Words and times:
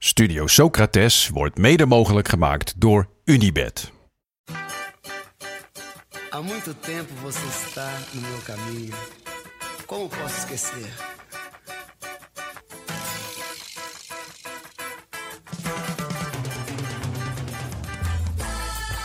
Studio 0.00 0.46
Socrates 0.46 1.28
wordt 1.28 1.58
mede 1.58 1.86
mogelijk 1.86 2.28
gemaakt 2.28 2.74
door 2.76 3.08
Unibed. 3.24 3.92
Há 6.30 6.40
muito 6.42 6.74
tempo 6.80 7.14
você 7.22 7.46
está 7.48 7.90
no 8.12 8.20
meu 8.20 8.38
caminho. 8.44 8.94
Como 9.86 10.08
posso 10.08 10.36
esquecer? 10.38 10.92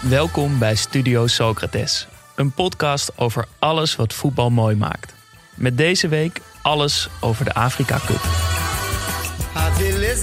Welkom 0.02 0.60
bij 0.60 0.75
Studio 0.75 1.28
Socrates, 1.28 2.07
een 2.36 2.52
podcast 2.52 3.18
over 3.18 3.48
alles 3.60 3.96
wat 3.96 4.14
voetbal 4.14 4.50
mooi 4.50 4.75
maakt. 4.75 5.14
Met 5.55 5.78
deze 5.78 6.07
week 6.07 6.41
alles 6.62 7.10
over 7.21 7.46
de 7.46 7.54
Afrika 7.54 8.00
Cup. 8.05 8.43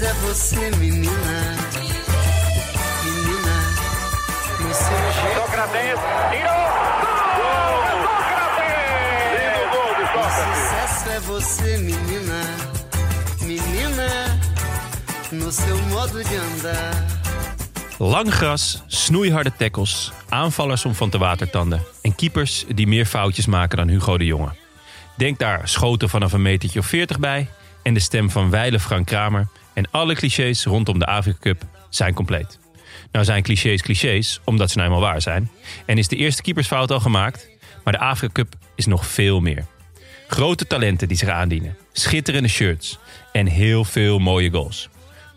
Beleza 0.00 0.16
é 0.16 0.26
você, 0.26 0.70
menina. 0.76 1.56
Menina, 3.04 3.56
no 4.60 4.74
seu 4.74 5.12
jeito. 5.12 5.40
Sócrates 5.40 6.00
tirou! 6.30 6.64
Gol! 7.36 7.84
Sócrates! 8.08 8.72
Lindo 9.36 9.62
gol 9.70 9.92
de 9.96 10.02
O 10.02 10.06
Sócrates! 10.06 10.58
sucesso 10.58 11.10
é 11.10 11.20
você, 11.20 11.78
menina. 11.78 12.40
Menina, 13.42 14.08
no 15.32 15.52
seu 15.52 15.76
modo 15.82 16.24
de 16.24 16.36
andar. 16.36 17.06
Lang 17.98 18.30
gras, 18.30 18.82
snoeiharde 18.86 19.52
tackles, 19.56 20.12
aanvallers 20.28 20.84
om 20.84 20.94
van 20.94 21.10
te 21.10 21.18
watertanden... 21.18 21.82
en 22.02 22.14
keepers 22.14 22.64
die 22.74 22.86
meer 22.86 23.06
foutjes 23.06 23.46
maken 23.46 23.76
dan 23.76 23.88
Hugo 23.88 24.18
de 24.18 24.24
Jonge. 24.24 24.52
Denk 25.16 25.38
daar 25.38 25.68
schoten 25.68 26.08
vanaf 26.08 26.32
een 26.32 26.42
metertje 26.42 26.78
of 26.78 26.86
40 26.86 27.18
bij... 27.18 27.48
en 27.82 27.94
de 27.94 28.00
stem 28.00 28.30
van 28.30 28.50
wijle 28.50 28.80
Frank 28.80 29.06
Kramer... 29.06 29.48
en 29.72 29.90
alle 29.90 30.14
clichés 30.14 30.64
rondom 30.64 30.98
de 30.98 31.06
Afrika 31.06 31.38
Cup 31.40 31.62
zijn 31.88 32.14
compleet. 32.14 32.58
Nou 33.12 33.24
zijn 33.24 33.42
clichés 33.42 33.82
clichés, 33.82 34.40
omdat 34.44 34.70
ze 34.70 34.76
nou 34.78 34.88
eenmaal 34.88 35.08
waar 35.08 35.22
zijn... 35.22 35.50
en 35.86 35.98
is 35.98 36.08
de 36.08 36.16
eerste 36.16 36.42
keepersfout 36.42 36.90
al 36.90 37.00
gemaakt... 37.00 37.48
maar 37.84 37.92
de 37.92 37.98
Afrika 37.98 38.32
Cup 38.32 38.54
is 38.74 38.86
nog 38.86 39.06
veel 39.06 39.40
meer. 39.40 39.66
Grote 40.28 40.66
talenten 40.66 41.08
die 41.08 41.16
zich 41.16 41.28
aandienen, 41.28 41.76
schitterende 41.92 42.48
shirts... 42.48 42.98
en 43.32 43.46
heel 43.46 43.84
veel 43.84 44.18
mooie 44.18 44.50
goals... 44.50 44.88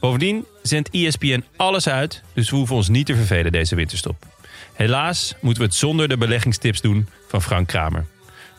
Bovendien 0.04 0.46
zendt 0.62 0.90
ESPN 0.90 1.44
alles 1.56 1.88
uit, 1.88 2.24
dus 2.34 2.50
we 2.50 2.56
hoeven 2.56 2.76
ons 2.76 2.90
niet 2.90 3.06
te 3.06 3.16
vervelen 3.16 3.52
deze 3.52 3.76
winterstop. 3.76 4.26
Helaas 4.74 5.36
moeten 5.42 5.62
we 5.62 5.68
het 5.68 5.78
zonder 5.78 6.08
de 6.08 6.18
beleggingstips 6.18 6.82
doen 6.82 7.10
van 7.28 7.42
Frank 7.42 7.68
Kramer. 7.68 8.06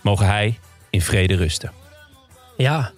Mogen 0.02 0.26
hij 0.26 0.58
in 0.90 1.00
vrede 1.00 1.36
rusten. 1.36 1.72
Ja, 2.56 2.92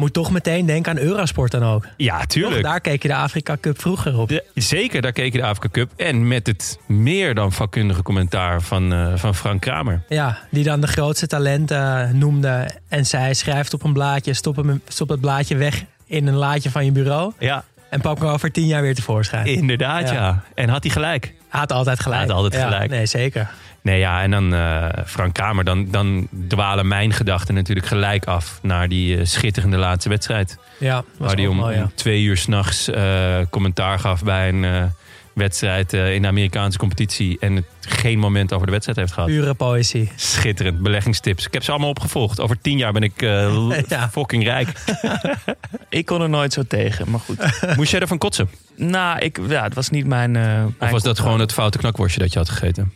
moet 0.00 0.12
toch 0.12 0.30
meteen 0.30 0.66
denken 0.66 0.92
aan 0.92 0.98
Eurosport 0.98 1.50
dan 1.50 1.62
ook. 1.64 1.86
Ja, 1.96 2.16
Toch, 2.18 2.26
tuurlijk. 2.26 2.62
daar 2.62 2.80
keek 2.80 3.02
je 3.02 3.08
de 3.08 3.14
Afrika 3.14 3.56
Cup 3.60 3.80
vroeger 3.80 4.18
op. 4.18 4.42
Zeker, 4.54 5.02
daar 5.02 5.12
keek 5.12 5.32
je 5.32 5.38
de 5.38 5.44
Afrika 5.44 5.68
Cup. 5.68 5.90
En 5.96 6.28
met 6.28 6.46
het 6.46 6.78
meer 6.86 7.34
dan 7.34 7.52
vakkundige 7.52 8.02
commentaar 8.02 8.62
van, 8.62 8.92
eh, 8.92 9.12
van 9.14 9.34
Frank 9.34 9.60
Kramer. 9.60 10.02
Ja, 10.08 10.38
die 10.50 10.64
dan 10.64 10.80
de 10.80 10.86
grootste 10.86 11.26
talenten 11.26 12.02
eh, 12.02 12.10
noemde 12.10 12.70
en 12.88 13.06
zei: 13.06 13.34
schrijf 13.34 13.64
het 13.64 13.74
op 13.74 13.84
een 13.84 13.92
blaadje, 13.92 14.34
stop, 14.34 14.56
hem, 14.56 14.82
stop 14.88 15.08
het 15.08 15.20
blaadje 15.20 15.56
weg 15.56 15.84
in 16.06 16.26
een 16.26 16.34
laadje 16.36 16.70
van 16.70 16.84
je 16.84 16.92
bureau. 16.92 17.32
Ja, 17.38 17.64
En 17.90 18.00
pak 18.00 18.18
hem 18.18 18.28
over 18.28 18.52
tien 18.52 18.66
jaar 18.66 18.82
weer 18.82 18.94
tevoorschijn. 18.94 19.46
inderdaad 19.46 20.08
ja. 20.08 20.14
Ja. 20.14 20.42
En 20.54 20.68
had 20.68 20.82
hij 20.82 20.92
gelijk. 20.92 21.34
Had 21.48 21.72
altijd 21.72 22.00
gelijk. 22.00 22.20
Had 22.20 22.30
altijd 22.30 22.54
Ja, 22.54 22.62
gelijk. 22.68 22.90
Nee, 22.90 23.06
zeker. 23.06 23.50
Nee, 23.82 23.98
ja, 23.98 24.22
en 24.22 24.30
dan 24.30 24.54
eh, 24.54 24.86
Frank 25.06 25.34
Kramer, 25.34 25.64
dan, 25.64 25.90
dan 25.90 26.28
dwalen 26.48 26.88
mijn 26.88 27.12
gedachten 27.12 27.54
natuurlijk 27.54 27.86
gelijk 27.86 28.24
af 28.24 28.58
naar 28.62 28.88
die 28.88 29.16
eh, 29.16 29.24
schitterende 29.24 29.76
laatste 29.76 30.08
wedstrijd. 30.08 30.58
Ja, 30.78 31.04
waar 31.18 31.34
hij 31.34 31.46
om, 31.46 31.56
mooi, 31.56 31.76
ja. 31.76 31.82
om 31.82 31.92
twee 31.94 32.22
uur 32.22 32.36
s'nachts 32.36 32.88
uh, 32.88 33.36
commentaar 33.50 33.98
gaf 33.98 34.22
bij 34.22 34.48
een 34.48 34.92
wedstrijd 35.40 35.92
eh, 35.92 36.14
in 36.14 36.22
de 36.22 36.28
Amerikaanse 36.28 36.78
competitie. 36.78 37.36
En 37.40 37.56
het 37.56 37.64
geen 37.80 38.18
moment 38.18 38.52
over 38.52 38.66
de 38.66 38.72
wedstrijd 38.72 38.98
heeft 38.98 39.12
gehad. 39.12 39.28
Pure 39.28 39.54
poëzie. 39.54 40.10
Schitterend, 40.16 40.78
beleggingstips. 40.80 41.46
Ik 41.46 41.52
heb 41.52 41.62
ze 41.62 41.70
allemaal 41.70 41.88
opgevolgd. 41.88 42.40
Over 42.40 42.60
tien 42.60 42.76
jaar 42.78 42.92
ben 42.92 43.02
ik 43.02 43.22
eh, 43.22 43.70
Ja. 43.88 44.08
fucking 44.10 44.44
rijk. 44.44 44.68
Ik 45.88 46.06
kon 46.06 46.20
er 46.20 46.28
nooit 46.28 46.52
zo 46.52 46.62
tegen, 46.62 47.10
maar 47.10 47.20
goed. 47.20 47.38
Moest 47.76 47.90
jij 47.90 48.00
ervan 48.00 48.18
kotsen? 48.18 48.50
nou, 48.76 49.18
ik, 49.18 49.38
ja, 49.48 49.62
het 49.62 49.74
was 49.74 49.90
niet 49.90 50.06
mijn... 50.06 50.36
eh, 50.36 50.42
mijn 50.42 50.74
Of 50.80 50.90
was 50.90 51.02
dat 51.02 51.18
gewoon 51.18 51.40
het 51.40 51.52
foute 51.52 51.78
knakworstje 51.78 52.20
dat 52.20 52.32
je 52.32 52.38
had 52.38 52.48
gegeten? 52.48 52.92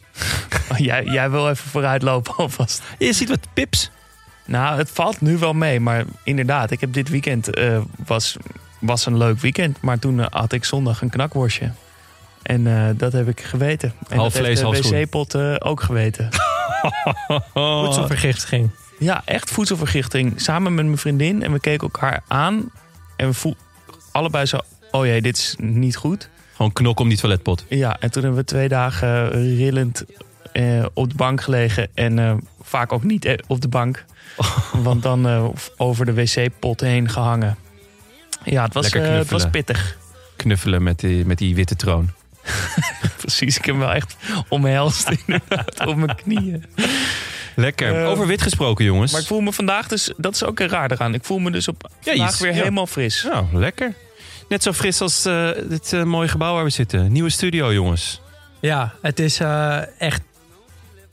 Oh, 0.72 0.78
jij, 0.78 1.04
jij 1.04 1.30
wil 1.30 1.48
even 1.48 1.68
vooruitlopen 1.70 2.36
alvast. 2.36 2.82
Je 2.98 3.12
ziet 3.12 3.28
wat 3.28 3.46
pips. 3.54 3.90
Nou, 4.46 4.78
het 4.78 4.90
valt 4.90 5.20
nu 5.20 5.38
wel 5.38 5.52
mee, 5.52 5.80
maar 5.80 6.04
inderdaad, 6.24 6.70
ik 6.70 6.80
heb 6.80 6.92
dit 6.92 7.08
weekend 7.08 7.54
eh, 7.54 7.78
was, 8.06 8.36
was 8.78 9.06
een 9.06 9.16
leuk 9.16 9.38
weekend, 9.40 9.80
maar 9.80 9.98
toen 9.98 10.20
had 10.30 10.52
ik 10.52 10.64
zondag 10.64 11.02
een 11.02 11.10
knakworstje. 11.10 11.70
En 12.44 12.66
eh, 12.66 12.88
dat 12.96 13.12
heb 13.12 13.28
ik 13.28 13.40
geweten. 13.40 13.92
En 14.08 14.16
Half 14.16 14.32
dat 14.32 14.42
vlees, 14.42 14.60
heeft 14.62 14.82
de 14.82 14.98
wc-pot 14.98 15.34
eh, 15.34 15.54
ook 15.58 15.82
geweten. 15.82 16.28
Voedselvergiftiging. 17.54 18.70
Ja, 18.98 19.22
echt 19.24 19.50
voedselvergiftiging. 19.50 20.40
Samen 20.40 20.74
met 20.74 20.84
mijn 20.84 20.98
vriendin. 20.98 21.42
En 21.42 21.52
we 21.52 21.60
keken 21.60 21.82
elkaar 21.92 22.22
aan. 22.28 22.70
En 23.16 23.26
we 23.26 23.34
voelden 23.34 23.60
allebei 24.12 24.46
zo... 24.46 24.58
Oh 24.90 25.06
jee, 25.06 25.22
dit 25.22 25.36
is 25.36 25.54
niet 25.58 25.96
goed. 25.96 26.28
Gewoon 26.56 26.72
knok 26.72 27.00
om 27.00 27.08
die 27.08 27.18
toiletpot. 27.18 27.64
Ja, 27.68 27.96
en 28.00 28.10
toen 28.10 28.22
hebben 28.22 28.40
we 28.40 28.46
twee 28.46 28.68
dagen 28.68 29.30
rillend 29.56 30.04
eh, 30.52 30.84
op 30.92 31.08
de 31.08 31.16
bank 31.16 31.40
gelegen. 31.40 31.88
En 31.94 32.40
vaak 32.62 32.92
ook 32.92 33.02
niet 33.02 33.42
op 33.46 33.60
de 33.60 33.68
bank. 33.68 34.04
Want 34.82 35.02
dan 35.02 35.52
over 35.76 36.06
de 36.06 36.14
wc-pot 36.14 36.80
heen 36.80 37.08
gehangen. 37.08 37.56
Ja, 38.44 38.64
het 38.64 38.74
was, 38.74 38.90
eh, 38.90 39.02
het 39.02 39.30
was 39.30 39.50
pittig. 39.50 39.96
Knuffelen 40.36 40.82
met 40.82 40.98
die, 40.98 41.26
met 41.26 41.38
die 41.38 41.54
witte 41.54 41.76
troon. 41.76 42.10
Precies, 43.20 43.58
ik 43.58 43.64
heb 43.64 43.74
hem 43.74 43.84
wel 43.84 43.92
echt 43.94 44.16
omhelst 44.48 45.08
inderdaad 45.26 45.86
op 45.86 45.96
mijn 45.96 46.16
knieën. 46.16 46.64
Lekker. 47.56 48.02
Eh, 48.02 48.10
Over 48.10 48.26
wit 48.26 48.42
gesproken, 48.42 48.84
jongens. 48.84 49.12
Maar 49.12 49.20
ik 49.20 49.26
voel 49.26 49.40
me 49.40 49.52
vandaag 49.52 49.88
dus... 49.88 50.12
Dat 50.16 50.34
is 50.34 50.44
ook 50.44 50.60
raar 50.60 50.90
eraan. 50.90 51.14
Ik 51.14 51.24
voel 51.24 51.38
me 51.38 51.50
dus 51.50 51.68
op 51.68 51.90
Ja, 52.00 52.10
vandaag 52.10 52.32
is- 52.32 52.40
weer 52.40 52.50
ja. 52.50 52.56
helemaal 52.56 52.86
fris. 52.86 53.22
Nou, 53.32 53.46
lekker. 53.52 53.94
Net 54.48 54.62
zo 54.62 54.72
fris 54.72 55.00
als 55.00 55.24
eh, 55.24 55.48
dit 55.68 55.92
eh, 55.92 56.02
mooie 56.02 56.28
gebouw 56.28 56.54
waar 56.54 56.64
we 56.64 56.70
zitten. 56.70 57.12
Nieuwe 57.12 57.30
studio, 57.30 57.72
jongens. 57.72 58.20
Ja, 58.60 58.94
het 59.02 59.18
is 59.20 59.40
eh, 59.40 59.78
echt 60.00 60.20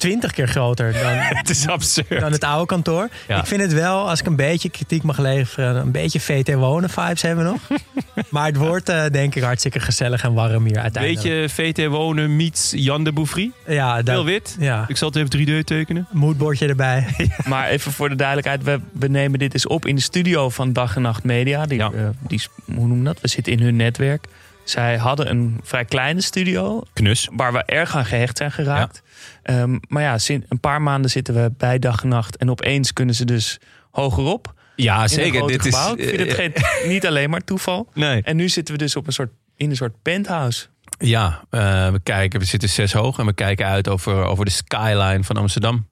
twintig 0.02 0.32
keer 0.32 0.48
groter 0.48 0.94
dan, 0.94 1.12
Het 1.42 1.50
is 1.50 1.68
absurd. 1.68 2.20
dan 2.20 2.32
het 2.32 2.44
oude 2.44 2.66
kantoor. 2.66 3.10
Ja. 3.28 3.40
Ik 3.40 3.46
vind 3.46 3.62
het 3.62 3.74
wel, 3.74 4.10
als 4.10 4.20
ik 4.20 4.26
een 4.26 4.36
beetje 4.36 4.70
kritiek 4.70 5.04
mag 5.04 5.18
leveren, 5.18 5.76
een 5.76 5.92
beetje 5.92 6.20
VT 6.20 6.54
Wonen 6.54 6.90
vibes 6.90 7.22
hebben 7.22 7.46
we 7.46 7.52
nog. 7.52 7.80
maar 8.30 8.46
het 8.46 8.56
wordt 8.58 8.90
eh, 8.90 9.04
denk 9.12 9.36
ik 9.36 9.44
hartstikke 9.44 9.80
gezellig 9.80 10.24
en 10.24 10.34
warm 10.34 10.66
hier 10.66 10.80
uiteindelijk. 10.80 11.24
Beetje 11.24 11.50
VT 11.50 11.86
Wonen 11.88 12.36
meets 12.36 12.72
Jan 12.76 13.04
de 13.04 13.12
Bouffry. 13.12 13.52
ja, 13.68 14.02
Heel 14.06 14.26
wit. 14.26 14.56
ja, 14.60 14.86
Ik 14.88 14.98
zal 14.98 15.10
het 15.12 15.34
even 15.34 15.62
3D 15.62 15.64
tekenen. 15.64 16.08
moodboardje 16.12 16.68
erbij. 16.68 17.06
Maar 17.48 17.68
even 17.68 17.92
voor 17.92 18.10
de 18.10 18.16
duidelijkheid, 18.16 18.64
we, 18.64 18.80
we 19.00 19.08
nemen 19.08 19.40
dit 19.40 19.54
eens 19.54 19.68
op 19.68 19.86
in 19.86 19.96
de 19.96 20.02
studio 20.02 20.50
van 20.50 20.74
Dag 20.74 20.96
en 20.96 21.02
Nacht 21.02 21.24
Media. 21.24 21.66
Die, 21.66 21.78
Ja. 21.78 21.92
eh, 21.96 22.08
die, 22.28 22.42
hoe 22.66 22.76
noemen 22.76 22.98
we 22.98 23.04
dat? 23.04 23.22
We 23.22 23.28
zitten 23.28 23.54
in 23.54 23.60
hun 23.62 23.76
netwerk. 23.76 24.26
Zij 24.64 24.98
hadden 24.98 25.30
een 25.30 25.60
vrij 25.64 25.86
kleine 25.86 26.22
studio 26.22 26.84
Knus. 26.94 27.28
waar 27.32 27.54
we 27.54 27.64
erg 27.66 27.96
aan 27.96 28.06
gehecht 28.06 28.38
zijn 28.38 28.52
geraakt. 28.52 29.02
Ehm, 29.44 29.78
maar 29.88 30.04
ja, 30.04 30.18
sinds 30.18 30.46
een 30.50 30.60
paar 30.60 30.82
maanden 30.82 31.12
zitten 31.12 31.34
we 31.34 31.52
bij 31.58 31.80
Dag 31.80 32.04
en 32.04 32.10
Nacht 32.10 32.38
en 32.38 32.50
opeens 32.50 32.94
kunnen 32.94 33.16
ze 33.16 33.26
dus 33.26 33.60
hogerop. 33.92 34.54
Ja, 34.76 35.08
zeker. 35.08 35.48
Dit 35.48 35.66
is. 35.66 35.76
Ik 35.96 36.10
vind 36.10 36.20
het 36.20 36.28
eh, 36.28 36.36
geen, 36.36 36.54
niet 36.92 37.08
alleen 37.08 37.30
maar 37.30 37.44
toeval. 37.44 37.90
nee. 37.94 38.22
En 38.22 38.36
nu 38.36 38.50
zitten 38.50 38.74
we 38.74 38.80
dus 38.80 38.96
op 38.96 39.08
een 39.08 39.14
soort, 39.14 39.32
in 39.56 39.70
een 39.70 39.76
soort 39.76 40.02
penthouse. 40.02 40.68
Ja, 40.98 41.44
eh, 41.50 41.92
we 41.92 42.00
kijken. 42.04 42.40
We 42.40 42.46
zitten 42.46 42.70
zes 42.70 42.94
hoog 42.94 43.20
en 43.20 43.26
we 43.26 43.34
kijken 43.34 43.66
uit 43.66 43.88
over, 43.88 44.24
over 44.24 44.46
de 44.46 44.52
skyline 44.52 45.24
van 45.24 45.38
Amsterdam. 45.38 45.88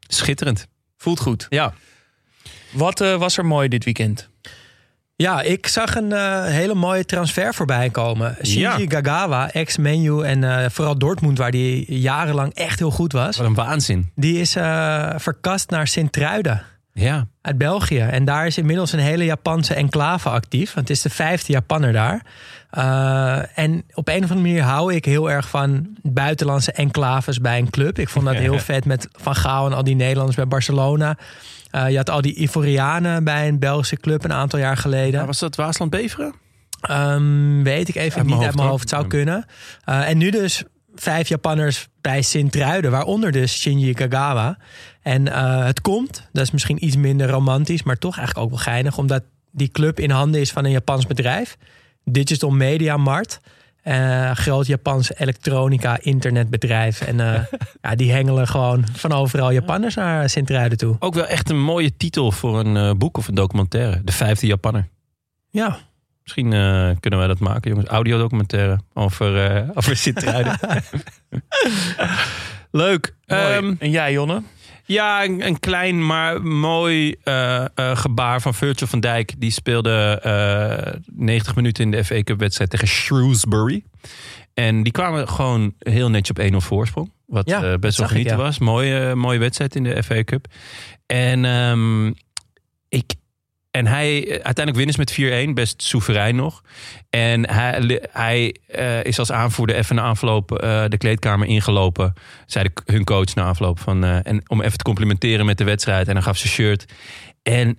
Schitterend. 0.00 0.66
Voelt 0.96 1.20
goed. 1.20 1.46
Ja. 1.48 1.74
Wat 2.70 3.00
eh, 3.00 3.16
was 3.16 3.38
er 3.38 3.46
mooi 3.46 3.68
dit 3.68 3.84
weekend? 3.84 4.28
Ja, 5.16 5.40
ik 5.40 5.66
zag 5.66 5.94
een 5.94 6.12
eh, 6.12 6.44
hele 6.44 6.74
mooie 6.74 7.04
transfer 7.04 7.54
voorbij 7.54 7.90
komen. 7.90 8.36
Shinji 8.42 8.60
Ja. 8.60 8.78
Gagawa, 8.88 9.52
ex-menu 9.52 10.22
en 10.22 10.44
eh, 10.44 10.70
vooral 10.70 10.98
Dortmund, 10.98 11.38
waar 11.38 11.50
die 11.50 11.98
jarenlang 12.00 12.54
echt 12.54 12.78
heel 12.78 12.90
goed 12.90 13.12
was. 13.12 13.36
Wat 13.36 13.46
een 13.46 13.54
waanzin. 13.54 14.10
Die 14.14 14.40
is 14.40 14.56
eh, 14.56 15.10
verkast 15.16 15.70
naar 15.70 15.86
Sint-Truiden. 15.86 16.62
Ja. 16.96 17.26
uit 17.40 17.58
België. 17.58 17.98
En 17.98 18.24
daar 18.24 18.46
is 18.46 18.58
inmiddels 18.58 18.92
een 18.92 18.98
hele 18.98 19.24
Japanse 19.24 19.74
enclave 19.74 20.28
actief. 20.28 20.74
Want 20.74 20.88
het 20.88 20.96
is 20.96 21.02
de 21.02 21.10
vijfde 21.10 21.52
Japanner 21.52 21.92
daar. 21.92 22.22
En 23.54 23.84
op 23.94 24.08
een 24.08 24.24
of 24.24 24.30
andere 24.30 24.40
manier 24.40 24.62
hou 24.62 24.94
ik 24.94 25.04
heel 25.04 25.30
erg 25.30 25.48
van 25.48 25.96
buitenlandse 26.02 26.72
enclaves 26.72 27.40
bij 27.40 27.58
een 27.58 27.70
club. 27.70 27.98
Ik 27.98 28.08
vond 28.08 28.24
dat 28.26 28.34
heel 28.34 28.58
vet 28.70 28.84
met 28.84 29.08
Van 29.12 29.34
Gaal 29.34 29.66
en 29.66 29.72
al 29.72 29.84
die 29.84 29.94
Nederlanders 29.94 30.36
bij 30.36 30.48
Barcelona. 30.48 31.16
Uh, 31.74 31.90
je 31.90 31.96
had 31.96 32.10
al 32.10 32.20
die 32.20 32.34
Ivorianen 32.34 33.24
bij 33.24 33.48
een 33.48 33.58
Belgische 33.58 33.96
club 33.96 34.24
een 34.24 34.32
aantal 34.32 34.58
jaar 34.58 34.76
geleden. 34.76 35.20
Ja, 35.20 35.26
was 35.26 35.38
dat 35.38 35.56
Waasland 35.56 35.90
Beveren? 35.90 36.34
Um, 36.90 37.62
weet 37.62 37.88
ik 37.88 37.94
even 37.94 38.18
Uit 38.18 38.26
niet 38.26 38.34
mijn 38.34 38.46
uit 38.46 38.56
mijn 38.56 38.68
hoofd, 38.68 38.88
zou 38.88 39.06
kunnen. 39.06 39.44
Uh, 39.88 40.08
en 40.08 40.18
nu 40.18 40.30
dus 40.30 40.62
vijf 40.94 41.28
Japanners 41.28 41.88
bij 42.00 42.22
Sint-Truiden, 42.22 42.90
waaronder 42.90 43.32
dus 43.32 43.60
Shinji 43.60 43.92
Kagawa. 43.92 44.58
En 45.02 45.26
uh, 45.26 45.64
het 45.64 45.80
komt, 45.80 46.28
dat 46.32 46.42
is 46.42 46.50
misschien 46.50 46.84
iets 46.84 46.96
minder 46.96 47.28
romantisch, 47.28 47.82
maar 47.82 47.98
toch 47.98 48.16
eigenlijk 48.16 48.46
ook 48.46 48.52
wel 48.54 48.64
geinig, 48.64 48.98
omdat 48.98 49.22
die 49.50 49.68
club 49.68 50.00
in 50.00 50.10
handen 50.10 50.40
is 50.40 50.52
van 50.52 50.64
een 50.64 50.70
Japans 50.70 51.06
bedrijf. 51.06 51.56
Digital 52.04 52.50
Media 52.50 52.96
Mart. 52.96 53.40
Eh, 53.84 54.30
groot 54.30 54.66
Japans 54.66 55.14
elektronica 55.14 55.98
internetbedrijf. 56.00 57.00
En 57.00 57.20
eh, 57.20 57.42
ja, 57.82 57.94
die 57.94 58.12
hengelen 58.12 58.48
gewoon 58.48 58.84
van 58.92 59.12
overal 59.12 59.50
Japanners 59.50 59.94
naar 59.94 60.30
Sint-Truiden 60.30 60.78
toe. 60.78 60.96
Ook 60.98 61.14
wel 61.14 61.26
echt 61.26 61.50
een 61.50 61.60
mooie 61.60 61.96
titel 61.96 62.32
voor 62.32 62.58
een 62.58 62.76
eh, 62.76 62.90
boek 62.96 63.16
of 63.16 63.28
een 63.28 63.34
documentaire. 63.34 64.00
De 64.04 64.12
vijfde 64.12 64.46
Japanner. 64.46 64.88
Ja, 65.50 65.78
Misschien 66.24 66.52
eh, 66.52 66.90
kunnen 67.00 67.18
wij 67.18 67.28
dat 67.28 67.38
maken, 67.38 67.70
jongens. 67.70 67.88
Audiodocumentaire 67.88 68.80
over, 68.92 69.46
eh 69.46 69.68
over 69.74 69.96
Sint-Truiden. 69.96 70.58
Leuk. 72.70 73.14
Ehm, 73.26 73.74
en 73.78 73.90
jij, 73.90 74.12
Jonne? 74.12 74.42
Ja, 74.86 75.24
een, 75.24 75.46
een 75.46 75.60
klein 75.60 76.06
maar 76.06 76.42
mooi 76.42 77.14
eh, 77.22 77.64
eh, 77.64 77.96
gebaar 77.96 78.40
van 78.40 78.54
Virgil 78.54 78.86
van 78.86 79.00
Dijk. 79.00 79.34
Die 79.38 79.50
speelde 79.50 80.20
eh 80.22 81.00
90 81.12 81.54
minuten 81.54 81.84
in 81.84 81.90
de 81.90 82.04
FA 82.04 82.22
Cup 82.22 82.38
wedstrijd 82.38 82.70
tegen 82.70 82.88
Shrewsbury. 82.88 83.84
En 84.54 84.82
die 84.82 84.92
kwamen 84.92 85.28
gewoon 85.28 85.74
heel 85.78 86.10
netjes 86.10 86.36
op 86.36 86.52
1-0 86.52 86.56
voorsprong. 86.56 87.12
Wat 87.26 87.48
Ja, 87.48 87.72
eh, 87.72 87.78
best 87.78 87.96
wel 87.96 88.06
ik, 88.06 88.12
genieten 88.12 88.36
ja. 88.36 88.42
was. 88.42 88.58
Mooie, 88.58 89.14
mooie 89.14 89.38
wedstrijd 89.38 89.74
in 89.74 89.82
de 89.82 90.02
FA 90.02 90.24
Cup. 90.24 90.46
En, 91.06 91.44
ehm, 91.44 92.06
ik, 92.88 93.14
en 93.74 93.86
hij, 93.86 94.24
uiteindelijk 94.28 94.76
winnen 94.76 94.94
ze 94.94 95.24
met 95.24 95.48
4-1. 95.48 95.52
Best 95.54 95.82
soeverein 95.82 96.36
nog. 96.36 96.62
En 97.10 97.50
hij, 97.50 98.02
hij 98.10 98.56
eh, 98.66 99.04
is 99.04 99.18
als 99.18 99.32
aanvoerder 99.32 99.76
even 99.76 99.96
na 99.96 100.02
afloop 100.02 100.52
eh, 100.52 100.84
de 100.88 100.96
kleedkamer 100.96 101.46
ingelopen. 101.46 102.12
Zei 102.46 102.68
de, 102.72 102.92
hun 102.92 103.04
coach 103.04 103.34
na 103.34 103.44
afloop. 103.44 103.80
Van, 103.80 104.04
eh, 104.04 104.26
en 104.26 104.42
om 104.50 104.62
even 104.62 104.78
te 104.78 104.84
complimenteren 104.84 105.46
met 105.46 105.58
de 105.58 105.64
wedstrijd. 105.64 106.08
En 106.08 106.14
dan 106.14 106.22
gaf 106.22 106.36
ze 106.36 106.48
shirt. 106.48 106.84
En 107.42 107.78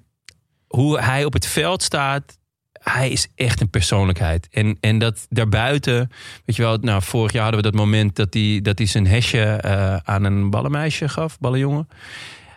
hoe 0.67 0.99
hij 0.99 1.25
op 1.25 1.33
het 1.33 1.47
veld 1.47 1.83
staat. 1.83 2.37
Hij 2.71 3.09
is 3.09 3.27
echt 3.35 3.61
een 3.61 3.69
persoonlijkheid. 3.69 4.47
En, 4.51 4.77
en 4.79 4.99
dat 4.99 5.25
daarbuiten, 5.29 6.11
weet 6.45 6.55
je 6.55 6.61
wel, 6.61 6.77
nou, 6.77 7.01
vorig 7.01 7.31
jaar 7.31 7.43
hadden 7.43 7.61
we 7.61 7.69
dat 7.69 7.79
moment 7.79 8.15
dat 8.15 8.33
hij, 8.33 8.59
dat 8.61 8.77
hij 8.77 8.87
zijn 8.87 9.07
hesje 9.07 9.43
eh, 9.43 9.95
aan 10.03 10.23
een 10.23 10.49
ballenmeisje 10.49 11.09
gaf, 11.09 11.39
ballenjongen. 11.39 11.87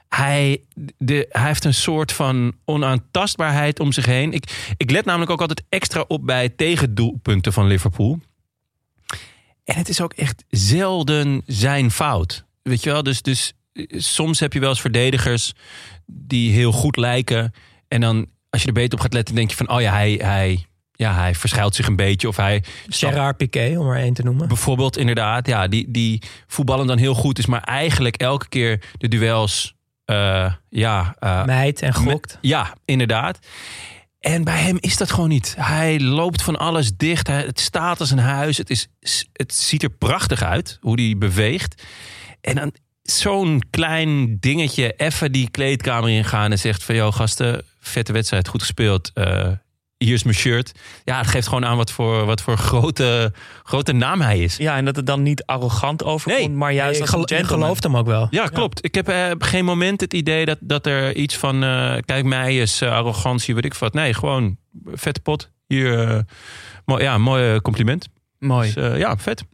Hij, 0.09 0.63
de, 0.99 1.27
hij 1.29 1.47
heeft 1.47 1.65
een 1.65 1.75
soort 1.75 2.13
van 2.13 2.55
onaantastbaarheid 2.65 3.81
om 3.81 3.93
zich 3.93 4.07
heen. 4.07 4.33
Ik, 4.33 4.75
ik 4.77 4.91
let 4.91 5.05
namelijk 5.05 5.31
ook 5.31 5.41
altijd 5.41 5.63
extra 5.69 6.05
op 6.09 6.27
bij 6.27 6.49
tegendoelpunten 6.49 7.53
van 7.53 7.67
Liverpool. 7.67 8.21
En 9.65 9.77
het 9.77 9.89
is 9.89 10.01
ook 10.01 10.13
echt 10.13 10.45
zelden 10.49 11.43
zijn 11.47 11.91
fout. 11.91 12.45
Weet 12.63 12.83
je 12.83 12.91
wel, 12.91 13.03
dus, 13.03 13.23
dus 13.23 13.53
eh, 13.73 13.85
soms 13.89 14.41
heb 14.41 14.53
je 14.53 14.61
wel 14.61 14.69
eens 14.69 14.81
verdedigers 14.81 15.53
die 16.07 16.53
heel 16.53 16.73
goed 16.73 16.97
lijken. 16.97 17.53
En 17.89 18.01
dan, 18.01 18.27
als 18.51 18.63
je 18.63 18.69
er 18.69 18.75
beter 18.75 18.95
op 18.95 19.01
gaat 19.01 19.13
letten, 19.13 19.35
denk 19.35 19.51
je 19.51 19.57
van, 19.57 19.71
oh 19.71 19.81
ja, 19.81 19.93
hij, 19.93 20.13
hij, 20.13 20.67
ja, 20.93 21.15
hij 21.15 21.35
verschuilt 21.35 21.75
zich 21.75 21.87
een 21.87 21.97
beetje. 21.97 22.29
Of 22.29 22.37
hij 22.37 22.65
Gerard 22.89 23.37
Piqué, 23.37 23.79
om 23.79 23.89
er 23.89 23.97
één 23.97 24.15
te 24.15 24.23
noemen. 24.23 24.49
Bijvoorbeeld, 24.49 24.97
inderdaad, 24.97 25.47
ja, 25.47 25.69
die, 25.69 25.91
die 25.91 26.23
voetballen 26.47 26.87
dan 26.87 26.99
heel 26.99 27.15
goed 27.15 27.39
is, 27.39 27.47
maar 27.47 27.63
eigenlijk 27.63 28.17
elke 28.17 28.49
keer 28.49 28.83
de 28.99 29.09
duels, 29.09 29.75
eh, 30.09 30.53
ja, 30.69 31.15
eh, 31.19 31.45
Meid 31.45 31.83
en 31.83 31.95
gokt. 31.95 32.39
ja, 32.41 32.75
inderdaad. 32.85 33.39
En 34.21 34.45
bij 34.45 34.59
hem 34.63 34.77
is 34.81 34.97
dat 34.97 35.11
gewoon 35.11 35.29
niet. 35.29 35.55
Hij 35.59 36.01
loopt 36.01 36.43
van 36.43 36.57
alles 36.59 36.97
dicht. 36.97 37.27
Hij- 37.27 37.43
Het 37.47 37.61
staat 37.61 38.01
als 38.01 38.11
een 38.11 38.19
huis. 38.19 38.57
Het, 38.57 38.71
is, 38.71 38.89
het 39.33 39.55
ziet 39.55 39.83
er 39.83 39.91
prachtig 39.91 40.43
uit 40.43 40.79
hoe 40.81 41.01
hij 41.01 41.15
beweegt. 41.19 41.83
En 42.41 42.55
dan 42.55 42.73
zo'n 43.03 43.63
klein 43.71 44.39
dingetje, 44.41 44.93
even 44.97 45.33
die 45.33 45.51
kleedkamer 45.51 46.11
ingaan 46.11 46.51
en 46.51 46.59
zegt 46.59 46.85
van... 46.85 46.95
joh 46.95 47.13
gasten, 47.13 47.63
vette 47.81 48.13
wedstrijd, 48.13 48.49
goed 48.49 48.61
gespeeld. 48.61 49.11
Eh, 49.15 49.51
hier 49.99 50.15
is 50.15 50.23
mijn 50.23 50.37
shirt. 50.37 50.73
Ja, 51.05 51.19
het 51.19 51.27
geeft 51.27 51.47
gewoon 51.47 51.65
aan 51.65 51.77
wat 51.77 51.93
voor, 51.93 52.25
wat 52.25 52.41
voor 52.41 52.57
grote, 52.59 53.33
grote 53.63 53.93
naam 53.93 54.21
hij 54.21 54.39
is. 54.39 54.57
Ja, 54.57 54.77
en 54.77 54.85
dat 54.85 54.97
het 54.97 55.07
dan 55.07 55.23
niet 55.23 55.45
arrogant 55.47 56.05
overkomt, 56.05 56.39
Nee, 56.47 56.51
maar 56.51 56.73
juist 56.73 56.95
Ik 56.97 57.01
als 57.01 57.11
gel- 57.11 57.19
een 57.19 57.25
ik 57.25 57.35
gentleman. 57.37 57.63
geloof 57.63 57.83
hem 57.83 57.97
ook 57.97 58.07
wel. 58.07 58.27
Ja, 58.31 58.47
klopt. 58.47 58.85
Ik 58.85 58.95
heb 58.95 59.09
eh, 59.09 59.31
geen 59.39 59.65
moment 59.65 60.01
het 60.01 60.13
idee 60.15 60.45
dat, 60.45 60.59
dat 60.61 60.87
er 60.87 61.15
iets 61.17 61.37
van... 61.37 61.65
eh, 61.65 61.97
kijk, 62.05 62.25
mij 62.25 62.57
is 62.57 62.81
eh, 62.81 62.91
arrogantie, 62.93 63.55
weet 63.55 63.65
ik 63.65 63.75
wat. 63.75 63.93
Nee, 63.95 64.15
gewoon 64.15 64.57
vette 64.87 65.21
pot. 65.21 65.51
Hier, 65.67 66.25
mooi, 66.85 67.03
ja, 67.03 67.19
mooi 67.19 67.61
compliment. 67.61 68.09
Mooi. 68.39 68.73
Dus, 68.73 68.99
ja, 68.99 69.17
vet. 69.19 69.45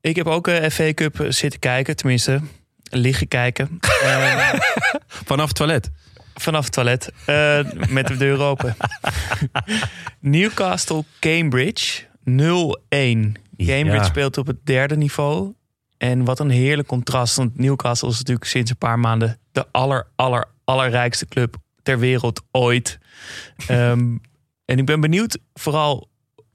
Ik 0.00 0.16
heb 0.16 0.26
ook 0.26 0.50
FA 0.70 0.94
Cup 0.94 1.24
zitten 1.28 1.60
kijken, 1.60 1.96
tenminste, 1.96 2.40
liggen 2.90 3.28
kijken. 3.28 3.68
Eh, 4.02 4.52
Vanaf 5.06 5.46
het 5.46 5.56
toilet. 5.56 5.90
Vanaf 6.40 6.64
het 6.64 6.72
toilet, 6.72 7.12
eh, 7.26 7.60
met 7.88 8.06
de 8.06 8.16
deur 8.16 8.40
open. 8.40 8.76
Newcastle, 10.20 11.04
Cambridge, 11.20 12.02
0-1. 12.24 13.36
Cambridge 13.56 13.96
Ja. 13.96 14.02
speelt 14.04 14.38
op 14.38 14.46
het 14.46 14.66
derde 14.66 14.96
niveau. 14.96 15.52
En 15.98 16.24
wat 16.24 16.40
een 16.40 16.50
heerlijk 16.50 16.88
contrast. 16.88 17.36
Want 17.36 17.58
Newcastle 17.58 18.08
is 18.08 18.16
natuurlijk 18.18 18.46
sinds 18.46 18.70
een 18.70 18.76
paar 18.76 18.98
maanden 18.98 19.38
de 19.52 19.66
aller, 19.70 20.06
aller, 20.16 20.44
allerrijkste 20.64 21.26
club 21.26 21.56
ter 21.82 21.98
wereld 21.98 22.42
ooit. 22.50 22.98
Ehm, 23.66 24.16
en 24.64 24.78
ik 24.78 24.86
ben 24.86 25.00
benieuwd, 25.00 25.38
vooral, 25.54 26.08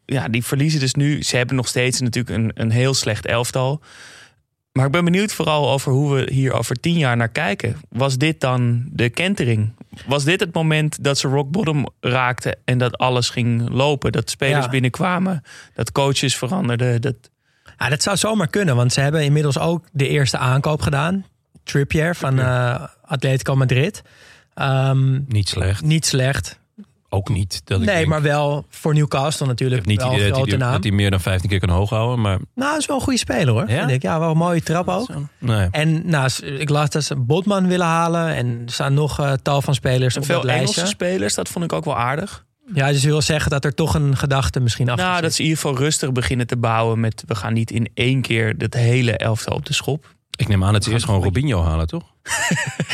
ja, 0.05 0.27
die 0.27 0.43
verliezen 0.43 0.79
dus 0.79 0.93
nu. 0.93 1.21
Ze 1.23 1.37
hebben 1.37 1.55
nog 1.55 1.67
steeds 1.67 1.99
natuurlijk 1.99 2.37
een, 2.37 2.51
een 2.53 2.71
heel 2.71 2.93
slecht 2.93 3.25
elftal. 3.25 3.81
Maar 4.73 4.85
ik 4.85 4.91
ben 4.91 5.03
benieuwd 5.05 5.33
vooral 5.33 5.71
over 5.71 5.91
hoe 5.91 6.13
we 6.15 6.31
hier 6.33 6.53
over 6.53 6.79
tien 6.79 6.97
jaar 6.97 7.17
naar 7.17 7.29
kijken. 7.29 7.75
Was 7.89 8.17
dit 8.17 8.41
dan 8.41 8.83
de 8.91 9.09
kentering? 9.09 9.73
Was 10.07 10.23
dit 10.23 10.39
het 10.39 10.53
moment 10.53 11.03
dat 11.03 11.17
ze 11.17 11.27
rock 11.27 11.51
bottom 11.51 11.87
raakten 11.99 12.57
en 12.65 12.77
dat 12.77 12.97
alles 12.97 13.29
ging 13.29 13.69
lopen? 13.69 14.11
Dat 14.11 14.29
spelers 14.29 14.65
Ja. 14.65 14.71
binnenkwamen, 14.71 15.43
dat 15.73 15.91
coaches 15.91 16.35
veranderden. 16.37 17.01
Dat... 17.01 17.15
Ja, 17.77 17.89
dat 17.89 18.01
zou 18.03 18.17
zomaar 18.17 18.47
kunnen, 18.47 18.75
want 18.75 18.93
ze 18.93 19.01
hebben 19.01 19.23
inmiddels 19.23 19.59
ook 19.59 19.85
de 19.91 20.07
eerste 20.07 20.37
aankoop 20.37 20.81
gedaan. 20.81 21.25
Trippier 21.63 22.15
van 22.15 22.39
eh, 22.39 22.83
Atletico 23.05 23.55
Madrid. 23.55 24.01
Ehm, 24.53 25.19
Niet 25.27 25.49
slecht. 25.49 25.81
niet 25.83 26.05
slecht. 26.05 26.59
Ook 27.13 27.29
niet. 27.29 27.61
Dat 27.63 27.79
ik 27.79 27.85
Nee, 27.85 27.95
denk- 27.95 28.07
maar 28.07 28.21
wel 28.21 28.65
voor 28.69 28.93
Newcastle 28.93 29.41
ik 29.45 29.47
natuurlijk 29.51 29.79
heb 29.79 29.89
niet 29.97 30.01
idee 30.07 30.27
dat 30.27 30.35
grote 30.35 30.49
hij, 30.49 30.59
naam. 30.59 30.71
dat 30.71 30.83
hij 30.83 30.91
meer 30.91 31.09
dan 31.11 31.19
15 31.19 31.49
keer 31.49 31.59
kan 31.59 31.69
hoog 31.69 31.89
houden. 31.89 32.21
Maar 32.21 32.39
Nou, 32.55 32.77
is 32.77 32.85
wel 32.85 32.95
een 32.95 33.01
goede 33.03 33.19
speler 33.19 33.49
hoor. 33.53 33.69
Ja? 33.69 33.79
Vind 33.79 33.91
ik. 33.91 34.01
Ja, 34.01 34.19
wel 34.19 34.31
een 34.31 34.37
mooie 34.37 34.61
trap 34.61 34.87
ook. 34.87 35.09
nee. 35.39 35.67
En 35.71 36.09
nou, 36.09 36.29
ik 36.45 36.69
las 36.69 36.89
dat 36.89 37.03
ze 37.03 37.15
Botman 37.15 37.67
willen 37.67 37.85
halen. 37.85 38.35
En 38.35 38.61
er 38.65 38.71
staan 38.71 38.93
nog 38.93 39.19
eh, 39.19 39.31
tal 39.41 39.61
van 39.61 39.75
spelers 39.75 40.15
En 40.15 40.21
op 40.21 40.27
veel 40.27 40.35
dat 40.35 40.45
lijstje. 40.45 40.65
Engelse 40.81 40.95
spelers, 40.95 41.33
dat 41.33 41.49
vond 41.49 41.65
ik 41.65 41.73
ook 41.73 41.85
wel 41.85 41.97
aardig. 41.97 42.45
Ja, 42.73 42.87
dus 42.87 43.01
je 43.01 43.07
wil 43.07 43.21
zeggen 43.21 43.51
dat 43.51 43.65
er 43.65 43.73
toch 43.73 43.93
een 43.93 44.17
gedachte 44.17 44.59
misschien 44.59 44.89
achter 44.89 45.03
Nou, 45.05 45.15
zit. 45.15 45.23
dat 45.25 45.33
ze 45.33 45.41
in 45.41 45.47
ieder 45.49 45.61
geval 45.63 45.77
rustig 45.77 46.11
beginnen 46.11 46.47
te 46.47 46.57
bouwen 46.57 46.99
met... 46.99 47.23
we 47.27 47.35
gaan 47.35 47.53
niet 47.53 47.71
in 47.71 47.89
één 47.93 48.21
keer 48.21 48.53
het 48.57 48.73
hele 48.73 49.17
elftal 49.17 49.55
op 49.55 49.65
de 49.65 49.73
schop. 49.73 50.15
Ik 50.35 50.47
neem 50.47 50.63
aan 50.63 50.73
dat 50.73 50.83
ze 50.83 50.91
eerst 50.91 51.05
gewoon 51.05 51.23
Robinho 51.23 51.63
halen, 51.63 51.87
toch? 51.87 52.03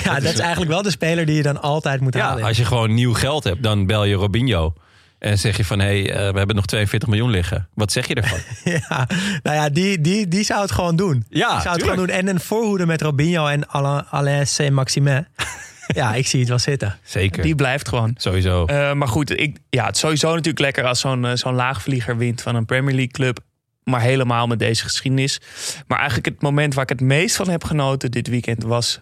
ja, 0.04 0.14
dat 0.20 0.34
is 0.34 0.40
eigenlijk 0.40 0.72
wel 0.72 0.82
de 0.82 0.92
speler 0.92 1.26
die 1.26 1.36
je 1.36 1.42
dan 1.44 1.62
altijd 1.62 2.02
moet 2.02 2.14
Ja, 2.14 2.28
halen. 2.28 2.44
als 2.44 2.58
je 2.58 2.66
gewoon 2.66 2.94
nieuw 2.94 3.14
geld 3.14 3.44
hebt, 3.44 3.64
dan 3.64 3.86
bel 3.86 4.04
je 4.04 4.16
Robinho. 4.16 4.74
En 5.20 5.38
zeg 5.40 5.58
je 5.58 5.66
van, 5.66 5.80
hé, 5.80 5.86
hey, 6.02 6.12
eh, 6.14 6.32
we 6.32 6.38
hebben 6.38 6.56
nog 6.56 6.66
42 6.66 7.10
miljoen 7.10 7.30
liggen. 7.30 7.68
Wat 7.74 7.92
zeg 7.92 8.08
je 8.08 8.14
ervan? 8.16 8.40
Ja, 8.90 9.08
nou 9.44 9.56
ja, 9.56 9.70
die, 9.70 10.02
die, 10.02 10.28
die 10.28 10.44
zou 10.44 10.62
het 10.62 10.72
gewoon 10.72 10.96
doen. 10.96 11.26
Ja, 11.30 11.52
die 11.54 11.62
zou 11.62 11.74
het 11.74 11.84
gewoon 11.84 11.98
doen. 11.98 12.10
En 12.16 12.28
een 12.28 12.40
voorhoede 12.40 12.86
met 12.86 13.02
Robinho 13.02 13.48
en 13.48 13.68
Alain, 13.70 14.06
Alain 14.10 14.48
Saint-Maximin. 14.48 15.28
ja, 15.88 16.14
ik 16.14 16.28
zie 16.28 16.40
het 16.40 16.50
wel 16.50 16.60
zitten. 16.60 16.98
Zeker. 17.04 17.44
Die 17.44 17.56
blijft 17.56 17.88
gewoon. 17.88 18.14
Sowieso. 18.18 18.66
Eh, 18.66 18.94
maar 18.94 19.08
goed, 19.08 19.40
ik, 19.40 19.58
ja, 19.70 19.86
het 19.86 19.96
is 19.96 20.02
sowieso 20.02 20.28
natuurlijk 20.30 20.60
lekker 20.60 20.86
als 20.86 21.00
zo'n 21.00 21.26
eh, 21.26 21.32
zo'n 21.36 21.56
laagvlieger 21.56 22.18
wint 22.18 22.42
van 22.42 22.56
een 22.56 22.66
Premier 22.66 22.96
League 22.96 23.12
club. 23.14 23.40
Maar 23.90 24.02
helemaal 24.02 24.48
met 24.48 24.60
deze 24.60 24.84
geschiedenis. 24.84 25.40
Maar 25.88 25.98
eigenlijk 25.98 26.28
het 26.28 26.42
moment 26.42 26.74
waar 26.74 26.84
ik 26.84 26.90
het 26.90 27.02
meest 27.02 27.36
van 27.36 27.50
heb 27.50 27.64
genoten 27.64 28.12
dit 28.12 28.28
weekend 28.28 28.64
was 28.64 29.02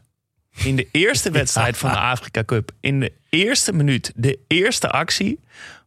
in 0.63 0.75
de 0.75 0.87
eerste 0.91 1.31
wedstrijd 1.39 1.77
van 1.77 1.91
de 1.91 1.97
Afrika 1.99 2.43
Cup. 2.43 2.71
In 2.79 2.99
de 2.99 3.11
eerste 3.29 3.73
minuut, 3.73 4.11
de 4.15 4.39
eerste 4.47 4.89
actie 4.89 5.39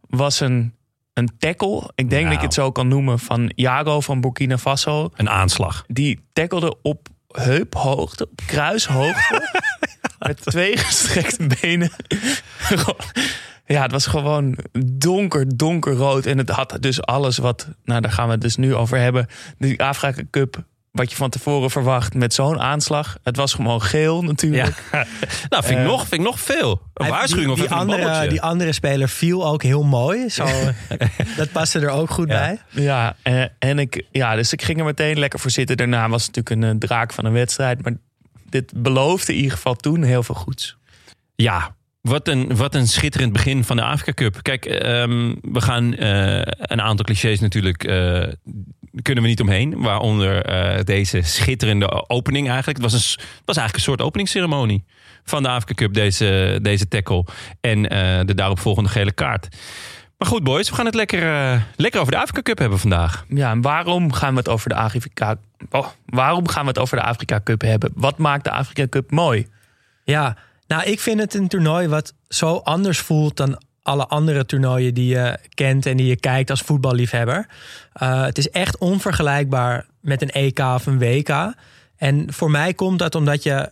was 0.08 0.40
een, 0.40 0.74
een 1.12 1.30
tackle. 1.38 1.90
Ik 1.94 2.10
denk 2.10 2.22
dat 2.24 2.32
ik 2.32 2.38
Nou. 2.38 2.42
het 2.42 2.54
zo 2.54 2.72
kan 2.72 2.88
noemen 2.88 3.18
van 3.18 3.52
Jago 3.54 4.00
van 4.00 4.20
Burkina 4.20 4.58
Faso. 4.58 5.10
Een 5.16 5.28
aanslag. 5.30 5.84
Die 5.86 6.20
tackelde 6.32 6.76
op 6.82 7.08
heuphoogte, 7.28 8.28
op 8.30 8.40
kruishoogte. 8.46 9.48
met 10.18 10.40
twee 10.44 10.76
gestrekte 10.76 11.46
benen. 11.60 11.90
Ja, 13.72 13.82
het 13.82 13.92
was 13.92 14.06
gewoon 14.06 14.58
donker, 14.86 15.56
donkerrood. 15.56 16.26
En 16.26 16.38
het 16.38 16.48
had 16.50 16.76
dus 16.80 17.02
alles 17.02 17.38
wat, 17.38 17.68
nou 17.84 18.00
daar 18.00 18.12
gaan 18.12 18.26
we 18.26 18.32
het 18.32 18.40
dus 18.40 18.56
nu 18.56 18.74
over 18.74 18.98
hebben. 18.98 19.26
Die 19.58 19.82
Afrika 19.82 20.22
Cup, 20.30 20.64
wat 20.90 21.10
je 21.10 21.16
van 21.16 21.30
tevoren 21.30 21.70
verwacht 21.70 22.14
met 22.14 22.34
zo'n 22.34 22.60
aanslag. 22.60 23.18
Het 23.22 23.36
was 23.36 23.54
gewoon 23.54 23.82
geel 23.82 24.20
Ja. 24.20 24.26
natuurlijk. 24.26 24.82
nou, 25.48 25.64
vind 25.64 25.66
ik, 25.70 25.76
Eh, 25.76 25.84
nog, 25.84 26.00
vind 26.00 26.12
ik 26.20 26.26
nog 26.26 26.40
veel. 26.40 26.70
Een 26.94 27.04
Hij- 27.04 27.10
waarschuwing 27.14 27.54
die, 27.54 27.62
of 27.62 27.68
die 27.68 27.78
andere, 27.78 28.28
die 28.28 28.42
andere 28.42 28.72
speler 28.72 29.08
viel 29.08 29.46
ook 29.46 29.62
heel 29.62 29.82
mooi. 29.82 30.28
Zo, 30.28 30.46
dat 31.36 31.52
paste 31.52 31.78
er 31.78 31.90
ook 31.90 32.10
goed 32.10 32.28
Ja. 32.28 32.38
bij. 32.38 32.82
Ja, 32.84 33.16
eh, 33.22 33.44
en 33.58 33.78
ik, 33.78 34.04
ja, 34.10 34.34
dus 34.34 34.52
ik 34.52 34.62
ging 34.62 34.78
er 34.78 34.84
meteen 34.84 35.18
lekker 35.18 35.38
voor 35.38 35.50
zitten. 35.50 35.76
Daarna 35.76 36.08
was 36.08 36.26
het 36.26 36.36
natuurlijk 36.36 36.62
een 36.72 36.80
eh, 36.80 36.88
draak 36.88 37.12
van 37.12 37.24
een 37.24 37.32
wedstrijd. 37.32 37.82
Maar 37.82 37.94
dit 38.48 38.72
beloofde 38.82 39.32
in 39.32 39.38
ieder 39.38 39.52
geval 39.56 39.74
toen 39.74 40.02
heel 40.02 40.22
veel 40.22 40.34
goeds. 40.34 40.76
Ja, 41.34 41.74
Wat 42.00 42.28
een, 42.28 42.56
wat 42.56 42.74
een 42.74 42.88
schitterend 42.88 43.32
begin 43.32 43.64
van 43.64 43.76
de 43.76 43.82
Afrika 43.82 44.12
Cup. 44.12 44.42
Kijk, 44.42 44.64
ehm, 44.64 45.34
we 45.42 45.60
gaan 45.60 45.94
eh, 45.94 46.36
een 46.44 46.80
aantal 46.80 47.04
clichés 47.04 47.40
natuurlijk... 47.40 47.84
eh, 47.84 48.28
kunnen 49.02 49.22
we 49.22 49.28
niet 49.28 49.40
omheen. 49.40 49.82
Waaronder 49.82 50.44
eh, 50.44 50.84
deze 50.84 51.22
schitterende 51.22 52.08
opening 52.08 52.48
eigenlijk. 52.48 52.82
Het 52.82 52.92
was, 52.92 53.02
een, 53.02 53.22
het 53.22 53.42
was 53.44 53.56
eigenlijk 53.56 53.76
een 53.76 53.92
soort 53.92 54.00
openingsceremonie 54.00 54.84
van 55.24 55.42
de 55.42 55.48
Afrika 55.48 55.74
Cup, 55.74 55.94
deze, 55.94 56.58
deze 56.62 56.88
tackle. 56.88 57.24
En 57.60 57.88
eh, 57.88 58.26
de 58.26 58.34
daaropvolgende 58.34 58.88
gele 58.88 59.12
kaart. 59.12 59.56
Maar 60.18 60.28
goed, 60.28 60.44
boys, 60.44 60.68
we 60.68 60.74
gaan 60.74 60.86
het 60.86 60.94
lekker, 60.94 61.22
lekker 61.76 62.00
over 62.00 62.12
de 62.12 62.18
Afrika 62.18 62.42
Cup 62.42 62.58
hebben 62.58 62.78
vandaag. 62.78 63.24
Ja, 63.28 63.50
en 63.50 63.60
waarom 63.60 64.12
gaan 64.12 64.32
we 64.32 64.38
het 64.38 64.48
over 64.48 64.68
de 64.68 64.74
Afrika... 64.74 65.36
Oh, 65.70 65.86
waarom 66.06 66.48
gaan 66.48 66.62
we 66.62 66.68
het 66.68 66.78
over 66.78 66.96
de 66.96 67.02
Afrika 67.02 67.40
Cup 67.44 67.60
hebben? 67.60 67.92
Wat 67.94 68.18
maakt 68.18 68.44
de 68.44 68.50
Afrika 68.50 68.88
Cup 68.88 69.10
mooi? 69.10 69.46
Ja, 70.04 70.36
nou, 70.70 70.82
ik 70.82 71.00
vind 71.00 71.20
het 71.20 71.34
een 71.34 71.48
toernooi 71.48 71.88
wat 71.88 72.14
zo 72.28 72.56
anders 72.56 72.98
voelt 72.98 73.36
dan 73.36 73.62
alle 73.82 74.06
andere 74.06 74.46
toernooien 74.46 74.94
die 74.94 75.06
je 75.06 75.38
kent 75.54 75.86
en 75.86 75.96
die 75.96 76.06
je 76.06 76.16
kijkt 76.16 76.50
als 76.50 76.60
voetballiefhebber. 76.60 77.46
Eh, 77.92 78.24
het 78.24 78.38
is 78.38 78.50
echt 78.50 78.78
onvergelijkbaar 78.78 79.86
met 80.00 80.22
een 80.22 80.30
EK 80.30 80.58
of 80.58 80.86
een 80.86 80.98
WK. 80.98 81.54
En 81.96 82.32
voor 82.32 82.50
mij 82.50 82.74
komt 82.74 82.98
dat 82.98 83.14
omdat 83.14 83.42
je 83.42 83.70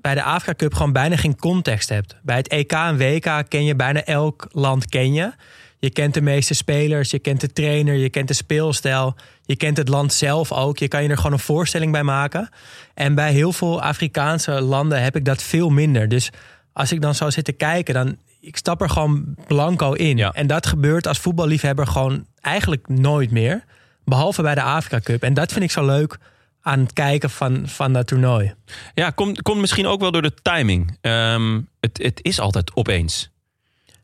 bij 0.00 0.14
de 0.14 0.22
Afrika 0.22 0.54
Cup 0.54 0.74
gewoon 0.74 0.92
bijna 0.92 1.16
geen 1.16 1.36
context 1.36 1.88
hebt. 1.88 2.16
Bij 2.22 2.36
het 2.36 2.48
EK 2.48 2.72
en 2.72 2.96
WK 2.96 3.42
ken 3.48 3.64
je 3.64 3.74
bijna 3.74 4.04
elk 4.04 4.48
land 4.52 4.86
ken 4.86 5.12
je. 5.12 5.32
Je 5.78 5.90
kent 5.90 6.14
de 6.14 6.20
meeste 6.20 6.54
spelers, 6.54 7.10
je 7.10 7.18
kent 7.18 7.40
de 7.40 7.52
trainer, 7.52 7.94
je 7.94 8.10
kent 8.10 8.28
de 8.28 8.34
speelstijl. 8.34 9.14
Je 9.42 9.56
kent 9.56 9.76
het 9.76 9.88
land 9.88 10.12
zelf 10.12 10.52
ook. 10.52 10.78
Je 10.78 10.88
kan 10.88 11.02
je 11.02 11.08
er 11.08 11.16
gewoon 11.16 11.32
een 11.32 11.38
voorstelling 11.38 11.92
bij 11.92 12.02
maken. 12.02 12.48
En 12.94 13.14
bij 13.14 13.32
heel 13.32 13.52
veel 13.52 13.82
Afrikaanse 13.82 14.60
landen 14.60 15.02
heb 15.02 15.16
ik 15.16 15.24
dat 15.24 15.42
veel 15.42 15.68
minder. 15.68 16.08
Dus 16.08 16.30
als 16.72 16.92
ik 16.92 17.00
dan 17.00 17.14
zou 17.14 17.30
zitten 17.30 17.56
kijken, 17.56 17.94
dan 17.94 18.16
ik 18.40 18.56
stap 18.56 18.80
er 18.80 18.90
gewoon 18.90 19.34
blanco 19.46 19.92
in. 19.92 20.16
Ja. 20.16 20.32
En 20.32 20.46
dat 20.46 20.66
gebeurt 20.66 21.06
als 21.06 21.18
voetballiefhebber 21.18 21.86
gewoon 21.86 22.26
eigenlijk 22.40 22.88
nooit 22.88 23.30
meer. 23.30 23.64
Behalve 24.04 24.42
bij 24.42 24.54
de 24.54 24.62
Afrika 24.62 25.00
Cup. 25.00 25.22
En 25.22 25.34
dat 25.34 25.52
vind 25.52 25.64
ik 25.64 25.70
zo 25.70 25.86
leuk 25.86 26.18
aan 26.60 26.80
het 26.80 26.92
kijken 26.92 27.30
van, 27.30 27.68
van 27.68 27.92
dat 27.92 28.06
toernooi. 28.06 28.54
Ja, 28.94 29.10
komt, 29.10 29.42
komt 29.42 29.60
misschien 29.60 29.86
ook 29.86 30.00
wel 30.00 30.10
door 30.10 30.22
de 30.22 30.34
timing. 30.42 30.98
Ehm, 31.00 31.60
het, 31.80 31.98
het 32.02 32.20
is 32.22 32.40
altijd 32.40 32.74
opeens. 32.74 33.30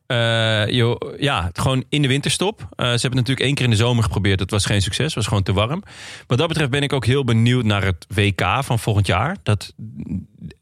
Eh, 0.07 0.69
joh, 0.69 1.01
ja, 1.19 1.45
het 1.45 1.59
gewoon 1.59 1.85
in 1.89 2.03
de 2.03 2.09
winterstop. 2.09 2.61
Eh, 2.61 2.67
ze 2.67 2.83
hebben 2.85 3.01
het 3.01 3.15
natuurlijk 3.15 3.41
één 3.41 3.55
keer 3.55 3.65
in 3.65 3.71
de 3.71 3.77
zomer 3.77 4.03
geprobeerd. 4.05 4.39
Dat 4.39 4.51
was 4.51 4.67
geen 4.67 4.83
succes, 4.83 5.15
was 5.15 5.27
gewoon 5.27 5.43
te 5.43 5.53
warm. 5.53 5.83
Wat 6.27 6.39
dat 6.39 6.49
betreft 6.49 6.71
ben 6.71 6.83
ik 6.83 6.93
ook 6.93 7.07
heel 7.07 7.25
benieuwd 7.25 7.65
naar 7.65 7.85
het 7.85 8.07
WK 8.15 8.43
van 8.61 8.79
volgend 8.79 9.07
jaar. 9.07 9.37
Dat 9.43 9.73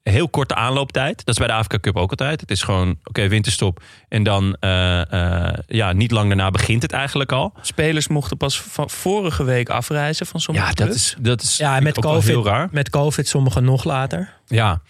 heel 0.02 0.28
korte 0.28 0.54
aanlooptijd. 0.54 1.16
Dat 1.16 1.28
is 1.34 1.38
bij 1.38 1.46
de 1.46 1.52
Afrika 1.52 1.78
Cup 1.80 1.96
ook 1.96 2.10
altijd. 2.10 2.40
Het 2.40 2.50
is 2.50 2.62
gewoon, 2.62 2.98
oké, 3.04 3.28
winterstop. 3.28 3.82
En 4.08 4.22
dan, 4.22 4.56
eh, 4.60 5.12
eh, 5.50 5.58
ja, 5.66 5.92
niet 5.92 6.10
lang 6.10 6.26
daarna 6.28 6.50
begint 6.50 6.82
het 6.82 6.92
eigenlijk 6.92 7.32
al. 7.32 7.52
Spelers 7.60 8.08
mochten 8.08 8.36
pas 8.36 8.60
van 8.60 8.90
vorige 8.90 9.44
week 9.44 9.68
afreizen 9.68 10.26
van 10.26 10.40
sommige 10.40 10.66
Ja, 10.66 10.72
dat 10.74 10.86
clubs. 10.86 11.02
is, 11.02 11.16
dat 11.20 11.42
is 11.42 11.56
Ja, 11.56 11.80
met 11.80 11.98
COVID, 11.98 12.24
heel 12.28 12.44
raar. 12.44 12.68
met 12.70 12.90
COVID 12.90 13.28
sommigen 13.28 13.64
nog 13.64 13.84
later. 13.84 14.32
Ja, 14.46 14.82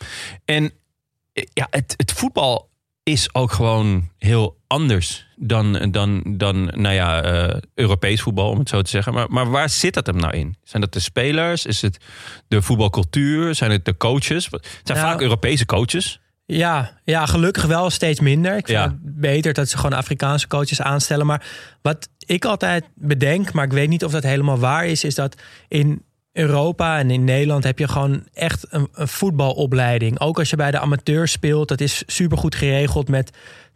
en 0.44 0.72
ja, 1.32 1.66
het, 1.70 1.94
het 1.96 2.12
voetbal 2.12 2.70
is 3.02 3.34
ook 3.34 3.52
gewoon 3.52 4.08
heel 4.18 4.56
anders 4.66 5.26
dan, 5.36 5.88
dan, 5.90 6.22
dan 6.26 6.64
nou 6.64 6.94
ja, 6.94 7.22
eh, 7.22 7.60
Europees 7.74 8.20
voetbal, 8.20 8.50
om 8.50 8.58
het 8.58 8.68
zo 8.68 8.82
te 8.82 8.90
zeggen. 8.90 9.12
Maar, 9.12 9.30
maar 9.30 9.50
waar 9.50 9.68
zit 9.68 9.94
dat 9.94 10.06
hem 10.06 10.16
nou 10.16 10.36
in? 10.36 10.56
Zijn 10.62 10.82
dat 10.82 10.92
de 10.92 11.00
spelers? 11.00 11.66
Is 11.66 11.82
het 11.82 11.98
de 12.48 12.62
voetbalcultuur? 12.62 13.54
Zijn 13.54 13.70
het 13.70 13.84
de 13.84 13.96
coaches? 13.96 14.44
Het 14.50 14.66
zijn 14.84 14.98
Nou, 14.98 15.10
vaak 15.10 15.20
Europese 15.20 15.66
coaches. 15.66 16.20
Ja, 16.46 16.98
ja, 17.04 17.26
gelukkig 17.26 17.64
wel 17.64 17.90
steeds 17.90 18.20
minder. 18.20 18.56
Ik 18.56 18.66
vind 18.66 18.78
Ja. 18.78 18.84
het 18.84 19.20
beter 19.20 19.52
dat 19.52 19.68
ze 19.68 19.76
gewoon 19.76 19.98
Afrikaanse 19.98 20.46
coaches 20.46 20.80
aanstellen. 20.82 21.26
Maar 21.26 21.46
wat 21.82 22.08
ik 22.26 22.44
altijd 22.44 22.84
bedenk, 22.94 23.52
maar 23.52 23.64
ik 23.64 23.72
weet 23.72 23.88
niet 23.88 24.04
of 24.04 24.12
dat 24.12 24.22
helemaal 24.22 24.58
waar 24.58 24.86
is, 24.86 25.04
is 25.04 25.14
dat 25.14 25.42
in 25.68 26.02
Europa 26.32 26.98
en 26.98 27.10
in 27.10 27.24
Nederland 27.24 27.64
heb 27.64 27.78
je 27.78 27.88
gewoon 27.88 28.24
echt 28.32 28.66
een, 28.68 28.88
een 28.92 29.08
voetbalopleiding. 29.08 30.20
Ook 30.20 30.38
als 30.38 30.50
je 30.50 30.56
bij 30.56 30.70
de 30.70 30.78
amateurs 30.78 31.32
speelt, 31.32 31.68
dat 31.68 31.80
is 31.80 32.02
supergoed 32.06 32.54
geregeld 32.54 33.08
met 33.08 33.30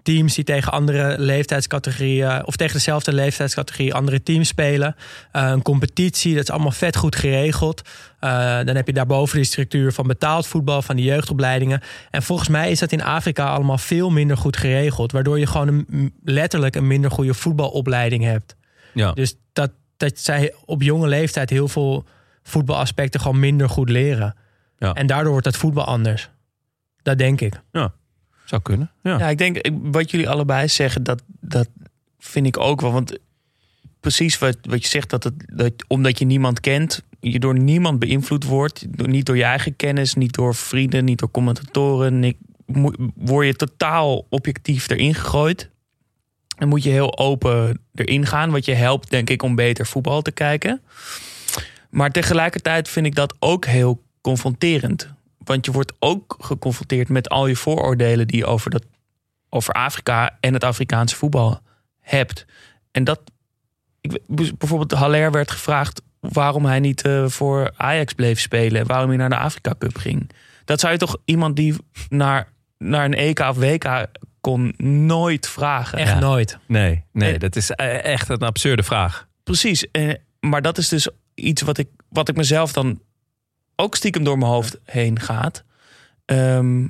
teams 0.07 0.35
die 0.35 0.45
tegen 0.45 0.73
andere 0.73 1.15
leeftijdscategorieën 1.19 2.47
of 2.47 2.57
tegen 2.57 2.75
dezelfde 2.75 3.13
leeftijdscategorie 3.13 3.95
andere 3.95 4.23
teams 4.23 4.49
spelen. 4.49 4.97
Eh, 5.33 5.49
een 5.49 5.63
competitie, 5.63 6.35
dat 6.35 6.43
is 6.43 6.51
allemaal 6.51 6.71
vet 6.71 6.97
goed 6.97 7.17
geregeld. 7.17 7.83
Eh, 8.21 8.31
dan 8.65 8.77
heb 8.77 8.87
je 8.87 8.93
daarboven 8.93 9.39
de 9.39 9.45
structuur 9.45 9.93
van 9.93 10.07
betaald 10.07 10.47
voetbal, 10.47 10.83
van 10.83 10.97
de 10.97 11.03
jeugdopleidingen. 11.03 11.81
En 12.11 12.23
volgens 12.23 12.49
mij 12.49 12.71
is 12.71 12.79
dat 12.79 12.93
in 12.93 13.03
Afrika 13.03 13.49
allemaal 13.49 13.79
veel 13.79 14.11
minder 14.11 14.37
goed 14.37 14.57
geregeld. 14.57 15.13
Waardoor 15.13 15.39
je 15.39 15.47
gewoon 15.47 15.69
een, 15.69 16.15
letterlijk 16.25 16.77
een 16.77 16.87
minder 16.87 17.11
goede 17.11 17.35
voetbalopleiding 17.35 18.25
hebt. 18.25 18.57
Ja. 18.95 19.13
Dus 19.13 19.35
dat, 19.53 19.71
dat 19.97 20.19
zij 20.19 20.55
op 20.65 20.83
jonge 20.83 21.09
leeftijd 21.09 21.51
heel 21.51 21.69
veel 21.69 22.05
voetbalaspecten 22.49 23.21
gewoon 23.21 23.39
minder 23.41 23.69
goed 23.69 23.89
leren. 23.89 24.37
Ja. 24.79 24.95
En 24.95 25.07
daardoor 25.07 25.31
wordt 25.31 25.47
het 25.47 25.57
voetbal 25.57 25.85
anders. 25.85 26.31
Dat 27.03 27.19
denk 27.19 27.41
ik. 27.41 27.61
Zou 28.45 28.63
kunnen. 28.63 28.91
Ja. 29.03 29.19
Ja, 29.19 29.29
ik 29.29 29.39
denk 29.39 29.57
ik- 29.57 29.73
wat 29.83 30.11
jullie 30.11 30.29
allebei 30.29 30.69
zeggen, 30.69 31.03
dat, 31.03 31.23
dat 31.41 31.69
vind 32.19 32.47
ik 32.47 32.59
ook 32.59 32.81
wel. 32.81 32.93
Want 32.93 33.19
precies 34.01 34.39
wat, 34.39 34.57
wat 34.63 34.83
je 34.83 34.89
zegt, 34.89 35.11
dat 35.11 35.25
het, 35.25 35.35
dat 35.53 35.73
omdat 35.89 36.19
je 36.19 36.25
niemand 36.25 36.61
kent, 36.61 37.03
je 37.21 37.39
door 37.39 37.59
niemand 37.59 37.99
beïnvloed 37.99 38.45
wordt. 38.45 38.87
Door, 38.99 39.09
niet 39.09 39.27
door 39.27 39.37
je 39.37 39.45
eigen 39.45 39.77
kennis, 39.77 40.15
niet 40.15 40.35
door 40.35 40.55
vrienden, 40.55 41.05
niet 41.05 41.19
door 41.19 41.31
commentatoren. 41.31 42.19
Niet, 42.19 42.37
word 43.15 43.47
je 43.47 43.55
totaal 43.55 44.27
objectief 44.29 44.91
erin 44.91 45.15
gegooid. 45.15 45.71
En 46.59 46.69
moet 46.69 46.83
je 46.83 46.91
heel 46.91 47.19
open 47.19 47.81
erin 47.95 48.27
gaan. 48.27 48.51
Wat 48.51 48.65
je 48.65 48.75
helpt, 48.75 49.11
denk 49.11 49.31
ik, 49.31 49.43
om 49.43 49.55
beter 49.55 49.87
voetbal 49.87 50.23
te 50.23 50.33
kijken. 50.33 50.81
Maar 51.91 52.11
tegelijkertijd 52.11 52.89
vind 52.89 53.07
ik 53.07 53.15
dat 53.15 53.35
ook 53.39 53.65
heel 53.65 54.03
confronterend. 54.21 55.15
Want 55.39 55.65
je 55.67 55.73
wordt 55.73 55.93
ook 55.99 56.37
geconfronteerd 56.41 57.09
met 57.09 57.29
al 57.29 57.47
je 57.47 57.57
vooroordelen 57.57 58.27
die 58.27 58.37
je 58.37 58.47
over, 58.47 58.71
dat, 58.71 58.85
over 59.49 59.75
Afrika 59.75 60.37
en 60.41 60.53
het 60.53 60.65
Afrikaanse 60.65 61.17
voetbal 61.17 61.61
hebt. 62.01 62.45
En 62.91 63.05
dat, 63.05 63.21
ik, 64.01 64.19
bijvoorbeeld 64.59 64.93
Haller 64.93 65.31
werd 65.31 65.51
gevraagd 65.51 66.03
waarom 66.21 66.65
hij 66.65 66.81
niet 66.81 67.03
eh, 67.03 67.27
voor 67.27 67.73
Ajax 67.77 68.13
bleef 68.13 68.41
spelen. 68.41 68.81
en 68.81 68.87
Waarom 68.87 69.09
hij 69.09 69.19
naar 69.19 69.29
de 69.29 69.37
Afrika 69.37 69.75
Cup 69.79 69.97
ging. 69.97 70.31
Dat 70.65 70.81
zou 70.81 70.93
je 70.93 70.99
toch 70.99 71.17
iemand 71.25 71.57
die 71.57 71.77
naar, 72.09 72.53
naar 72.79 73.05
een 73.05 73.15
EK 73.15 73.39
of 73.39 73.57
WK 73.57 74.07
kon 74.41 74.75
nooit 75.07 75.49
vragen. 75.49 75.99
Echt 75.99 76.13
Ja. 76.13 76.19
nooit. 76.19 76.59
Nee, 76.67 77.05
nee, 77.13 77.39
dat 77.39 77.57
is 77.57 77.71
eh, 77.71 78.05
echt 78.05 78.29
een 78.29 78.39
absurde 78.39 78.83
vraag. 78.83 79.27
Precies. 79.43 79.91
Eh, 79.91 80.15
maar 80.41 80.63
dat 80.63 80.79
is 80.79 80.89
dus 80.89 81.09
iets 81.37 81.63
wat 81.63 81.79
ik, 81.79 81.89
wat 82.09 82.29
ik 82.29 82.37
mezelf 82.37 82.73
dan 82.73 83.01
ook 83.77 83.95
stiekem 83.95 84.25
door 84.25 84.39
mijn 84.39 84.51
hoofd 84.51 84.79
heen 84.85 85.21
gaat. 85.21 85.65
Ehm, 86.25 86.87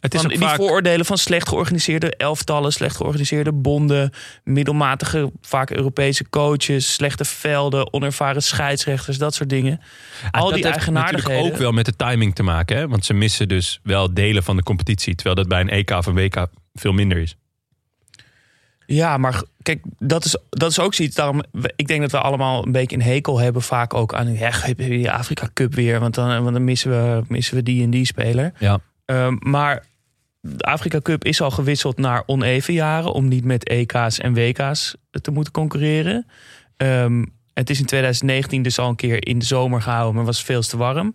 Het 0.00 0.14
is 0.14 0.20
van 0.20 0.28
die 0.30 0.38
vaak... 0.38 0.56
vooroordelen 0.56 1.06
van 1.06 1.18
slecht 1.18 1.48
georganiseerde 1.48 2.16
elftallen, 2.16 2.72
slecht 2.72 2.96
georganiseerde 2.96 3.52
bonden, 3.52 4.12
middelmatige, 4.44 5.32
vaak 5.40 5.70
Europese 5.70 6.28
coaches, 6.28 6.92
slechte 6.92 7.24
velden, 7.24 7.92
onervaren 7.92 8.42
scheidsrechters, 8.42 9.18
dat 9.18 9.34
soort 9.34 9.48
dingen. 9.48 9.80
Ah, 10.30 10.40
Al 10.40 10.46
dat 10.48 10.54
die 10.54 10.64
eigenaardigheden. 10.64 11.28
natuurlijk 11.28 11.54
ook 11.54 11.60
wel 11.60 11.72
met 11.72 11.84
de 11.84 11.96
timing 11.96 12.34
te 12.34 12.42
maken. 12.42 12.76
Hè? 12.76 12.88
Want 12.88 13.04
ze 13.04 13.14
missen 13.14 13.48
dus 13.48 13.80
wel 13.82 14.14
delen 14.14 14.42
van 14.42 14.56
de 14.56 14.62
competitie. 14.62 15.14
Terwijl 15.14 15.36
dat 15.36 15.48
bij 15.48 15.60
een 15.60 15.68
EK 15.70 15.90
of 15.90 16.06
een 16.06 16.14
WK 16.14 16.46
veel 16.74 16.92
minder 16.92 17.18
is. 17.18 17.36
Ja, 18.90 19.16
maar 19.16 19.42
kijk, 19.62 19.84
dat 19.98 20.24
is, 20.24 20.36
dat 20.50 20.70
is 20.70 20.80
ook 20.80 20.94
zoiets. 20.94 21.16
Daarom, 21.16 21.42
ik 21.76 21.86
denk 21.86 22.00
dat 22.00 22.10
we 22.10 22.20
allemaal 22.20 22.66
een 22.66 22.72
beetje 22.72 22.96
een 22.96 23.02
hekel 23.02 23.38
hebben, 23.38 23.62
vaak 23.62 23.94
ook 23.94 24.14
aan 24.14 24.32
ja, 24.32 24.52
die 24.76 25.10
Afrika 25.10 25.48
Cup 25.52 25.74
weer, 25.74 26.00
want 26.00 26.14
dan, 26.14 26.42
want 26.42 26.52
dan 26.52 26.64
missen, 26.64 26.90
we, 26.90 27.22
missen 27.28 27.54
we 27.54 27.62
die 27.62 27.82
en 27.82 27.90
die 27.90 28.06
speler. 28.06 28.52
Ja. 28.58 28.80
Ehm, 29.04 29.36
maar 29.40 29.84
de 30.40 30.64
Afrika 30.64 31.00
Cup 31.00 31.24
is 31.24 31.40
al 31.40 31.50
gewisseld 31.50 31.98
naar 31.98 32.22
oneven 32.26 32.74
jaren 32.74 33.12
om 33.12 33.28
niet 33.28 33.44
met 33.44 33.68
EK's 33.68 34.18
en 34.18 34.34
WK's 34.34 34.96
te 35.10 35.30
moeten 35.30 35.52
concurreren. 35.52 36.26
Ehm, 36.76 37.24
het 37.58 37.70
is 37.70 37.78
in 37.78 37.86
2019 37.86 38.62
dus 38.62 38.78
al 38.78 38.88
een 38.88 38.96
keer 38.96 39.26
in 39.26 39.38
de 39.38 39.44
zomer 39.44 39.82
gehouden, 39.82 40.14
maar 40.14 40.24
was 40.24 40.42
veel 40.42 40.60
te 40.62 40.76
warm. 40.76 41.14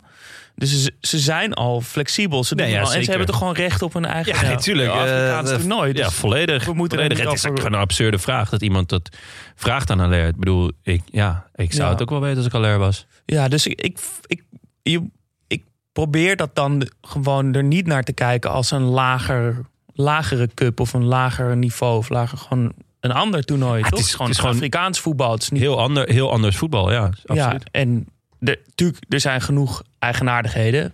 Dus 0.56 0.84
ze, 0.84 0.94
ze 1.00 1.20
zijn 1.20 1.54
al 1.54 1.82
flexibel. 1.82 2.44
Ze 2.44 2.56
doen 2.56 2.66
Nee, 2.66 2.76
ja, 2.76 2.82
al, 2.82 2.94
en 2.94 3.04
ze 3.04 3.10
hebben 3.10 3.28
toch 3.28 3.38
gewoon 3.38 3.54
recht 3.54 3.82
op 3.82 3.94
hun 3.94 4.06
eigen 4.06 4.34
Ja, 4.36 4.42
natuurlijk. 4.42 4.90
ja, 4.94 5.00
Afrikaans 5.02 5.50
Eh, 5.52 5.56
toernooi. 5.58 5.94
Ja, 5.94 6.06
Dus 6.06 6.14
volledig. 6.14 6.66
we 6.66 6.74
moeten 6.74 6.98
volledig. 6.98 7.24
Het 7.26 7.34
is 7.34 7.48
over- 7.48 7.66
een 7.66 7.74
absurde 7.76 8.18
vraag 8.20 8.50
dat 8.50 8.62
iemand 8.62 8.90
dat 8.90 9.18
vraagt 9.56 9.90
aan 9.90 10.00
Haller. 10.00 10.28
Ik 10.28 10.36
bedoel, 10.38 10.72
ik, 10.84 11.02
ja, 11.06 11.48
ik 11.56 11.72
zou 11.74 11.84
Ja. 11.86 11.90
het 11.92 12.02
ook 12.02 12.10
wel 12.10 12.20
weten 12.22 12.38
als 12.38 12.46
ik 12.46 12.52
Haller 12.52 12.78
was. 12.80 13.06
Ja, 13.26 13.48
dus 13.48 13.68
ik, 13.68 13.82
ik, 13.82 14.00
ik, 14.26 14.44
je, 14.82 15.04
ik 15.48 15.64
probeer 15.92 16.36
dat 16.36 16.56
dan 16.56 16.88
gewoon 17.02 17.54
er 17.54 17.64
niet 17.64 17.88
naar 17.88 18.04
te 18.04 18.14
kijken 18.14 18.52
als 18.52 18.72
een 18.72 18.82
lager, 18.84 19.66
lagere 19.94 20.50
cup 20.54 20.80
of 20.80 20.94
een 20.94 21.06
lager 21.06 21.58
niveau 21.58 21.98
of 21.98 22.10
lager 22.10 22.38
gewoon 22.38 22.74
een 23.04 23.12
ander 23.12 23.44
toernooi. 23.44 23.82
het 23.82 23.90
toch? 23.92 24.00
is- 24.00 24.06
het 24.06 24.06
is 24.06 24.12
gewoon 24.12 24.28
het 24.28 24.36
is 24.36 24.42
gewoon 24.42 24.56
Afrikaans 24.56 25.00
voetbal. 25.00 25.32
Het 25.32 25.42
is 25.42 25.50
niet, 25.50 25.62
Heel, 25.62 25.80
ander, 25.80 26.10
heel 26.10 26.32
anders 26.32 26.56
voetbal, 26.58 26.92
ja. 26.92 27.00
ja, 27.02 27.12
Absoluut. 27.26 27.64
en 27.72 28.08
de, 28.40 28.60
tuurlijk, 28.76 29.04
er 29.10 29.20
zijn 29.20 29.42
genoeg 29.42 29.84
eigenaardigheden. 30.00 30.94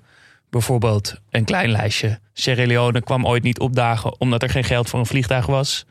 Bijvoorbeeld 0.50 1.16
een 1.30 1.46
klein 1.46 1.70
lijstje. 1.72 2.20
Sierra 2.34 2.66
Leone 2.66 3.02
kwam 3.02 3.26
ooit 3.28 3.44
niet 3.44 3.60
opdagen 3.60 4.20
omdat 4.20 4.44
er 4.44 4.50
geen 4.50 4.64
geld 4.64 4.90
voor 4.90 5.00
een 5.00 5.06
vliegtuig 5.06 5.46
was. 5.46 5.86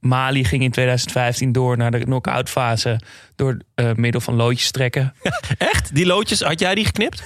Mali 0.00 0.44
ging 0.44 0.62
in 0.62 0.70
2015 0.70 1.52
door 1.52 1.76
naar 1.76 1.90
de 1.90 1.98
knock-out 1.98 2.48
fase 2.48 3.00
door 3.36 3.56
eh, 3.74 3.92
middel 3.94 4.20
van 4.20 4.34
loodjes 4.34 4.70
trekken. 4.70 5.14
Echt? 5.58 5.94
Die 5.94 6.06
loodjes, 6.06 6.40
had 6.40 6.60
jij 6.60 6.74
die 6.74 6.84
geknipt? 6.84 7.22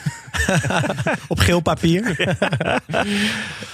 Op 1.28 1.38
geel 1.38 1.60
papier. 1.60 2.14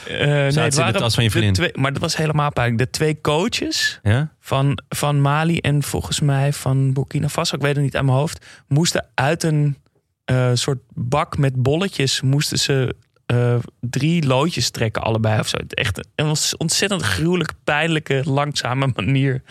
Eh, 0.08 0.46
in 0.46 0.52
de 0.70 0.92
tas 0.92 1.14
van 1.14 1.24
je 1.24 1.30
vriendin. 1.30 1.52
twee- 1.52 1.72
maar 1.74 1.92
dat 1.92 2.00
was 2.02 2.16
helemaal 2.16 2.52
pijnlijk. 2.52 2.78
De 2.78 2.90
twee 2.90 3.20
coaches 3.20 4.00
Ja? 4.02 4.32
van, 4.40 4.82
van 4.88 5.20
Mali 5.20 5.58
en 5.58 5.82
volgens 5.82 6.20
mij 6.20 6.52
van 6.52 6.92
Burkina 6.92 7.28
Faso, 7.28 7.56
ik 7.56 7.62
weet 7.62 7.74
het 7.74 7.84
niet 7.84 7.96
aan 7.96 8.04
mijn 8.04 8.16
hoofd, 8.18 8.46
moesten 8.68 9.06
uit 9.14 9.42
een 9.42 9.76
eh, 10.24 10.50
soort 10.54 10.78
bak 10.94 11.38
met 11.38 11.54
bolletjes, 11.62 12.20
moesten 12.20 12.58
ze 12.58 12.94
eh, 13.28 13.56
drie 13.80 14.26
loodjes 14.26 14.70
trekken 14.70 15.02
allebei 15.02 15.38
of 15.40 15.48
zo. 15.48 15.56
Echt 15.68 16.08
een 16.14 16.26
ont- 16.26 16.54
ontzettend 16.56 17.02
gruwelijk, 17.02 17.52
pijnlijke, 17.64 18.22
langzame 18.24 18.90
manier. 18.96 19.42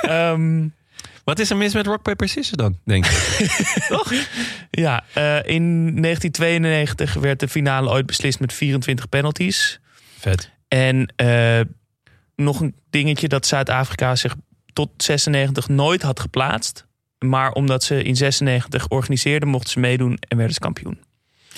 Ehm, 0.00 0.68
Wat 1.24 1.38
is 1.38 1.50
er 1.50 1.56
mis 1.56 1.74
met 1.74 1.86
Rock 1.86 2.02
Paper 2.02 2.28
Scissors 2.28 2.56
dan, 2.56 2.78
denk 2.84 3.06
ik? 3.06 3.12
ja, 4.70 5.04
eh, 5.14 5.36
in 5.54 5.62
1992 6.02 7.14
werd 7.14 7.40
de 7.40 7.48
finale 7.48 7.90
ooit 7.90 8.06
beslist 8.06 8.40
met 8.40 8.52
24 8.52 9.08
penalties. 9.08 9.80
Vet. 10.18 10.50
En 10.68 11.12
eh, 11.16 11.60
nog 12.36 12.60
een 12.60 12.74
dingetje 12.90 13.28
dat 13.28 13.46
Zuid-Afrika 13.46 14.16
zich 14.16 14.34
tot 14.72 14.90
96 14.96 15.68
nooit 15.68 16.02
had 16.02 16.20
geplaatst. 16.20 16.86
Maar 17.18 17.52
omdat 17.52 17.82
ze 17.84 18.02
in 18.02 18.16
96 18.16 18.88
organiseerden, 18.88 19.48
mochten 19.48 19.70
ze 19.70 19.80
meedoen 19.80 20.16
en 20.28 20.36
werden 20.36 20.54
ze 20.54 20.60
kampioen. 20.60 20.98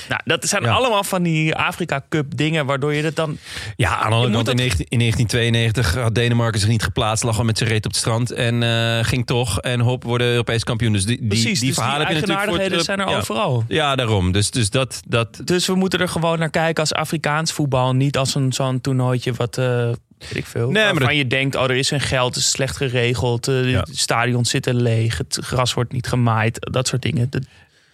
Nou, 0.09 0.21
dat 0.25 0.49
zijn 0.49 0.63
Ja. 0.63 0.71
allemaal 0.73 1.05
van 1.05 1.23
die 1.23 1.55
Afrika 1.55 2.05
Cup 2.09 2.37
dingen 2.37 2.67
waardoor 2.67 2.95
je 2.95 3.03
dat 3.03 3.17
dan... 3.17 3.39
Ja, 3.77 3.91
aan 3.99 4.11
de 4.11 4.15
andere 4.17 4.27
Je 4.27 4.33
kant, 4.35 4.47
moet 4.47 4.49
in, 4.49 4.57
19 4.57 4.87
in 4.89 4.99
1992 4.99 6.03
had 6.03 6.15
Denemarken 6.15 6.61
zich 6.61 6.69
niet 6.69 6.83
geplaatst. 6.83 7.25
Lag 7.25 7.39
al 7.39 7.45
met 7.45 7.59
zijn 7.59 7.71
reet 7.71 7.85
op 7.85 7.91
het 7.91 8.01
strand. 8.01 8.31
En 8.31 8.63
eh, 8.63 9.05
ging 9.05 9.27
toch. 9.27 9.61
En 9.61 9.81
hop, 9.81 10.03
worden 10.05 10.27
Europees 10.27 10.65
kampioen. 10.65 10.93
Dus 10.93 11.05
die, 11.05 11.19
die, 11.19 11.27
Precies, 11.29 11.59
die 11.59 11.69
dus 11.69 11.77
verhalen 11.79 12.07
die 12.07 12.15
natuurlijk 12.15 12.41
voor 12.41 12.59
eigenaardigheden 12.59 12.77
het, 12.77 12.87
zijn 12.87 13.01
er 13.01 13.09
ja. 13.09 13.17
overal. 13.47 13.65
Ja, 13.69 13.97
daarom. 13.97 14.33
Dus, 14.33 14.51
dus 14.51 14.71
dat, 14.71 15.01
dat... 15.07 15.41
Dus 15.45 15.67
we 15.67 15.75
moeten 15.75 15.99
er 16.01 16.09
gewoon 16.09 16.39
naar 16.39 16.51
kijken 16.51 16.81
als 16.81 16.93
Afrikaans 16.95 17.53
voetbal. 17.53 17.95
Niet 17.95 18.17
als 18.17 18.35
een 18.35 18.53
zo'n 18.53 18.81
toernooitje 18.81 19.33
wat... 19.33 19.59
eh 19.59 19.89
weet 20.19 20.37
ik 20.37 20.47
veel. 20.47 20.65
Nee, 20.71 20.73
maar 20.83 20.85
waarvan 20.85 21.09
dat- 21.09 21.17
je 21.17 21.27
denkt, 21.27 21.55
oh, 21.57 21.63
er 21.63 21.77
is 21.77 21.91
een 21.91 22.01
geld, 22.01 22.35
het 22.35 22.45
is 22.45 22.51
slecht 22.51 22.77
geregeld. 22.77 23.49
eh, 23.49 23.71
Ja. 23.71 23.83
De 23.83 23.97
stadions 23.97 24.51
zitten 24.51 24.83
leeg, 24.83 25.19
het 25.19 25.39
gras 25.43 25.75
wordt 25.75 25.93
niet 25.93 26.07
gemaaid. 26.07 26.57
Dat 26.73 26.89
soort 26.89 27.03
dingen. 27.03 27.27
Dat- 27.31 27.43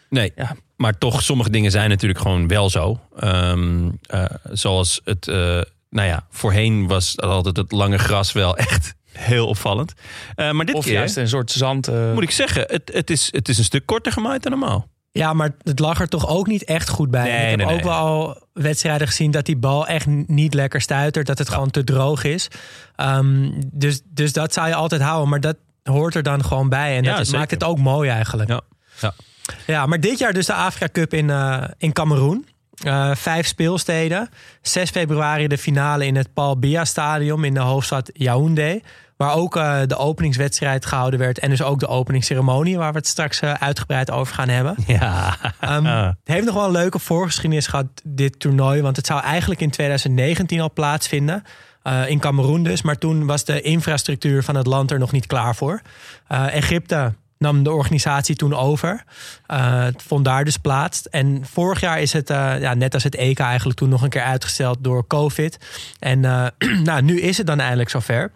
Nee, 0.09 0.32
Ja. 0.37 0.56
Maar 0.82 0.98
toch, 0.98 1.22
sommige 1.22 1.50
dingen 1.50 1.70
zijn 1.70 1.90
natuurlijk 1.90 2.20
gewoon 2.20 2.48
wel 2.48 2.70
zo. 2.70 3.00
Ehm, 3.18 3.90
eh, 4.06 4.24
zoals 4.50 5.00
het, 5.04 5.28
eh, 5.28 5.60
nou 5.90 6.08
ja, 6.08 6.26
voorheen 6.30 6.86
was 6.86 7.20
altijd 7.20 7.56
het 7.56 7.72
lange 7.72 7.98
gras 7.98 8.32
wel 8.32 8.56
echt 8.56 8.94
heel 9.12 9.46
opvallend. 9.46 9.92
Eh, 10.34 10.50
maar 10.50 10.66
dit 10.66 10.74
of 10.74 10.84
keer, 10.84 10.92
juist 10.92 11.16
een 11.16 11.28
soort 11.28 11.50
zand... 11.50 11.88
eh, 11.88 12.12
moet 12.12 12.22
ik 12.22 12.30
zeggen, 12.30 12.64
het, 12.66 12.90
het, 12.92 13.10
is, 13.10 13.28
het 13.32 13.48
is 13.48 13.58
een 13.58 13.64
stuk 13.64 13.86
korter 13.86 14.12
gemaaid 14.12 14.42
dan 14.42 14.52
normaal. 14.52 14.88
Ja, 15.10 15.32
maar 15.32 15.54
het 15.62 15.78
lag 15.78 16.00
er 16.00 16.08
toch 16.08 16.28
ook 16.28 16.46
niet 16.46 16.64
echt 16.64 16.88
goed 16.88 17.10
bij. 17.10 17.22
Nee, 17.22 17.32
ik 17.32 17.48
heb 17.48 17.56
nee, 17.56 17.66
nee. 17.66 17.76
ook 17.76 17.82
wel 17.82 17.92
al 17.92 18.46
wedstrijden 18.52 19.06
gezien 19.06 19.30
dat 19.30 19.46
die 19.46 19.56
bal 19.56 19.86
echt 19.86 20.06
niet 20.26 20.54
lekker 20.54 20.80
stuitert. 20.80 21.26
Dat 21.26 21.38
het 21.38 21.48
gewoon 21.48 21.70
te 21.70 21.84
droog 21.84 22.24
is. 22.24 22.48
Ehm, 22.96 23.50
dus, 23.72 24.00
dus 24.04 24.32
dat 24.32 24.52
zou 24.52 24.68
je 24.68 24.74
altijd 24.74 25.02
houden. 25.02 25.28
Maar 25.28 25.40
dat 25.40 25.56
hoort 25.82 26.14
er 26.14 26.22
dan 26.22 26.44
gewoon 26.44 26.68
bij. 26.68 26.96
En 26.96 27.02
Ja, 27.02 27.16
dat 27.16 27.24
zeker. 27.24 27.38
maakt 27.38 27.50
het 27.50 27.64
ook 27.64 27.78
mooi 27.78 28.10
eigenlijk. 28.10 28.48
Ja. 28.48 28.60
Ja. 29.00 29.14
Ja, 29.66 29.87
maar 29.87 30.00
dit 30.00 30.18
jaar 30.18 30.32
dus 30.32 30.47
de 30.47 30.54
Afrika 30.54 30.88
Cup 30.92 31.14
in, 31.14 31.30
eh 31.30 31.64
in 31.78 31.92
Cameroen. 31.92 32.47
Eh, 32.82 33.11
vijf 33.14 33.47
speelsteden. 33.47 34.28
6 34.62 34.90
februari 34.90 35.47
de 35.47 35.59
finale 35.59 36.06
in 36.06 36.16
het 36.16 36.35
Paul 36.35 36.59
Biya 36.59 36.85
Stadion 36.85 37.44
in 37.44 37.54
de 37.54 37.61
hoofdstad 37.61 38.11
Yaoundé. 38.12 38.80
Waar 39.16 39.35
ook 39.35 39.56
eh, 39.56 39.80
de 39.87 39.97
openingswedstrijd 39.97 40.87
gehouden 40.87 41.18
werd. 41.18 41.38
En 41.38 41.50
dus 41.50 41.62
ook 41.62 41.80
de 41.80 41.87
openingsceremonie, 41.87 42.78
waar 42.78 42.92
we 42.92 42.99
het 42.99 43.06
straks 43.06 43.42
uitgebreid 43.42 44.11
over 44.11 44.35
gaan 44.35 44.49
hebben. 44.49 44.76
Ja. 44.87 45.37
Ehm, 45.61 45.85
het 46.06 46.16
heeft 46.25 46.44
nog 46.44 46.54
wel 46.54 46.64
een 46.64 46.71
leuke 46.71 46.98
voorgeschiedenis 46.98 47.66
gehad, 47.66 47.87
dit 48.05 48.40
toernooi. 48.40 48.83
Want 48.83 48.96
het 48.96 49.07
zou 49.07 49.22
eigenlijk 49.22 49.61
in 49.61 49.70
2019 49.70 50.61
al 50.61 50.72
plaatsvinden. 50.72 51.42
in 52.07 52.18
Cameroen 52.18 52.62
dus. 52.62 52.83
Maar 52.83 52.98
toen 52.98 53.26
was 53.26 53.44
de 53.44 53.61
infrastructuur 53.61 54.42
van 54.42 54.55
het 54.55 54.66
land 54.66 54.90
er 54.90 54.98
nog 54.98 55.12
niet 55.12 55.26
klaar 55.26 55.55
voor. 55.55 55.83
Egypte 56.29 57.12
nam 57.42 57.62
de 57.62 57.70
organisatie 57.72 58.37
toen 58.37 58.55
over. 58.55 59.05
Eh, 59.46 59.83
het 59.83 60.02
vond 60.07 60.24
daar 60.24 60.44
dus 60.44 60.57
plaats. 60.57 61.09
En 61.09 61.42
vorig 61.50 61.81
jaar 61.81 62.00
is 62.00 62.12
het, 62.12 62.31
eh, 62.31 62.61
ja, 62.61 62.74
net 62.74 62.94
als 62.94 63.02
het 63.02 63.14
EK, 63.14 63.38
eigenlijk 63.38 63.78
toen 63.78 63.88
nog 63.88 64.02
een 64.02 64.09
keer 64.09 64.22
uitgesteld 64.22 64.78
door 64.81 65.07
COVID. 65.07 65.59
En 65.98 66.24
eh, 66.24 66.46
nou, 66.85 67.02
nu 67.02 67.20
is 67.20 67.38
het 67.38 67.46
dan 67.46 67.61
eindelijk 67.61 67.90
zover. 67.90 68.31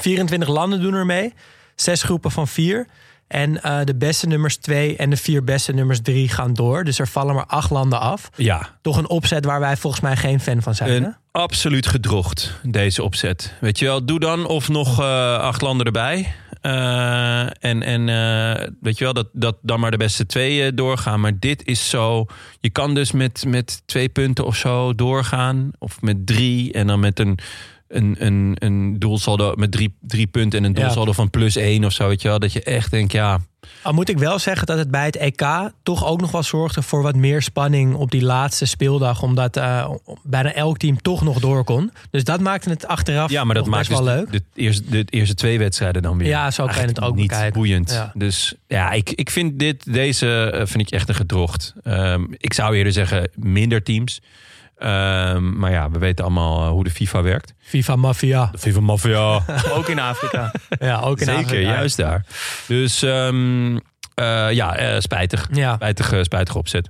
24 0.00 0.48
landen 0.48 0.80
doen 0.80 0.94
er 0.94 1.06
mee. 1.06 1.34
Zes 1.74 2.02
groepen 2.02 2.30
van 2.30 2.48
vier. 2.48 2.86
En 3.28 3.52
de 3.84 3.94
beste 3.94 4.26
nummers 4.26 4.56
twee 4.56 4.96
en 4.96 5.10
de 5.10 5.16
vier 5.16 5.44
beste 5.44 5.72
nummers 5.72 6.00
drie 6.02 6.28
gaan 6.28 6.54
door. 6.54 6.84
Dus 6.84 6.98
er 6.98 7.08
vallen 7.08 7.34
maar 7.34 7.46
acht 7.46 7.70
landen 7.70 8.00
af. 8.00 8.30
ja, 8.36 8.68
Toch 8.82 8.96
een 8.96 9.08
opzet 9.08 9.44
waar 9.44 9.60
wij 9.60 9.76
volgens 9.76 10.02
mij 10.02 10.16
geen 10.16 10.40
fan 10.40 10.62
van 10.62 10.74
zijn. 10.74 10.90
hè? 10.90 10.96
een 10.96 11.16
absoluut 11.30 11.86
gedrocht, 11.86 12.58
deze 12.62 13.02
opzet. 13.02 13.54
Weet 13.60 13.78
je 13.78 13.84
wel, 13.84 14.04
doe 14.04 14.20
dan 14.20 14.46
of 14.46 14.68
nog 14.68 15.00
acht 15.40 15.62
landen 15.62 15.86
erbij. 15.86 16.34
Eh, 16.62 17.64
en 17.64 17.82
en 17.82 18.08
eh, 18.08 18.68
weet 18.80 18.98
je 18.98 19.04
wel, 19.04 19.12
dat, 19.12 19.28
dat 19.32 19.56
dan 19.62 19.80
maar 19.80 19.90
de 19.90 19.96
beste 19.96 20.26
twee 20.26 20.64
eh, 20.64 20.72
doorgaan. 20.74 21.20
Maar 21.20 21.38
dit 21.38 21.66
is 21.66 21.90
zo... 21.90 22.26
Je 22.60 22.70
kan 22.70 22.94
dus 22.94 23.12
met, 23.12 23.44
met 23.46 23.82
twee 23.86 24.08
punten 24.08 24.44
of 24.44 24.56
zo 24.56 24.94
doorgaan. 24.94 25.70
Of 25.78 26.00
met 26.00 26.26
drie 26.26 26.72
en 26.72 26.86
dan 26.86 27.00
met 27.00 27.18
een... 27.18 27.38
Een, 27.92 28.16
een, 28.18 28.56
een 28.58 28.98
doelsaldo 28.98 29.52
met 29.56 29.72
drie, 29.72 29.94
drie 30.00 30.26
punten 30.26 30.58
en 30.58 30.64
een 30.64 30.74
Ja. 30.74 30.80
doelsaldo 30.80 31.12
van 31.12 31.30
plus 31.30 31.56
één 31.56 31.84
of 31.84 31.92
zo. 31.92 32.08
Weet 32.08 32.22
je 32.22 32.28
wel, 32.28 32.38
dat 32.38 32.52
je 32.52 32.62
echt 32.62 32.90
denkt, 32.90 33.12
ja, 33.12 33.38
Al 33.82 33.92
moet 33.92 34.08
ik 34.08 34.18
wel 34.18 34.38
zeggen 34.38 34.66
dat 34.66 34.78
het 34.78 34.90
bij 34.90 35.04
het 35.04 35.16
EK 35.16 35.70
toch 35.82 36.06
ook 36.06 36.20
nog 36.20 36.30
wel 36.30 36.42
zorgde 36.42 36.82
voor 36.82 37.02
wat 37.02 37.16
meer 37.16 37.42
spanning 37.42 37.94
op 37.94 38.10
die 38.10 38.22
laatste 38.22 38.64
speeldag. 38.66 39.22
Omdat 39.22 39.56
eh, 39.56 39.90
bijna 40.22 40.52
elk 40.52 40.78
team 40.78 41.02
toch 41.02 41.22
nog 41.22 41.40
door 41.40 41.64
kon. 41.64 41.90
Dus 42.10 42.24
dat 42.24 42.40
maakte 42.40 42.70
het 42.70 42.86
achteraf 42.86 43.30
Ja, 43.30 43.44
maar 43.44 43.54
dat 43.54 43.66
maakt 43.66 43.88
best 43.88 44.00
dus 44.00 44.08
wel 44.08 44.16
leuk. 44.16 44.32
De, 44.32 44.42
eerste, 44.54 44.82
de 44.88 45.04
eerste 45.10 45.34
twee 45.34 45.58
wedstrijden 45.58 46.02
dan 46.02 46.18
weer. 46.18 46.28
Ja, 46.28 46.50
zo 46.50 46.66
kan 46.66 46.74
je 46.80 46.86
het 46.86 47.00
ook 47.02 47.14
niet 47.16 47.28
bekijken. 47.28 47.52
boeiend. 47.52 47.90
Ja. 47.90 48.12
Dus 48.14 48.54
ja, 48.66 48.90
ik, 48.90 49.10
ik 49.10 49.30
vind 49.30 49.58
dit, 49.58 49.92
deze 49.92 50.50
eh, 50.50 50.66
vind 50.66 50.80
ik 50.86 50.90
echt 50.90 51.08
een 51.08 51.14
gedrocht. 51.14 51.74
Ehm, 51.82 52.24
ik 52.30 52.52
zou 52.52 52.76
eerder 52.76 52.92
zeggen 52.92 53.30
minder 53.34 53.82
teams. 53.82 54.20
Ehm, 54.82 55.58
maar 55.58 55.70
ja, 55.70 55.90
we 55.90 55.98
weten 55.98 56.24
allemaal 56.24 56.62
eh, 56.64 56.68
hoe 56.70 56.84
de 56.84 56.90
FIFA 56.90 57.22
werkt. 57.22 57.54
FIFA 57.58 57.96
Mafia. 57.96 58.48
De 58.52 58.58
FIFA 58.58 58.80
Mafia. 58.80 59.44
Ook 59.76 59.88
in 59.88 59.98
Afrika. 59.98 60.52
Ja, 60.80 61.00
ook 61.00 61.18
in 61.20 61.24
Zeker, 61.26 61.42
Afrika. 61.42 61.68
juist 61.70 61.96
daar. 61.96 62.24
Dus 62.66 63.02
ehm, 63.02 63.76
eh, 64.14 64.50
ja, 64.50 64.76
eh, 64.76 65.00
spijtig. 65.00 65.48
Ja. 65.52 65.74
Spijtige, 65.74 66.24
spijtige 66.24 66.58
opzet. 66.58 66.88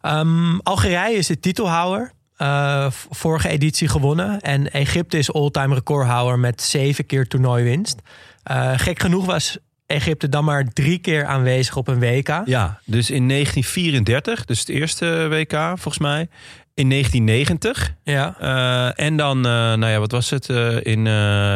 Ehm, 0.00 0.58
Algerije 0.62 1.16
is 1.16 1.26
de 1.26 1.40
titelhouder. 1.40 2.12
Eh, 2.36 2.86
vorige 3.10 3.48
editie 3.48 3.88
gewonnen. 3.88 4.40
En 4.40 4.70
Egypte 4.70 5.18
is 5.18 5.32
all-time 5.32 5.74
recordhouder 5.74 6.38
met 6.38 6.62
zeven 6.62 7.06
keer 7.06 7.26
toernooiwinst. 7.28 7.98
Eh, 8.42 8.72
gek 8.76 9.00
genoeg 9.00 9.26
was 9.26 9.58
Egypte 9.90 10.28
dan 10.28 10.44
maar 10.44 10.64
drie 10.64 10.98
keer 10.98 11.24
aanwezig 11.24 11.76
op 11.76 11.88
een 11.88 11.98
WK. 12.00 12.42
Ja, 12.44 12.80
dus 12.84 13.10
in 13.10 13.28
1934, 13.28 14.44
dus 14.44 14.58
het 14.58 14.68
eerste 14.68 15.26
WK 15.28 15.52
volgens 15.52 15.98
mij. 15.98 16.28
In 16.74 16.88
1990 16.88 17.94
Ja. 18.04 18.36
Eh, 18.38 19.04
en 19.06 19.16
dan, 19.16 19.36
eh, 19.36 19.52
nou 19.52 19.86
ja, 19.86 19.98
wat 19.98 20.10
was 20.10 20.30
het? 20.30 20.48
eh, 20.48 20.84
in, 20.84 21.04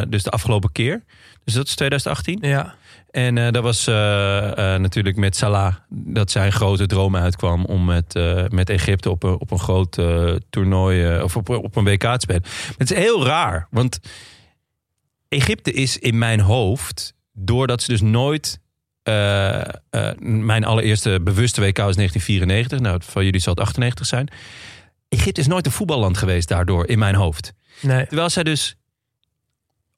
dus 0.08 0.22
de 0.22 0.30
afgelopen 0.30 0.72
keer. 0.72 1.04
Dus 1.44 1.54
dat 1.54 1.66
is 1.66 1.74
2018. 1.74 2.38
ja. 2.40 2.74
En 3.10 3.52
dat 3.52 3.62
was 3.62 3.86
natuurlijk 4.80 5.16
met 5.16 5.36
Salah 5.36 5.74
dat 5.88 6.30
zijn 6.30 6.52
grote 6.52 6.86
droom 6.86 7.16
uitkwam 7.16 7.64
om 7.64 7.84
met, 7.84 8.14
met 8.48 8.70
Egypte 8.70 9.10
op 9.10 9.22
een, 9.22 9.40
op 9.40 9.50
een 9.50 9.58
groot 9.58 9.98
toernooi 10.50 11.22
of 11.22 11.36
op, 11.36 11.48
op 11.48 11.76
een 11.76 11.84
WK 11.84 12.00
te 12.02 12.16
spelen. 12.18 12.42
Het 12.76 12.90
is 12.90 12.96
heel 12.96 13.26
raar, 13.26 13.66
want 13.70 14.00
Egypte 15.28 15.72
is 15.72 15.98
in 15.98 16.18
mijn 16.18 16.40
hoofd, 16.40 17.14
doordat 17.34 17.82
ze 17.82 17.90
dus 17.90 18.00
nooit. 18.00 18.62
eh, 19.02 19.60
eh, 19.60 19.68
mijn 20.18 20.64
allereerste 20.64 21.20
bewuste 21.22 21.60
WK 21.60 21.76
was 21.76 21.96
1994. 21.96 22.80
Nou, 22.80 23.00
van 23.04 23.24
jullie 23.24 23.40
zal 23.40 23.52
het 23.54 23.62
98 23.62 24.06
zijn. 24.06 24.28
Egypte 25.08 25.40
is 25.40 25.46
nooit 25.46 25.66
een 25.66 25.72
voetballand 25.72 26.18
geweest 26.18 26.48
daardoor 26.48 26.86
in 26.88 26.98
mijn 26.98 27.14
hoofd. 27.14 27.52
Nee. 27.80 28.06
Terwijl 28.06 28.30
zij 28.30 28.42
dus 28.42 28.76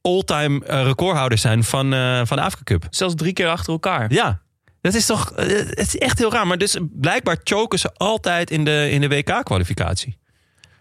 all-time 0.01 0.65
eh, 0.65 0.83
recordhouders 0.85 1.41
zijn 1.43 1.65
van, 1.65 1.91
van 2.27 2.37
de 2.37 2.43
Afrika 2.43 2.63
Cup. 2.65 2.87
Zelfs 2.91 3.15
drie 3.15 3.33
keer 3.33 3.49
achter 3.49 3.73
elkaar. 3.73 4.13
Ja, 4.13 4.41
dat 4.81 4.95
is 4.95 5.07
toch 5.07 5.33
het 5.37 5.79
is 5.79 5.97
echt 5.99 6.19
heel 6.19 6.33
raar. 6.33 6.47
Maar 6.47 6.59
dus 6.59 6.79
blijkbaar 6.93 7.37
choken 7.45 7.79
ze 7.79 7.91
altijd 7.95 8.51
in 8.51 8.65
de, 8.65 8.91
in 8.91 9.01
de 9.01 9.09
WK-kwalificatie. 9.09 10.19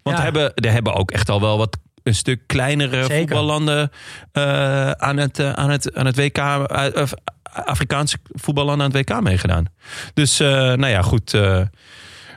Want 0.03 0.17
Ja. 0.17 0.25
er, 0.25 0.31
hebben, 0.31 0.53
er 0.55 0.71
hebben 0.71 0.93
ook 0.93 1.11
echt 1.11 1.29
al 1.29 1.41
wel 1.41 1.57
wat 1.57 1.77
een 2.05 2.15
stuk 2.15 2.41
kleinere 2.45 3.01
Zeker. 3.01 3.17
voetballanden 3.17 3.91
eh, 4.31 4.91
aan, 4.91 5.17
het, 5.17 5.39
eh, 5.39 5.51
aan, 5.53 5.69
het, 5.69 5.93
aan 5.95 6.05
het 6.05 6.15
WK, 6.15 6.37
eh, 6.37 7.03
Afrikaanse 7.43 8.17
voetballanden 8.31 8.85
aan 8.85 8.91
het 8.95 9.09
WK 9.09 9.21
meegedaan. 9.21 9.65
Dus, 10.13 10.39
eh, 10.39 10.47
nou 10.49 10.87
ja, 10.87 11.01
goed. 11.01 11.33
eh, 11.33 11.61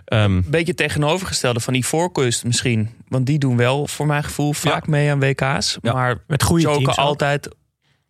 Ehm, 0.05 0.43
beetje 0.47 0.75
tegenovergestelde 0.75 1.61
van 1.61 1.73
die 1.73 1.87
voorkust 1.87 2.45
misschien. 2.45 2.91
Want 3.09 3.27
die 3.27 3.39
doen 3.39 3.57
wel 3.57 3.87
voor 3.87 4.07
mijn 4.07 4.25
gevoel 4.25 4.53
vaak 4.53 4.87
mee 4.87 5.11
aan 5.11 5.21
WK's. 5.21 5.79
Ja. 5.83 5.93
Maar 5.93 6.17
Met 6.27 6.43
goede 6.43 6.65
teams 6.65 6.89
ook. 6.89 6.95
altijd 6.97 7.49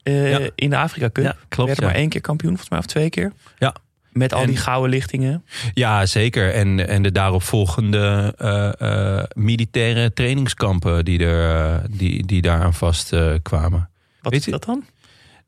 eh, 0.02 0.30
Ja. 0.30 0.50
in 0.54 0.70
de 0.70 0.76
Afrika 0.76 1.10
Cup. 1.12 1.24
Ja, 1.24 1.36
klopt, 1.48 1.68
Werden 1.68 1.84
ja. 1.84 1.90
maar 1.90 2.00
één 2.00 2.08
keer 2.08 2.20
kampioen, 2.20 2.50
volgens 2.50 2.70
mij, 2.70 2.78
of 2.78 2.86
twee 2.86 3.10
keer. 3.10 3.32
Ja. 3.58 3.74
Met 4.18 4.32
al 4.32 4.40
En- 4.40 4.46
die 4.46 4.56
gouden 4.56 4.90
lichtingen. 4.90 5.44
Ja, 5.74 6.06
zeker. 6.06 6.54
En, 6.54 6.88
en 6.88 7.02
de 7.02 7.12
daaropvolgende 7.12 8.34
eh, 8.38 9.22
militaire 9.42 10.12
trainingskampen 10.12 11.04
die, 11.04 11.24
er, 11.24 11.74
eh, 11.74 11.84
die, 11.90 12.26
die 12.26 12.42
daaraan 12.42 12.74
vast 12.74 13.12
eh, 13.12 13.32
kwamen. 13.42 13.90
Wat 14.22 14.32
Weet 14.32 14.46
is 14.46 14.52
dat 14.52 14.64
dan? 14.64 14.84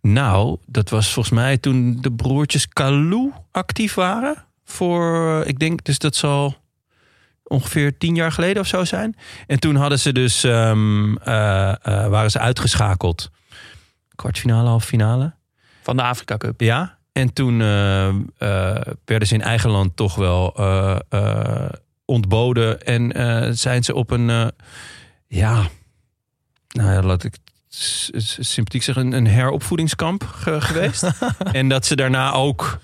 Nou, 0.00 0.56
dat 0.66 0.88
was 0.90 1.12
volgens 1.12 1.34
mij 1.34 1.58
toen 1.58 1.98
de 2.00 2.12
broertjes 2.12 2.68
Kalou 2.68 3.32
actief 3.50 3.94
waren. 3.94 4.44
Voor, 4.64 5.42
ik 5.46 5.58
denk, 5.58 5.84
dus 5.84 5.98
dat 5.98 6.16
zal 6.16 6.56
ongeveer 7.44 7.98
tien 7.98 8.14
jaar 8.14 8.32
geleden 8.32 8.62
of 8.62 8.68
zo 8.68 8.84
zijn. 8.84 9.16
En 9.46 9.60
toen 9.60 9.76
hadden 9.76 9.98
ze 9.98 10.12
dus, 10.12 10.44
ehm, 10.44 11.16
eh, 11.16 11.68
eh, 11.68 12.06
waren 12.08 12.30
ze 12.30 12.38
uitgeschakeld. 12.38 13.30
Kwartfinale, 14.14 14.68
halve 14.68 14.86
finale. 14.86 15.34
Van 15.82 15.96
de 15.96 16.02
Afrika 16.02 16.36
Cup. 16.36 16.60
Ja, 16.60 16.98
en 17.12 17.32
toen 17.32 17.60
eh, 17.60 18.08
eh, 18.08 18.14
werden 19.04 19.28
ze 19.28 19.34
in 19.34 19.42
eigen 19.42 19.70
land 19.70 19.96
toch 19.96 20.14
wel 20.14 20.54
eh, 20.56 21.68
ontboden. 22.04 22.82
En 22.82 23.56
zijn 23.56 23.84
ze 23.84 23.94
op 23.94 24.10
een, 24.10 24.52
ja, 25.26 25.68
nou 26.68 26.92
ja, 26.92 27.02
laat 27.02 27.24
ik 27.24 27.36
sympathiek 28.40 28.82
zeggen, 28.82 29.06
een, 29.06 29.12
een 29.12 29.26
heropvoedingskamp 29.26 30.22
ge- 30.22 30.60
geweest. 30.60 31.10
en 31.52 31.68
dat 31.68 31.86
ze 31.86 31.96
daarna 31.96 32.32
ook 32.32 32.78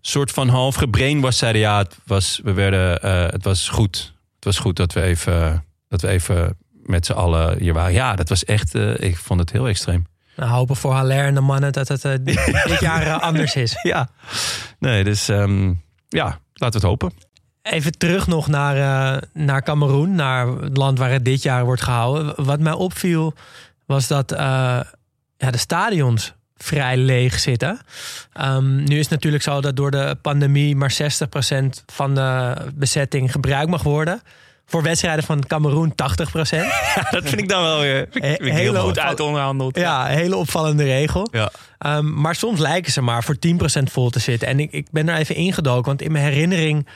soort 0.00 0.30
van 0.30 0.48
half 0.48 0.74
gebrainwashed 0.74 1.38
zeiden, 1.38 1.60
ja, 1.60 1.78
het 1.78 1.96
was, 2.04 2.40
we 2.42 2.52
werden, 2.52 3.08
het 3.30 3.44
was 3.44 3.68
goed. 3.68 4.12
Het 4.34 4.44
was 4.44 4.58
goed 4.58 4.76
dat 4.76 4.92
we 4.92 5.02
even, 5.02 5.64
dat 5.88 6.00
we 6.00 6.08
even 6.08 6.56
met 6.72 7.06
z'n 7.06 7.12
allen 7.12 7.58
hier 7.58 7.72
waren. 7.72 7.92
Ja, 7.92 8.16
dat 8.16 8.28
was 8.28 8.44
echt, 8.44 8.74
ik 8.98 9.16
vond 9.16 9.40
het 9.40 9.52
heel 9.52 9.68
extreem. 9.68 10.06
Nou, 10.36 10.50
hopen 10.50 10.76
voor 10.76 10.92
Haller 10.92 11.24
en 11.24 11.34
de 11.34 11.40
mannen 11.40 11.72
dat 11.72 11.88
het 11.88 12.04
eh, 12.04 12.12
dit, 12.64 12.80
jaar 12.80 13.06
eh, 13.06 13.20
anders 13.20 13.54
is. 13.54 13.78
Ja, 13.82 14.08
nee, 14.78 15.04
dus 15.04 15.28
ehm, 15.28 15.72
ja, 16.08 16.24
laten 16.52 16.80
we 16.80 16.86
het 16.86 17.00
hopen. 17.00 17.12
Even 17.62 17.92
terug 17.92 18.26
nog 18.26 18.46
naar, 18.46 18.76
eh, 18.76 19.22
naar 19.32 19.62
Cameroen, 19.62 20.14
naar 20.14 20.46
het 20.46 20.76
land 20.76 20.98
waar 20.98 21.10
het 21.10 21.24
dit 21.24 21.42
jaar 21.42 21.64
wordt 21.64 21.82
gehouden. 21.82 22.44
Wat 22.44 22.60
mij 22.60 22.72
opviel 22.72 23.34
was 23.86 24.06
dat 24.06 24.30
ja, 25.36 25.50
de 25.50 25.58
stadions 25.58 26.34
vrij 26.56 26.96
leeg 26.96 27.38
zitten. 27.38 27.78
Ehm, 28.32 28.76
nu 28.76 28.96
is 28.96 29.02
het 29.02 29.10
natuurlijk 29.10 29.42
zo 29.42 29.60
dat 29.60 29.76
door 29.76 29.90
de 29.90 30.16
pandemie 30.22 30.76
maar 30.76 30.90
60% 30.92 31.84
van 31.86 32.14
de 32.14 32.54
bezetting 32.74 33.32
gebruikt 33.32 33.70
mag 33.70 33.82
worden. 33.82 34.22
Voor 34.72 34.82
wedstrijden 34.82 35.24
van 35.24 35.46
Cameroen 35.46 35.92
80%. 35.92 35.94
dat 37.10 37.22
vind 37.24 37.38
ik 37.40 37.48
dan 37.48 37.62
wel 37.62 37.80
weer. 37.80 38.06
vind 38.10 38.40
ik 38.40 38.52
heel 38.52 38.74
Goed 38.74 38.98
uit 38.98 39.20
onderhandeld. 39.20 39.76
Ja, 39.76 40.10
een 40.10 40.16
hele 40.16 40.36
opvallende 40.36 40.84
regel. 40.84 41.28
Ja. 41.30 41.50
Ehm, 41.78 42.20
maar 42.20 42.34
soms 42.34 42.58
lijken 42.60 42.92
ze 42.92 43.00
maar 43.00 43.24
voor 43.24 43.36
10% 43.38 43.90
vol 43.90 44.10
te 44.10 44.18
zitten. 44.18 44.48
En 44.48 44.60
ik, 44.60 44.72
ik 44.72 44.86
ben 44.90 45.08
er 45.08 45.16
even 45.16 45.34
ingedoken, 45.34 45.84
want 45.84 46.02
in 46.02 46.12
mijn 46.12 46.24
herinnering 46.24 46.88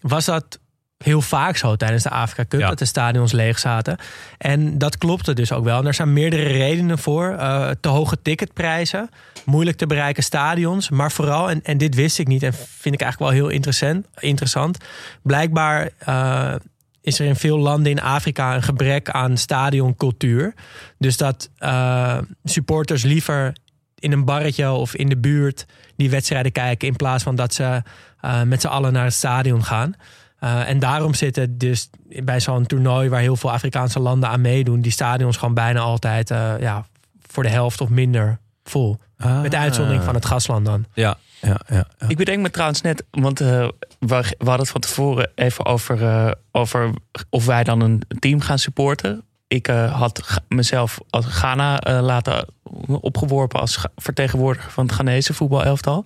was 0.00 0.24
dat 0.24 0.58
heel 0.98 1.20
vaak 1.20 1.56
zo 1.56 1.76
tijdens 1.76 2.02
de 2.02 2.10
Afrika 2.10 2.44
Cup, 2.48 2.60
Ja. 2.60 2.68
dat 2.68 2.78
de 2.78 2.84
stadions 2.84 3.32
leeg 3.32 3.58
zaten. 3.58 3.96
En 4.38 4.78
dat 4.78 4.98
klopte 4.98 5.32
dus 5.32 5.52
ook 5.52 5.64
wel. 5.64 5.78
En 5.78 5.86
er 5.86 5.94
zijn 5.94 6.12
meerdere 6.12 6.42
redenen 6.42 6.98
voor. 6.98 7.36
Eh, 7.38 7.70
te 7.80 7.88
hoge 7.88 8.22
ticketprijzen, 8.22 9.10
moeilijk 9.44 9.76
te 9.76 9.86
bereiken 9.86 10.22
stadions. 10.22 10.90
Maar 10.90 11.12
vooral, 11.12 11.50
en, 11.50 11.60
en 11.62 11.78
dit 11.78 11.94
wist 11.94 12.18
ik 12.18 12.26
niet 12.26 12.42
en 12.42 12.52
vind 12.78 12.94
ik 12.94 13.00
eigenlijk 13.00 13.32
wel 13.32 13.40
heel 13.42 13.50
interessant. 13.54 14.06
interessant 14.18 14.78
blijkbaar 15.22 15.90
eh, 15.98 16.54
is 17.02 17.18
er 17.18 17.26
in 17.26 17.36
veel 17.36 17.58
landen 17.58 17.92
in 17.92 18.00
Afrika 18.00 18.54
een 18.54 18.62
gebrek 18.62 19.10
aan 19.10 19.36
stadioncultuur. 19.36 20.54
Dus 20.98 21.16
dat 21.16 21.50
eh, 21.58 22.18
supporters 22.44 23.02
liever 23.02 23.56
in 23.98 24.12
een 24.12 24.24
barretje 24.24 24.70
of 24.70 24.94
in 24.94 25.08
de 25.08 25.16
buurt 25.16 25.66
die 25.96 26.10
wedstrijden 26.10 26.52
kijken... 26.52 26.88
in 26.88 26.96
plaats 26.96 27.22
van 27.22 27.34
dat 27.34 27.54
ze 27.54 27.82
eh, 28.20 28.42
met 28.42 28.60
z'n 28.60 28.66
allen 28.66 28.92
naar 28.92 29.04
het 29.04 29.12
stadion 29.12 29.64
gaan. 29.64 29.94
Eh, 30.38 30.68
en 30.68 30.78
daarom 30.78 31.14
zitten 31.14 31.58
dus 31.58 31.90
bij 32.22 32.40
zo'n 32.40 32.66
toernooi... 32.66 33.08
waar 33.08 33.20
heel 33.20 33.36
veel 33.36 33.52
Afrikaanse 33.52 34.00
landen 34.00 34.28
aan 34.28 34.40
meedoen... 34.40 34.80
die 34.80 34.92
stadions 34.92 35.36
gewoon 35.36 35.54
bijna 35.54 35.80
altijd 35.80 36.28
ja, 36.60 36.86
voor 37.26 37.42
de 37.42 37.48
helft 37.48 37.80
of 37.80 37.88
minder 37.88 38.38
vol. 38.64 38.98
Met 39.42 39.54
uitzondering 39.54 40.02
van 40.02 40.14
het 40.14 40.26
gasland 40.26 40.66
dan. 40.66 40.84
Ja, 40.94 41.18
ja, 41.46 41.60
ja. 41.68 41.86
Ik 42.08 42.16
bedenk 42.16 42.42
me 42.42 42.50
trouwens 42.50 42.80
net, 42.80 43.04
want 43.10 43.40
eh, 43.40 43.68
we, 43.98 44.14
hadden 44.14 44.58
het 44.58 44.68
van 44.68 44.80
tevoren 44.80 45.30
even 45.34 45.64
over, 45.64 46.02
eh, 46.02 46.30
over 46.52 46.90
of 47.30 47.46
wij 47.46 47.64
dan 47.64 47.80
een 47.80 48.02
team 48.18 48.40
gaan 48.40 48.58
supporten. 48.58 49.24
Ik 49.46 49.68
eh, 49.68 49.98
had 49.98 50.42
mezelf 50.48 50.98
als 51.10 51.26
Ghana 51.26 51.78
laten 52.00 52.46
opgeworpen 52.86 53.60
als 53.60 53.84
vertegenwoordiger 53.96 54.70
van 54.70 54.84
het 54.84 54.94
Ghanese 54.94 55.34
voetbalelftal. 55.34 56.04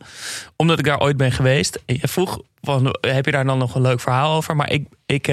Omdat 0.57 0.79
ik 0.79 0.85
daar 0.85 1.01
ooit 1.01 1.17
ben 1.17 1.33
geweest. 1.33 1.83
Je 1.87 2.09
vroeg, 2.09 2.41
van, 2.61 2.97
heb 3.01 3.25
je 3.25 3.31
daar 3.31 3.45
dan 3.45 3.59
nog 3.59 3.75
een 3.75 3.83
leuk 3.83 4.01
verhaal 4.01 4.37
over? 4.37 4.57
Maar 4.57 4.71
ik, 4.71 4.89
ik, 5.07 5.27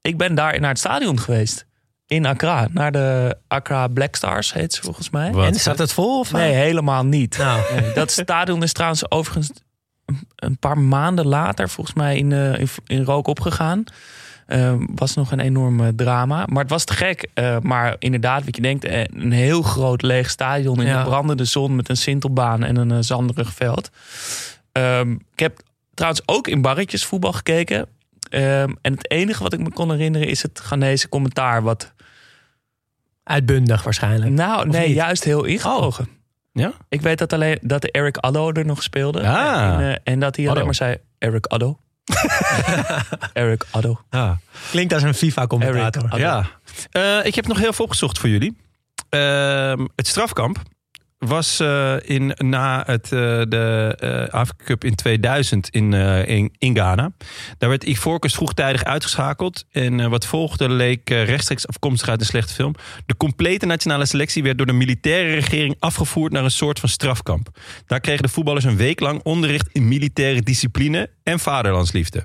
ik 0.00 0.18
ben 0.18 0.34
daar 0.34 0.60
naar 0.60 0.70
het 0.70 0.78
stadion 0.78 1.20
geweest. 1.20 1.66
In 2.10 2.26
Accra. 2.26 2.68
Naar 2.72 2.92
de 2.92 3.36
Accra 3.48 3.88
Black 3.88 4.16
Stars 4.16 4.52
heet 4.52 4.72
ze 4.74 4.82
volgens 4.82 5.10
mij. 5.10 5.32
Wat? 5.32 5.46
En 5.46 5.54
staat 5.54 5.78
het 5.78 5.92
vol? 5.92 6.18
Of, 6.18 6.32
Nee, 6.32 6.52
helemaal 6.52 7.04
niet. 7.04 7.38
Nou, 7.38 7.60
Nee, 7.80 7.92
dat 7.92 8.10
stadion 8.10 8.62
is 8.62 8.72
trouwens 8.72 9.10
overigens 9.10 9.50
een- 10.04 10.28
een 10.36 10.58
paar 10.58 10.78
maanden 10.78 11.26
later 11.26 11.68
volgens 11.68 11.96
mij 11.96 12.16
in, 12.16 12.32
eh, 12.32 12.58
in, 12.58 12.68
in 12.86 13.04
rook 13.04 13.26
opgegaan. 13.26 13.84
Eh, 14.46 14.74
was 14.94 15.14
nog 15.14 15.32
een 15.32 15.40
enorm 15.40 15.80
eh, 15.80 15.88
drama. 15.96 16.44
Maar 16.46 16.62
het 16.62 16.70
was 16.70 16.84
te 16.84 16.92
gek. 16.92 17.28
Eh, 17.34 17.56
maar 17.62 17.96
inderdaad, 17.98 18.44
wat 18.44 18.56
je 18.56 18.62
denkt, 18.62 18.84
een 19.14 19.32
heel 19.32 19.62
groot 19.62 20.02
leeg 20.02 20.30
stadion 20.30 20.80
in 20.80 20.86
Ja. 20.86 21.02
de 21.02 21.08
brandende 21.08 21.44
zon 21.44 21.76
met 21.76 21.88
een 21.88 21.96
sintelbaan 21.96 22.64
en 22.64 22.76
een 22.76 23.04
zanderig 23.04 23.52
veld. 23.52 23.90
Ehm, 24.72 25.10
ik 25.12 25.38
heb 25.38 25.60
trouwens 25.94 26.22
ook 26.26 26.48
in 26.48 26.62
barretjes 26.62 27.04
voetbal 27.04 27.32
gekeken. 27.32 27.86
Ehm, 28.30 28.72
en 28.80 28.92
het 28.92 29.10
enige 29.10 29.42
wat 29.42 29.52
ik 29.52 29.60
me 29.60 29.70
kon 29.70 29.90
herinneren 29.90 30.28
is 30.28 30.42
het 30.42 30.58
Ghanese 30.58 31.08
commentaar. 31.08 31.62
Wat, 31.62 31.92
uitbundig 33.22 33.82
waarschijnlijk. 33.82 34.30
nou, 34.30 34.68
nee, 34.68 34.86
niet? 34.86 34.96
juist 34.96 35.24
heel 35.24 35.44
ingetogen. 35.44 36.08
Ja? 36.52 36.72
Ik 36.88 37.00
weet 37.00 37.18
dat 37.18 37.32
alleen 37.32 37.58
dat 37.62 37.82
de 37.82 37.90
Eric 37.90 38.16
Addo 38.16 38.52
er 38.52 38.66
nog 38.66 38.82
speelde. 38.82 39.28
Ah. 39.28 39.62
En, 39.62 39.80
eh, 39.80 39.96
en 40.12 40.20
dat 40.20 40.36
hij 40.36 40.48
alleen 40.48 40.64
maar 40.64 40.74
zei: 40.74 40.96
Eric 41.18 41.46
Addo. 41.46 41.78
Eric 43.32 43.64
Addo. 43.70 44.00
Ja. 44.10 44.38
Klinkt 44.70 44.92
als 44.92 45.02
een 45.02 45.14
FIFA-commentator. 45.14 46.18
Ja. 46.18 46.46
Eh, 46.90 47.24
ik 47.24 47.34
heb 47.34 47.46
nog 47.46 47.58
heel 47.58 47.72
veel 47.72 47.84
opgezocht 47.84 48.18
voor 48.18 48.28
jullie. 48.28 48.56
Ehm, 49.08 49.86
het 49.96 50.06
strafkamp 50.06 50.62
was 51.20 51.60
eh, 51.60 51.94
in, 52.02 52.32
na 52.36 52.82
het, 52.86 53.04
eh, 53.04 53.20
de 53.48 53.96
eh 53.98 54.34
Afrika 54.34 54.64
Cup 54.64 54.84
in 54.84 54.94
2000 54.94 55.68
in, 55.68 55.92
in, 55.92 56.54
in 56.58 56.74
Ghana. 56.76 57.12
Daar 57.58 57.68
werd 57.68 57.84
Ivorcus 57.84 58.34
vroegtijdig 58.34 58.84
uitgeschakeld. 58.84 59.64
En 59.70 60.10
wat 60.10 60.26
volgde 60.26 60.68
leek 60.68 61.08
rechtstreeks 61.08 61.66
afkomstig 61.66 62.08
uit 62.08 62.20
een 62.20 62.26
slechte 62.26 62.54
film. 62.54 62.74
De 63.06 63.16
complete 63.16 63.66
nationale 63.66 64.06
selectie 64.06 64.42
werd 64.42 64.56
door 64.56 64.66
de 64.66 64.72
militaire 64.72 65.34
regering 65.34 65.76
afgevoerd 65.78 66.32
naar 66.32 66.44
een 66.44 66.50
soort 66.50 66.80
van 66.80 66.88
strafkamp. 66.88 67.48
Daar 67.86 68.00
kregen 68.00 68.22
de 68.22 68.28
voetballers 68.28 68.64
een 68.64 68.76
week 68.76 69.00
lang 69.00 69.20
onderricht 69.22 69.68
in 69.72 69.88
militaire 69.88 70.42
discipline 70.42 71.10
en 71.22 71.38
vaderlandsliefde. 71.38 72.24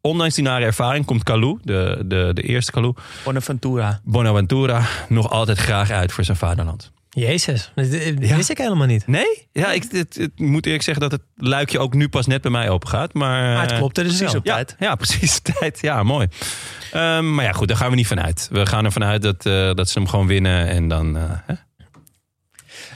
Ondanks 0.00 0.34
die 0.34 0.44
nare 0.44 0.64
ervaring 0.64 1.04
komt 1.04 1.22
Kalou, 1.22 1.58
de, 1.62 2.04
de, 2.06 2.30
de 2.34 2.42
eerste 2.42 2.72
Kalou, 2.72 2.94
Bonaventura. 3.24 4.00
Bonaventura, 4.04 4.86
nog 5.08 5.30
altijd 5.30 5.58
graag 5.58 5.90
uit 5.90 6.12
voor 6.12 6.24
zijn 6.24 6.36
vaderland. 6.36 6.94
Jezus, 7.20 7.72
dat 7.74 7.92
Ja. 7.92 8.36
wist 8.36 8.50
ik 8.50 8.58
helemaal 8.58 8.86
niet. 8.86 9.06
Nee? 9.06 9.48
Ja, 9.52 9.72
ik 9.72 9.84
het, 9.90 10.14
het 10.16 10.38
moet 10.38 10.66
eerlijk 10.66 10.82
zeggen 10.84 11.02
dat 11.08 11.12
het 11.12 11.22
luikje 11.36 11.78
ook 11.78 11.94
nu 11.94 12.08
pas 12.08 12.26
net 12.26 12.42
bij 12.42 12.50
mij 12.50 12.70
open 12.70 12.88
gaat. 12.88 13.14
Maar, 13.14 13.42
Maar 13.52 13.62
het 13.62 13.70
eh, 13.70 13.78
klopte 13.78 14.02
dus 14.02 14.16
precies 14.16 14.32
wel. 14.32 14.40
op 14.40 14.46
Ja, 14.46 14.54
tijd. 14.54 14.76
ja, 14.78 14.94
precies. 15.04 15.38
Tijd. 15.40 15.78
Ja, 15.80 16.02
mooi. 16.02 16.26
Ehm, 16.92 17.34
maar 17.34 17.44
ja, 17.44 17.52
goed, 17.52 17.68
daar 17.68 17.76
gaan 17.76 17.90
we 17.90 17.96
niet 17.96 18.06
van 18.06 18.20
uit. 18.20 18.48
We 18.50 18.66
gaan 18.66 18.84
ervan 18.84 19.04
uit 19.04 19.22
dat, 19.22 19.46
eh, 19.46 19.72
dat 19.74 19.88
ze 19.88 19.98
hem 19.98 20.08
gewoon 20.08 20.26
winnen 20.26 20.68
en 20.68 20.88
dan 20.88 21.16
eh, 21.16 21.22
hè, 21.46 21.54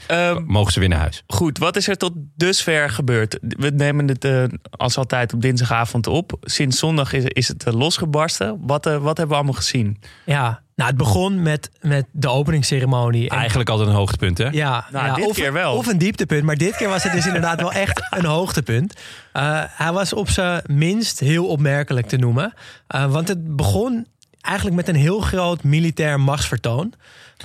Ehm, 0.07 0.43
mogen 0.45 0.71
ze 0.73 0.79
weer 0.79 0.89
naar 0.89 0.99
huis. 0.99 1.23
goed, 1.27 1.57
wat 1.57 1.75
is 1.75 1.87
er 1.87 1.97
tot 1.97 2.11
dusver 2.15 2.89
gebeurd? 2.89 3.37
We 3.41 3.69
nemen 3.69 4.07
het 4.07 4.25
eh, 4.25 4.43
als 4.69 4.97
altijd 4.97 5.33
op 5.33 5.41
dinsdagavond 5.41 6.07
op. 6.07 6.37
Sinds 6.41 6.79
zondag 6.79 7.13
is, 7.13 7.23
is 7.23 7.47
het 7.47 7.65
losgebarsten. 7.73 8.57
Wat, 8.61 8.85
eh, 8.85 8.91
wat 8.97 9.17
hebben 9.17 9.27
we 9.27 9.33
allemaal 9.35 9.53
gezien? 9.61 10.01
Ja, 10.25 10.63
nou 10.81 10.93
het 10.93 10.97
begon 10.97 11.41
met, 11.41 11.69
met 11.81 12.05
de 12.11 12.29
openingsceremonie. 12.29 13.29
En- 13.29 13.37
Eigenlijk 13.37 13.69
altijd 13.69 13.89
een 13.89 13.95
hoogtepunt, 13.95 14.37
hè? 14.37 14.47
Ja, 14.51 14.85
Nou, 14.91 15.05
ja, 15.05 15.13
dit 15.15 15.25
of, 15.25 15.35
keer 15.35 15.53
wel. 15.53 15.75
Of 15.75 15.87
een 15.87 15.97
dieptepunt, 15.97 16.43
maar 16.43 16.55
dit 16.57 16.75
keer 16.75 16.89
was 16.89 17.03
het 17.03 17.11
dus 17.11 17.25
inderdaad 17.25 17.61
wel 17.61 17.71
echt 17.71 18.01
een 18.17 18.25
hoogtepunt. 18.25 18.93
Eh, 19.33 19.61
hij 19.67 19.91
was 19.91 20.13
op 20.13 20.29
zijn 20.29 20.61
minst 20.65 21.19
heel 21.19 21.47
opmerkelijk 21.47 22.07
te 22.07 22.17
noemen. 22.17 22.53
Eh, 22.87 23.05
want 23.11 23.27
het 23.27 23.55
begon 23.55 24.07
eigenlijk 24.41 24.75
met 24.75 24.87
een 24.87 24.95
heel 24.95 25.19
groot 25.19 25.63
militair 25.63 26.19
machtsvertoon. 26.19 26.93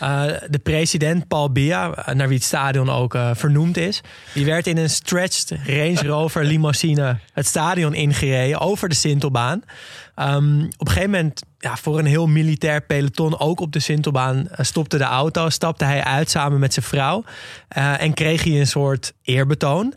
Eh, 0.01 0.23
de 0.49 0.59
president 0.59 1.29
Paul 1.29 1.51
Biya, 1.53 1.93
eh, 1.95 2.15
naar 2.15 2.29
wie 2.29 2.37
het 2.37 2.47
stadion 2.47 2.91
ook 2.91 3.15
eh, 3.15 3.31
vernoemd 3.35 3.77
is, 3.77 4.01
die 4.35 4.45
werd 4.45 4.67
in 4.67 4.77
een 4.77 4.91
stretched 4.91 5.51
Range 5.67 6.07
Rover 6.07 6.45
limousine 6.45 7.19
het 7.33 7.47
stadion 7.47 7.95
ingereden 7.95 8.61
over 8.61 8.89
de 8.89 8.95
Sintelbaan. 8.95 9.63
Ehm, 10.17 10.61
op 10.65 10.87
een 10.87 10.93
gegeven 10.93 11.11
moment, 11.11 11.43
ja, 11.59 11.77
voor 11.77 11.99
een 11.99 12.07
heel 12.07 12.27
militair 12.27 12.81
peloton, 12.81 13.39
ook 13.41 13.61
op 13.61 13.73
de 13.73 13.81
Sintelbaan, 13.81 14.49
eh, 14.49 14.65
stopte 14.65 14.99
de 14.99 15.05
auto, 15.05 15.49
stapte 15.49 15.85
hij 15.85 16.03
uit 16.05 16.31
samen 16.31 16.59
met 16.59 16.73
zijn 16.75 16.85
vrouw 16.87 17.25
eh, 17.69 18.03
en 18.03 18.15
kreeg 18.15 18.45
hij 18.45 18.61
een 18.61 18.67
soort 18.67 19.13
eerbetoon. 19.23 19.95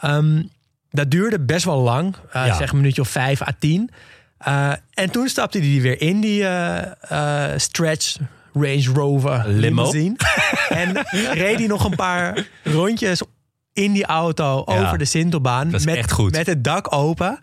Ehm, 0.00 0.42
dat 0.90 1.10
duurde 1.10 1.40
best 1.40 1.64
wel 1.64 1.78
lang, 1.80 2.16
eh, 2.32 2.46
Ja. 2.46 2.56
zeg 2.56 2.70
een 2.70 2.76
minuutje 2.76 3.00
of 3.00 3.08
vijf 3.08 3.42
à 3.42 3.50
tien. 3.58 3.90
En 4.94 5.10
toen 5.10 5.28
stapte 5.28 5.58
hij 5.58 5.80
weer 5.80 6.00
in 6.00 6.20
die 6.20 6.44
stretch 7.56 8.16
Range 8.52 8.90
Rover 8.94 9.42
Limo. 9.46 9.60
limousine. 9.60 10.16
en 10.68 10.92
reed 11.32 11.58
hij 11.58 11.66
nog 11.66 11.84
een 11.84 11.96
paar 11.96 12.46
rondjes 12.64 13.22
in 13.72 13.92
die 13.92 14.04
auto 14.06 14.62
Ja. 14.66 14.80
over 14.84 14.98
de 14.98 15.04
Sintelbaan. 15.04 15.70
Met. 15.70 15.84
Met 16.30 16.46
het 16.46 16.64
dak 16.64 16.92
open. 16.94 17.38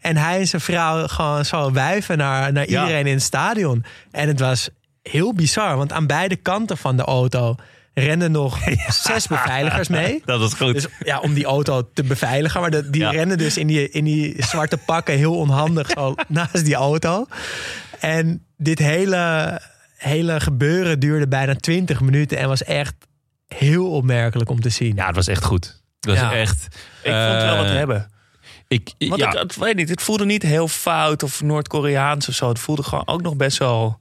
En 0.00 0.16
hij 0.16 0.38
en 0.40 0.46
zijn 0.48 0.62
vrouw 0.62 1.06
gewoon 1.06 1.44
zo 1.44 1.72
wuiven 1.72 2.18
naar, 2.18 2.52
naar 2.52 2.70
Ja. 2.70 2.80
iedereen 2.82 3.06
in 3.06 3.14
het 3.14 3.22
stadion. 3.22 3.84
En 4.10 4.28
het 4.28 4.40
was 4.40 4.68
heel 5.02 5.34
bizar, 5.34 5.76
want 5.76 5.92
aan 5.92 6.06
beide 6.06 6.36
kanten 6.36 6.76
van 6.76 6.96
de 6.96 7.02
auto 7.04 7.54
renden 7.94 8.32
nog 8.32 8.58
zes 9.06 9.26
beveiligers 9.26 9.88
mee. 9.88 10.22
Dat 10.24 10.40
was 10.40 10.54
goed. 10.54 10.74
Dus 10.74 10.86
ja, 11.04 11.18
om 11.18 11.34
die 11.34 11.44
auto 11.44 11.90
te 11.94 12.02
beveiligen. 12.02 12.60
Maar 12.60 12.70
de- 12.70 12.90
die 12.90 13.00
Ja. 13.00 13.10
rennen 13.10 13.38
dus 13.38 13.56
in 13.56 13.66
die, 13.66 13.90
in 13.90 14.04
die 14.04 14.44
zwarte 14.44 14.76
pakken 14.76 15.16
heel 15.16 15.36
onhandig 15.36 15.90
zo 15.96 16.14
naast 16.28 16.64
die 16.64 16.74
auto. 16.74 17.26
En 18.00 18.44
dit 18.56 18.78
hele, 18.78 19.60
hele 19.96 20.40
gebeuren 20.40 20.98
duurde 21.00 21.28
bijna 21.28 21.54
20 21.54 22.00
minuten 22.00 22.38
en 22.38 22.48
was 22.48 22.64
echt 22.64 22.94
heel 23.48 23.90
opmerkelijk 23.90 24.50
om 24.50 24.60
te 24.60 24.68
zien. 24.68 24.94
ja, 24.96 25.06
het 25.06 25.16
was 25.16 25.26
echt 25.28 25.44
goed. 25.44 25.80
Het 26.00 26.10
was 26.10 26.18
Ja. 26.18 26.32
echt... 26.32 26.64
Ik 27.02 27.12
vond 27.12 27.32
het 27.32 27.42
wel 27.42 27.56
wat 27.56 27.66
eh, 27.66 27.72
hebben. 27.72 28.10
Ik, 28.70 28.94
Want 28.98 29.20
ja, 29.20 29.28
het, 29.28 29.38
het, 29.38 29.56
weet 29.56 29.76
niet, 29.76 29.88
het 29.88 30.02
voelde 30.02 30.24
niet 30.24 30.42
heel 30.42 30.68
fout 30.68 31.22
of 31.22 31.42
Noord-Koreaans 31.42 32.28
of 32.28 32.34
zo. 32.34 32.48
Het 32.48 32.58
voelde 32.58 32.82
gewoon 32.82 33.06
ook 33.06 33.22
nog 33.22 33.36
best 33.36 33.58
wel... 33.58 33.98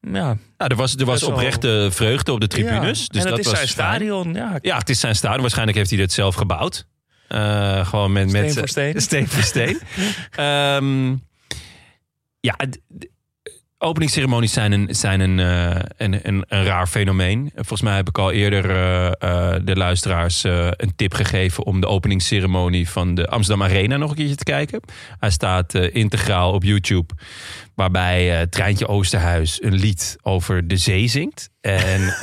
Ja, 0.00 0.36
ja, 0.58 0.68
er 0.68 0.76
was, 0.76 0.94
er 0.96 1.04
was 1.04 1.22
oprechte 1.22 1.88
vreugde 1.92 2.32
op 2.32 2.40
de 2.40 2.46
tribunes. 2.46 3.00
Ja. 3.00 3.06
Dus 3.06 3.24
en 3.24 3.28
dat 3.28 3.38
het 3.38 3.46
is 3.46 3.52
was 3.52 3.60
zijn 3.60 3.68
fijn. 3.68 3.68
stadion. 3.68 4.34
Ja, 4.34 4.58
Ja, 4.62 4.76
het 4.78 4.88
is 4.88 5.00
zijn 5.00 5.14
stadion. 5.16 5.40
Waarschijnlijk 5.40 5.76
heeft 5.78 5.90
hij 5.90 5.98
dit 5.98 6.12
zelf 6.12 6.34
gebouwd. 6.34 6.86
Eh, 7.28 7.86
gewoon 7.86 8.12
met, 8.12 8.28
Steen 8.28 8.42
met 8.42 8.58
voor 8.58 8.68
steen. 8.68 9.00
steen 9.08 9.28
voor 9.28 9.42
steen. 9.42 9.80
Ehm, 10.30 11.16
ja, 12.40 12.56
openingsceremonies 13.78 14.52
zijn, 14.52 14.72
een, 14.72 14.94
zijn 14.94 15.20
een, 15.20 15.40
eh, 15.40 15.82
een, 15.96 16.20
een, 16.22 16.44
een 16.48 16.64
raar 16.64 16.86
fenomeen. 16.86 17.50
Volgens 17.54 17.80
mij 17.82 17.96
heb 17.96 18.08
ik 18.08 18.18
al 18.18 18.32
eerder 18.32 18.70
eh, 18.70 19.06
eh, 19.06 19.60
de 19.64 19.76
luisteraars 19.76 20.44
een 20.44 20.92
tip 20.96 21.14
gegeven 21.14 21.64
om 21.64 21.80
de 21.80 21.86
openingsceremonie 21.86 22.88
van 22.88 23.14
de 23.14 23.26
Amsterdam 23.26 23.66
Arena 23.66 23.96
nog 23.96 24.10
een 24.10 24.16
keertje 24.16 24.34
te 24.36 24.44
kijken. 24.44 24.80
Hij 25.18 25.30
staat 25.30 25.74
integraal 25.74 26.52
op 26.52 26.62
YouTube. 26.62 27.14
Waarbij 27.74 28.46
Treintje 28.46 28.88
Oosterhuis 28.88 29.62
een 29.62 29.74
lied 29.74 30.16
over 30.22 30.68
de 30.68 30.76
zee 30.76 31.08
zingt. 31.08 31.50
En 31.60 32.02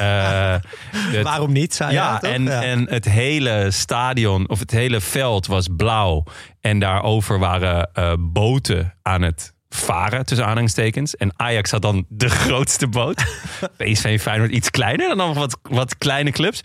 het- 1.15 1.23
Waarom 1.23 1.51
niet? 1.51 1.73
Zei 1.73 1.91
ja, 1.91 2.09
hij, 2.09 2.19
toch? 2.19 2.31
en, 2.31 2.61
en 2.61 2.89
het 2.89 3.05
hele 3.05 3.67
stadion 3.71 4.49
of 4.49 4.59
het 4.59 4.71
hele 4.71 5.01
veld 5.01 5.47
was 5.47 5.67
blauw. 5.77 6.23
En 6.61 6.79
daarover 6.79 7.39
waren 7.39 7.89
boten 8.33 8.93
aan 9.01 9.21
het 9.21 9.52
varen, 9.75 10.25
tussen 10.25 10.45
aanhalingstekens. 10.45 11.15
En 11.15 11.31
Ajax 11.35 11.71
had 11.71 11.81
dan 11.81 12.05
de 12.09 12.29
grootste 12.43 12.87
boot. 12.87 13.23
PSV 13.77 14.03
en 14.03 14.19
Feyenoord 14.19 14.51
iets 14.51 14.69
kleiner 14.69 15.07
dan 15.07 15.17
nog 15.17 15.37
wat, 15.37 15.57
wat 15.61 15.97
kleine 15.97 16.31
clubs. 16.31 16.61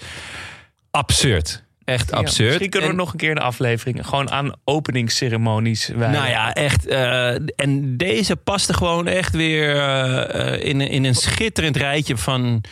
Absurd. 0.91 1.67
Echt 1.85 2.11
Ja, 2.11 2.17
absurd. 2.17 2.47
misschien 2.49 2.71
kunnen 2.71 2.89
we 2.89 2.95
En- 2.95 3.01
nog 3.01 3.13
een 3.13 3.19
keer 3.19 3.31
een 3.31 3.39
aflevering 3.39 4.07
gewoon 4.07 4.31
aan 4.31 4.53
openingsceremonies 4.65 5.87
wijden. 5.89 6.11
Nou 6.11 6.29
ja, 6.29 6.53
echt. 6.55 6.87
eh, 6.87 7.35
en 7.57 7.97
deze 7.97 8.37
paste 8.37 8.75
gewoon 8.75 9.07
echt 9.07 9.35
weer 9.35 9.77
eh, 9.77 10.69
in, 10.69 10.81
in 10.81 11.05
een 11.05 11.15
schitterend 11.15 11.77
rijtje 11.77 12.17
van 12.17 12.65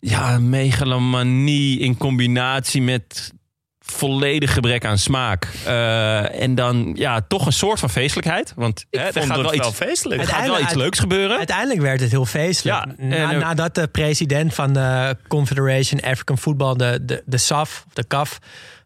ja, 0.00 0.38
megalomanie 0.38 1.78
in 1.78 1.96
combinatie 1.96 2.82
met 2.82 3.32
volledig 3.92 4.52
gebrek 4.52 4.84
aan 4.84 4.98
smaak. 4.98 5.48
Eh, 5.66 6.40
en 6.42 6.54
dan 6.54 6.92
ja, 6.94 7.20
toch 7.28 7.46
een 7.46 7.52
soort 7.52 7.78
van 7.80 7.90
feestelijkheid. 7.90 8.52
Want 8.56 8.84
hè, 8.90 8.98
er 8.98 9.02
vond 9.12 9.14
gaat 9.14 9.36
het 9.36 9.46
wel 9.46 9.56
wel 9.56 9.68
iets, 9.68 9.76
feestelijk. 9.76 10.20
er 10.20 10.26
gaat 10.28 10.46
wel 10.46 10.60
iets 10.60 10.74
leuks 10.74 10.98
gebeuren. 10.98 11.36
Uiteindelijk 11.36 11.80
werd 11.80 12.00
het 12.00 12.10
heel 12.10 12.26
feestelijk. 12.26 12.84
Ja, 12.86 12.94
en 12.98 13.08
Na- 13.08 13.32
er- 13.32 13.38
nadat 13.38 13.74
de 13.74 13.86
president 13.86 14.54
van 14.54 14.72
de 14.72 15.16
Confederation 15.28 16.00
African 16.00 16.38
Football, 16.38 16.76
de, 16.76 16.98
de, 17.02 17.22
de 17.26 17.38
SAF, 17.38 17.84
de 17.92 18.06
CAF, 18.06 18.38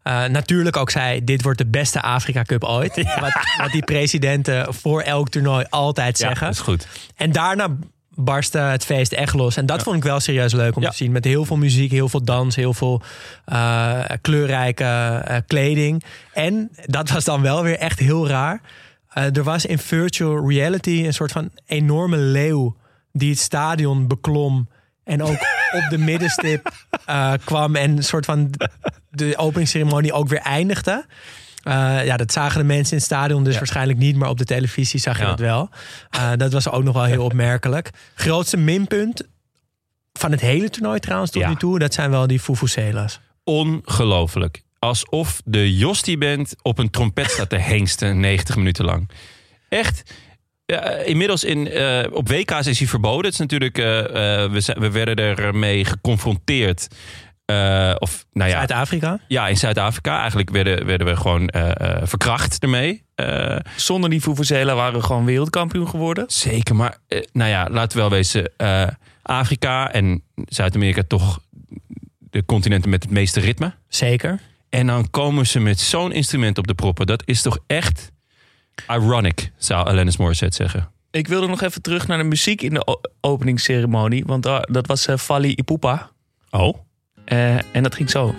eh, 0.02 0.24
natuurlijk 0.24 0.76
ook 0.76 0.90
zei: 0.90 1.24
Dit 1.24 1.42
wordt 1.42 1.58
de 1.58 1.66
beste 1.66 2.02
Afrika 2.02 2.42
Cup 2.42 2.64
ooit. 2.64 2.94
Wat, 3.20 3.32
wat 3.60 3.70
die 3.72 3.84
presidenten 3.84 4.74
voor 4.74 5.00
elk 5.00 5.28
toernooi 5.28 5.64
altijd 5.70 6.18
Ja, 6.18 6.26
zeggen. 6.26 6.46
dat 6.46 6.54
is 6.54 6.60
goed. 6.60 6.86
En 7.16 7.32
daarna 7.32 7.68
barstte 8.16 8.58
het 8.58 8.84
feest 8.84 9.12
echt 9.12 9.34
los. 9.34 9.56
En 9.56 9.66
dat 9.66 9.82
vond 9.82 9.96
ik 9.96 10.02
wel 10.02 10.20
serieus 10.20 10.52
leuk 10.52 10.76
om 10.76 10.82
Ja. 10.82 10.88
te 10.90 10.96
zien. 10.96 11.12
Met 11.12 11.24
heel 11.24 11.44
veel 11.44 11.56
muziek, 11.56 11.90
heel 11.90 12.08
veel 12.08 12.22
dans, 12.24 12.56
heel 12.56 12.74
veel 12.74 13.02
eh, 13.44 14.00
kleurrijke 14.20 14.84
eh, 15.24 15.36
kleding. 15.46 16.04
En 16.32 16.70
dat 16.84 17.10
was 17.10 17.24
dan 17.24 17.42
wel 17.42 17.62
weer 17.62 17.78
echt 17.78 17.98
heel 17.98 18.28
raar. 18.28 18.60
Eh, 19.08 19.36
er 19.36 19.42
was 19.42 19.66
in 19.66 19.78
virtual 19.78 20.48
reality 20.48 21.02
een 21.06 21.14
soort 21.14 21.32
van 21.32 21.50
enorme 21.66 22.16
leeuw 22.16 22.76
die 23.12 23.30
het 23.30 23.38
stadion 23.38 24.06
beklom. 24.06 24.68
En 25.04 25.22
ook 25.22 25.38
op 25.78 25.86
de 25.90 25.98
middenstip 25.98 26.72
kwam 27.44 27.76
en 27.76 27.96
een 27.96 28.04
soort 28.04 28.24
van 28.24 28.50
de 29.10 29.36
openingsceremonie 29.36 30.12
ook 30.12 30.28
weer 30.28 30.40
eindigde. 30.40 31.06
Eh, 31.66 32.04
ja, 32.04 32.16
dat 32.16 32.32
zagen 32.32 32.58
de 32.60 32.64
mensen 32.66 32.90
in 32.92 32.96
het 32.98 33.06
stadion 33.06 33.44
dus 33.44 33.56
waarschijnlijk 33.58 33.98
niet, 33.98 34.16
maar 34.16 34.28
op 34.28 34.38
de 34.38 34.44
televisie 34.44 35.00
zag 35.00 35.16
je 35.16 35.22
Ja. 35.22 35.28
dat 35.28 35.38
wel. 35.38 35.68
Eh, 36.10 36.32
dat 36.36 36.52
was 36.52 36.70
ook 36.70 36.82
nog 36.82 36.94
wel 36.94 37.04
heel 37.04 37.24
opmerkelijk. 37.30 37.90
Grootste 38.14 38.56
minpunt 38.56 39.22
van 40.12 40.30
het 40.30 40.40
hele 40.40 40.70
toernooi 40.70 41.00
trouwens 41.00 41.30
tot 41.30 41.42
Ja. 41.42 41.48
nu 41.48 41.54
toe, 41.56 41.78
dat 41.78 41.94
zijn 41.94 42.10
wel 42.10 42.26
die 42.26 42.40
Fufusela's. 42.40 43.20
Ongelooflijk. 43.44 44.62
Alsof 44.78 45.40
de 45.44 45.76
Jostie 45.76 46.18
band 46.18 46.54
op 46.62 46.78
een 46.78 46.90
trompet 46.90 47.30
staat 47.30 47.48
te 47.50 47.56
hengsten 47.58 48.20
90 48.20 48.56
minuten 48.56 48.84
lang. 48.84 49.10
Echt. 49.68 50.14
Ja, 50.66 50.90
inmiddels 50.90 51.44
in, 51.44 51.68
eh, 51.70 52.04
op 52.12 52.28
WK's 52.28 52.66
is 52.66 52.78
hij 52.78 52.88
verboden. 52.88 53.24
Het 53.24 53.32
is 53.32 53.38
natuurlijk, 53.38 53.78
eh, 53.78 53.98
eh, 54.44 54.50
we, 54.52 54.74
we 54.78 54.90
werden 54.90 55.16
ermee 55.36 55.84
geconfronteerd. 55.84 56.88
Eh, 57.46 57.94
of, 57.98 58.26
nou 58.32 58.50
ja, 58.50 58.56
Zuid-Afrika. 58.56 59.18
ja, 59.28 59.48
in 59.48 59.56
Zuid-Afrika. 59.56 60.18
Eigenlijk 60.20 60.50
werden, 60.50 60.86
werden 60.86 61.06
we 61.06 61.16
gewoon 61.16 61.48
eh, 61.48 61.70
eh, 61.96 62.02
verkracht 62.06 62.58
ermee. 62.62 63.04
Eh, 63.14 63.56
Zonder 63.76 64.10
die 64.10 64.20
Vuvuzela 64.22 64.74
waren 64.74 64.98
we 65.00 65.06
gewoon 65.06 65.24
wereldkampioen 65.24 65.88
geworden. 65.88 66.24
zeker, 66.28 66.76
maar 66.76 66.96
nou 67.32 67.50
ja, 67.50 67.68
laten 67.70 67.96
we 67.96 68.02
wel 68.02 68.10
wezen. 68.12 68.52
Afrika 69.22 69.92
en 69.92 70.22
Zuid-Amerika 70.44 71.02
toch 71.08 71.38
de 72.18 72.44
continenten 72.44 72.90
met 72.90 73.02
het 73.02 73.12
meeste 73.12 73.40
ritme. 73.40 73.72
Zeker. 73.88 74.40
En 74.68 74.86
dan 74.86 75.10
komen 75.10 75.46
ze 75.46 75.60
met 75.60 75.80
zo'n 75.80 76.12
instrument 76.12 76.58
op 76.58 76.66
de 76.66 76.74
proppen. 76.74 77.06
Dat 77.06 77.22
is 77.26 77.42
toch 77.42 77.58
echt 77.66 78.12
ironic, 78.88 79.52
zou 79.56 79.86
Alanis 79.86 80.16
Morissette 80.16 80.56
zeggen. 80.56 80.90
Ik 81.10 81.28
wilde 81.28 81.46
nog 81.46 81.62
even 81.62 81.82
terug 81.82 82.06
naar 82.06 82.18
de 82.18 82.24
muziek 82.24 82.62
in 82.62 82.74
de 82.74 82.98
openingsceremonie. 83.20 84.24
Want 84.24 84.42
daar- 84.42 84.66
dat 84.70 84.86
was 84.86 85.06
Fali 85.18 85.52
Ipupa. 85.56 86.10
Oh? 86.50 86.76
Eh, 87.26 87.58
en 87.72 87.82
dat 87.82 87.94
ging 87.94 88.10
zo. 88.10 88.34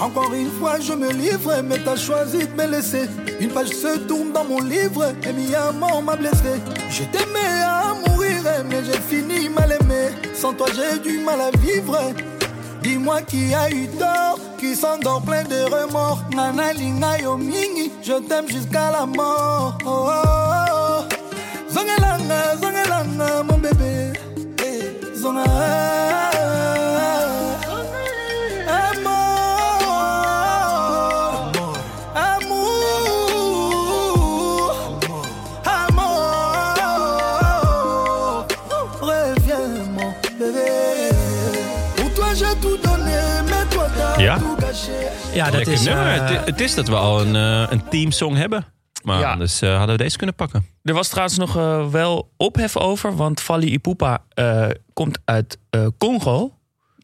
Encore 0.00 0.34
une 0.34 0.50
fois, 0.50 0.80
je 0.80 0.92
me 0.92 1.10
livre, 1.12 1.62
mais 1.62 1.78
t'as 1.78 1.96
choisi 1.96 2.46
de 2.46 2.54
me 2.54 2.66
laisser. 2.66 3.08
Une 3.40 3.50
page 3.50 3.68
se 3.68 3.98
tourne 4.06 4.32
dans 4.32 4.44
mon 4.44 4.60
livre, 4.60 5.12
et 5.26 5.32
mi 5.32 5.54
amour 5.54 6.02
m'a 6.02 6.14
blessé. 6.14 6.60
Je 6.90 7.04
t'aimais 7.04 7.62
à 7.64 7.94
mourir, 8.06 8.42
mais 8.68 8.84
j'ai 8.84 9.00
fini 9.00 9.48
mal 9.48 9.72
aimé. 9.72 10.10
Sans 10.34 10.52
toi, 10.52 10.66
j'ai 10.76 10.98
du 10.98 11.18
mal 11.20 11.40
à 11.40 11.50
vivre. 11.56 11.98
Dis-moi 12.84 13.22
qui 13.22 13.54
a 13.54 13.70
eu 13.70 13.88
tort, 13.98 14.38
qui 14.58 14.76
s'endort 14.76 15.22
plein 15.22 15.42
de 15.44 15.64
remords. 15.74 16.22
Nana 16.36 16.74
linga 16.74 17.18
yo 17.18 17.34
mingi, 17.38 17.90
je 18.02 18.12
t'aime 18.28 18.46
jusqu'à 18.46 18.90
la 18.90 19.06
mort. 19.06 19.78
Oh, 19.86 19.88
oh, 19.88 20.20
oh. 20.68 21.04
Zongelanga, 21.72 22.56
zongelanga, 22.60 23.42
Ja, 45.34 45.44
dat 45.44 45.54
Lekker 45.54 45.72
is... 45.72 45.82
nummer. 45.84 46.06
eh, 46.06 46.28
het, 46.30 46.46
het 46.46 46.60
is 46.60 46.74
dat 46.74 46.88
we 46.88 46.94
al 46.94 47.20
een, 47.20 47.36
eh, 47.36 47.72
een 47.72 47.88
teamsong 47.88 48.36
hebben. 48.36 48.64
Maar 49.02 49.20
Ja. 49.20 49.32
anders 49.32 49.60
eh, 49.62 49.76
hadden 49.76 49.96
we 49.96 50.02
deze 50.02 50.16
kunnen 50.16 50.34
pakken. 50.34 50.66
Er 50.82 50.94
was 50.94 51.08
trouwens 51.08 51.36
nog 51.38 51.52
wel 51.90 52.32
ophef 52.36 52.76
over, 52.76 53.16
want 53.16 53.40
Fali 53.40 53.72
Ipupa 53.72 54.24
eh, 54.28 54.66
komt 54.92 55.18
uit 55.24 55.58
eh, 55.70 55.86
Congo. 55.98 56.52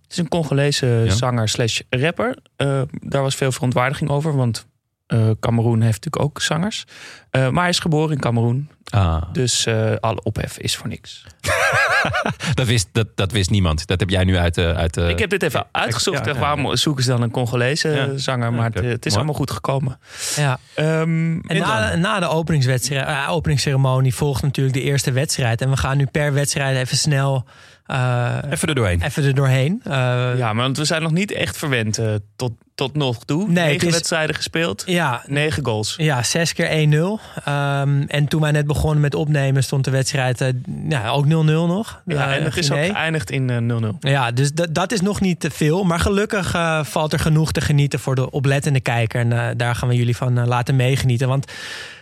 Het 0.02 0.10
is 0.12 0.16
een 0.16 0.28
Congolese 0.28 0.86
Ja. 0.86 1.10
zanger 1.14 1.48
slash 1.48 1.80
rapper. 1.90 2.36
Eh, 2.56 2.82
daar 2.90 3.22
was 3.22 3.34
veel 3.34 3.52
verontwaardiging 3.52 4.10
over, 4.10 4.36
want 4.36 4.66
eh 5.06 5.30
Cameroen 5.40 5.80
heeft 5.80 6.04
natuurlijk 6.04 6.22
ook 6.22 6.40
zangers. 6.42 6.84
Eh, 7.30 7.48
maar 7.48 7.60
hij 7.60 7.68
is 7.70 7.78
geboren 7.78 8.12
in 8.14 8.20
Cameroen, 8.20 8.70
Ah. 8.90 9.22
dus 9.32 9.66
eh, 9.66 9.92
alle 10.00 10.22
ophef 10.22 10.58
is 10.58 10.76
voor 10.76 10.88
niks. 10.88 11.24
Dat, 12.54 12.66
wist, 12.66 12.88
dat, 12.92 13.06
dat 13.14 13.32
wist 13.32 13.50
niemand. 13.50 13.86
Dat 13.86 14.00
heb 14.00 14.10
jij 14.10 14.24
nu 14.24 14.36
uit 14.36 14.54
de... 14.54 14.74
Uit 14.74 14.94
de 14.94 15.08
Ik 15.08 15.18
heb 15.18 15.30
dit 15.30 15.42
even 15.42 15.66
uitgezocht. 15.72 16.24
ja, 16.24 16.32
ja, 16.32 16.38
waarom 16.38 16.76
zoeken 16.76 17.04
ze 17.04 17.10
dan 17.10 17.22
een 17.22 17.30
Congolese 17.30 17.88
Ja. 17.88 18.16
zanger? 18.16 18.52
Maar 18.52 18.70
het, 18.72 18.84
het 18.84 19.06
is 19.06 19.12
mooi. 19.12 19.14
allemaal 19.16 19.34
goed 19.34 19.50
gekomen. 19.50 19.98
ja. 20.36 20.58
Ehm, 20.74 21.38
En 21.40 21.58
na, 21.58 21.94
na 21.96 22.20
de 22.20 22.28
openingswedstrijd, 22.28 23.06
eh, 23.06 23.26
openingsceremonie 23.30 24.14
volgt 24.14 24.42
natuurlijk 24.42 24.76
de 24.76 24.82
eerste 24.82 25.12
wedstrijd. 25.12 25.60
En 25.60 25.70
we 25.70 25.76
gaan 25.76 25.96
nu 25.96 26.06
per 26.06 26.32
wedstrijd 26.32 26.76
even 26.76 26.96
snel 26.96 27.44
eh, 27.90 28.36
Even 28.50 28.68
er 28.68 28.74
doorheen. 28.74 29.02
even 29.02 29.24
er 29.24 29.34
doorheen. 29.34 29.80
Eh, 29.84 29.92
ja. 30.36 30.52
maar 30.52 30.64
want 30.64 30.76
we 30.76 30.84
zijn 30.84 31.02
nog 31.02 31.12
niet 31.12 31.32
echt 31.32 31.56
verwend 31.56 31.98
eh, 31.98 32.14
tot, 32.36 32.52
tot 32.74 32.94
nog 32.94 33.24
toe. 33.24 33.46
Nee, 33.50 33.64
Negen 33.66 33.86
is- 33.88 33.92
wedstrijden 33.94 34.34
gespeeld, 34.34 34.82
Ja, 34.86 35.22
negen 35.26 35.64
goals. 35.64 35.94
ja, 35.96 36.22
zes 36.22 36.52
keer 36.52 36.70
1-0. 36.70 37.20
Ehm, 37.44 38.02
en 38.06 38.26
toen 38.28 38.40
wij 38.40 38.50
net 38.50 38.66
begonnen 38.66 39.00
met 39.00 39.14
opnemen 39.14 39.62
stond 39.62 39.84
de 39.84 39.90
wedstrijd 39.90 40.40
eh, 40.40 40.48
ja, 40.88 41.08
ook 41.08 41.24
0-0 41.26 41.28
nog. 41.66 42.02
Ja, 42.06 42.34
en 42.36 42.44
het 42.44 42.56
is 42.56 42.70
ook 42.72 42.78
geëindigd 42.84 43.30
in 43.30 43.50
eh, 43.50 43.56
0-0. 43.58 43.96
Ja, 44.00 44.30
dus 44.30 44.52
dat, 44.52 44.74
dat 44.74 44.92
is 44.92 45.00
nog 45.00 45.20
niet 45.20 45.40
te 45.40 45.50
veel. 45.50 45.84
Maar 45.84 46.00
gelukkig 46.00 46.50
valt 46.82 47.12
er 47.12 47.18
genoeg 47.18 47.52
te 47.52 47.60
genieten 47.60 47.98
voor 47.98 48.14
de 48.14 48.30
oplettende 48.30 48.80
kijker. 48.80 49.20
En 49.30 49.56
daar 49.56 49.74
gaan 49.74 49.88
we 49.88 49.94
jullie 49.94 50.16
van 50.16 50.46
laten 50.46 50.76
meegenieten. 50.76 51.28
Want 51.28 51.52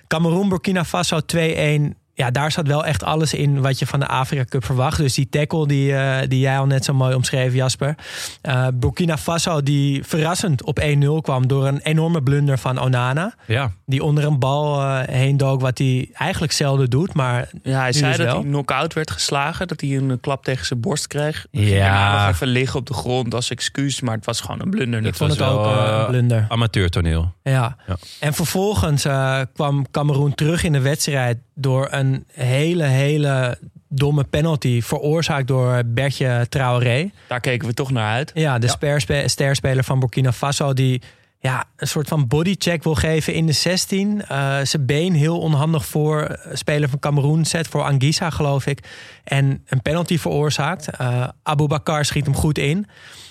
Cameroen, 0.07 0.49
Burkina 0.49 0.85
Faso 0.85 1.21
2-1. 1.21 1.95
Ja, 2.19 2.31
daar 2.31 2.53
zat 2.53 2.67
wel 2.67 2.85
echt 2.85 3.03
alles 3.03 3.35
in 3.35 3.61
wat 3.61 3.79
je 3.79 3.87
van 3.87 4.01
de 4.01 4.07
Afrika 4.07 4.45
Cup 4.45 4.65
verwacht. 4.65 4.97
Dus 4.99 5.15
die 5.15 5.29
tackle 5.29 5.67
die, 5.67 5.95
eh, 5.95 6.29
die 6.29 6.41
jij 6.41 6.59
al 6.59 6.67
net 6.67 6.85
zo 6.85 6.95
mooi 6.95 7.15
omschreef, 7.15 7.55
Jasper. 7.55 7.95
Eh, 8.43 8.67
Burkina 8.75 9.19
Faso 9.19 9.63
die 9.63 10.05
verrassend 10.05 10.63
op 10.65 10.79
1-0 10.79 11.21
kwam 11.21 11.47
door 11.47 11.67
een 11.67 11.79
enorme 11.81 12.23
blunder 12.23 12.59
van 12.59 12.79
Onana. 12.81 13.35
Ja. 13.47 13.73
Die 13.87 14.03
onder 14.05 14.25
een 14.25 14.39
bal 14.39 14.81
eh, 14.83 15.01
heen 15.15 15.37
dook, 15.37 15.61
wat 15.61 15.79
hij 15.79 16.09
eigenlijk 16.13 16.53
zelden 16.53 16.91
doet. 16.91 17.15
Maar 17.15 17.49
Ja, 17.63 17.81
hij 17.81 17.93
zei 17.93 18.09
dus 18.09 18.17
dat 18.17 18.27
wel. 18.27 18.35
hij 18.41 18.45
knock-out 18.51 18.93
werd 18.95 19.11
geslagen. 19.11 19.69
Dat 19.69 19.81
hij 19.81 19.91
een 19.97 20.21
klap 20.21 20.45
tegen 20.45 20.67
zijn 20.67 20.81
borst 20.81 21.07
kreeg. 21.07 21.47
Ja. 21.51 22.21
Nog 22.25 22.35
even 22.35 22.47
liggen 22.47 22.79
op 22.81 22.87
de 22.87 22.95
grond 22.95 23.35
als 23.35 23.51
excuus. 23.51 24.01
Maar 24.01 24.15
het 24.17 24.25
was 24.27 24.41
gewoon 24.41 24.61
een 24.61 24.71
blunder. 24.71 25.05
ik 25.07 25.15
vond 25.15 25.31
het 25.31 25.39
was 25.41 25.49
ook 25.51 25.65
wel, 25.65 26.01
een 26.01 26.07
blunder. 26.07 26.47
Amateurtoneel. 26.49 27.33
Ja. 27.43 27.77
Ja. 27.87 27.97
En 28.21 28.35
vervolgens 28.35 29.05
eh, 29.05 29.41
kwam 29.55 29.91
Cameroen 29.91 30.35
terug 30.35 30.65
in 30.65 30.73
de 30.73 30.81
wedstrijd 30.81 31.39
door 31.61 31.89
een 31.91 32.25
hele, 32.33 32.85
hele 32.85 33.59
domme 33.89 34.25
penalty 34.25 34.83
veroorzaakt 34.83 35.47
door 35.47 35.83
Bertje 35.87 36.47
Traoré. 36.49 37.11
Daar 37.29 37.41
keken 37.41 37.69
we 37.69 37.75
toch 37.75 37.91
naar 37.91 38.13
uit. 38.13 38.31
Ja, 38.35 38.59
de 38.59 38.69
sperspe- 38.69 39.29
sterspeler 39.29 39.85
van 39.85 39.99
Burkina 40.01 40.33
Faso 40.33 40.73
die 40.73 41.03
ja, 41.41 41.65
een 41.77 41.89
soort 41.89 42.09
van 42.09 42.27
bodycheck 42.27 42.83
wil 42.83 42.95
geven 42.95 43.35
in 43.35 43.47
de 43.47 43.53
16. 43.53 44.27
Eh, 44.27 44.57
zijn 44.63 44.87
been 44.87 45.15
heel 45.15 45.39
onhandig 45.41 45.87
voor 45.87 46.39
speler 46.53 46.89
van 46.89 46.99
Cameroen 46.99 47.45
zet, 47.45 47.69
voor 47.69 47.83
Anguissa 47.83 48.31
geloof 48.31 48.67
ik. 48.67 48.81
En 49.25 49.65
een 49.69 49.83
penalty 49.83 50.19
veroorzaakt. 50.19 50.89
Eh 50.89 51.29
Abu 51.43 51.67
Bakar 51.67 52.05
schiet 52.05 52.25
hem 52.25 52.35
goed 52.35 52.59
in. 52.59 52.87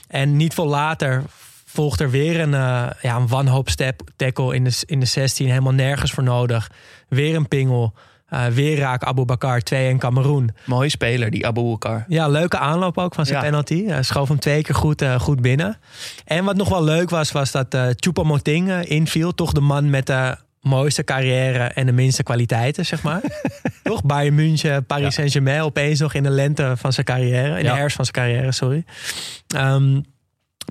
En 0.08 0.38
niet 0.38 0.54
veel 0.54 0.68
later 0.68 1.24
volgt 1.66 2.00
er 2.00 2.10
weer 2.10 2.40
een, 2.40 2.54
eh, 2.54 2.88
ja, 3.02 3.16
een 3.16 3.28
wanhoop 3.28 3.70
step 3.70 4.02
tackle 4.16 4.56
in 4.56 4.64
de, 4.64 4.84
in 4.86 5.00
de 5.00 5.06
16. 5.06 5.48
Helemaal 5.48 5.74
nergens 5.74 6.12
voor 6.12 6.24
nodig. 6.24 6.72
Weer 7.10 7.36
een 7.36 7.48
pingel. 7.48 7.94
Eh, 8.28 8.46
weer 8.46 8.78
raak 8.78 9.04
Abu 9.04 9.26
Bakar 9.26 9.62
2 9.62 9.90
en 9.90 9.98
Cameroen. 9.98 10.50
Mooie 10.66 10.90
speler, 10.90 11.30
die 11.32 11.48
Abu 11.48 11.62
Bakar. 11.64 12.06
Ja, 12.08 12.28
leuke 12.28 12.58
aanloop 12.58 12.98
ook 12.98 13.16
van 13.16 13.26
zijn 13.26 13.38
Ja. 13.38 13.44
penalty. 13.44 13.86
Hij 13.86 14.04
schoof 14.04 14.28
hem 14.28 14.40
twee 14.40 14.62
keer 14.64 14.76
goed, 14.76 15.02
eh, 15.02 15.20
goed 15.20 15.42
binnen. 15.42 15.78
En 16.26 16.44
wat 16.46 16.56
nog 16.56 16.70
wel 16.70 16.84
leuk 16.84 17.10
was, 17.10 17.32
was 17.32 17.52
dat 17.52 17.74
eh 17.74 17.86
Choupo-Moting 17.96 18.70
eh, 18.70 18.80
inviel. 18.84 19.34
Toch 19.34 19.52
de 19.52 19.62
man 19.62 19.90
met 19.90 20.06
de 20.06 20.36
mooiste 20.62 21.04
carrière 21.04 21.64
en 21.64 21.86
de 21.86 21.92
minste 21.92 22.24
kwaliteiten, 22.24 22.86
zeg 22.86 23.04
maar. 23.04 23.22
Toch? 23.84 24.04
Bayern 24.04 24.36
München, 24.36 24.86
Paris 24.86 25.04
Ja. 25.06 25.12
Saint-Germain 25.12 25.62
opeens 25.62 26.00
nog 26.00 26.14
in 26.14 26.24
de 26.24 26.30
lente 26.30 26.74
van 26.78 26.94
zijn 26.94 27.06
carrière. 27.06 27.58
In 27.58 27.64
Ja. 27.64 27.72
de 27.72 27.78
herfst 27.78 27.96
van 27.96 28.06
zijn 28.06 28.16
carrière, 28.26 28.52
sorry. 28.52 28.86
Ehm, 29.48 30.02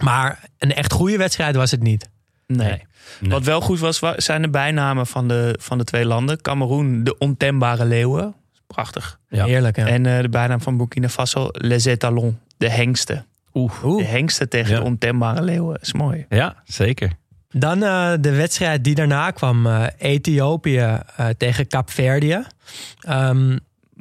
maar 0.03 0.49
een 0.59 0.75
echt 0.75 0.93
goede 0.93 1.17
wedstrijd 1.17 1.57
was 1.57 1.71
het 1.71 1.83
niet. 1.83 2.09
Nee. 2.47 2.67
Nee. 2.69 2.83
Nee. 3.21 3.31
Wat 3.31 3.45
wel 3.45 3.61
goed 3.61 3.79
was, 3.81 3.99
wa- 3.99 4.21
zijn 4.21 4.43
de 4.43 4.49
bijnamen 4.51 5.07
van 5.07 5.29
de, 5.29 5.57
van 5.61 5.79
de 5.79 5.85
twee 5.85 6.05
landen. 6.05 6.41
Cameroen, 6.43 7.05
de 7.05 7.19
ontembare 7.19 7.85
leeuwen. 7.85 8.35
Prachtig. 8.67 9.19
Ja. 9.29 9.45
Heerlijk, 9.45 9.77
ja. 9.77 9.87
En 9.87 10.07
eh, 10.07 10.21
de 10.21 10.29
bijnaam 10.29 10.61
van 10.61 10.77
Burkina 10.77 11.09
Faso, 11.09 11.49
Les 11.53 11.85
Étalons. 11.87 12.35
De 12.57 12.69
hengsten. 12.71 13.27
Oeh. 13.55 13.97
De 13.97 14.05
hengsten 14.05 14.49
tegen 14.49 14.71
Ja. 14.75 14.79
de 14.81 14.85
ontembare 14.85 15.43
leeuwen. 15.43 15.79
is 15.81 15.93
mooi. 15.93 16.27
Ja, 16.29 16.55
zeker. 16.65 17.11
Dan 17.51 17.83
eh, 17.83 18.13
de 18.21 18.31
wedstrijd 18.35 18.85
die 18.85 18.95
daarna 18.95 19.31
kwam. 19.31 19.67
eh, 19.67 19.85
Ethiopië 19.99 20.99
tegen 21.37 21.67
Kaapverdië. 21.69 22.43
Ehm 23.01 23.57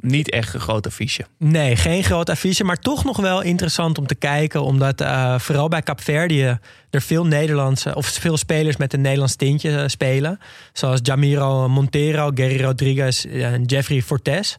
Niet 0.06 0.30
echt 0.30 0.54
een 0.54 0.60
groot 0.60 0.86
affiche. 0.86 1.26
Nee, 1.38 1.76
geen 1.76 2.02
groot 2.04 2.30
affiche, 2.30 2.64
maar 2.64 2.76
toch 2.78 3.04
nog 3.04 3.16
wel 3.16 3.42
interessant 3.42 3.98
om 3.98 4.06
te 4.06 4.14
kijken. 4.14 4.62
Omdat 4.62 5.00
eh, 5.00 5.38
vooral 5.38 5.68
bij 5.68 5.82
Capverdië 5.82 6.58
er 6.90 7.00
veel 7.02 7.26
Nederlandse 7.26 7.94
of 7.94 8.06
veel 8.06 8.36
spelers 8.36 8.76
met 8.76 8.92
een 8.92 9.00
Nederlands 9.00 9.36
tintje 9.36 9.76
eh, 9.78 9.88
spelen. 9.88 10.38
Zoals 10.72 11.00
Jamiro 11.02 11.68
Montero, 11.68 12.30
Gary 12.34 12.62
Rodriguez 12.62 13.24
en 13.24 13.62
Jeffrey 13.64 14.02
Fortes. 14.02 14.56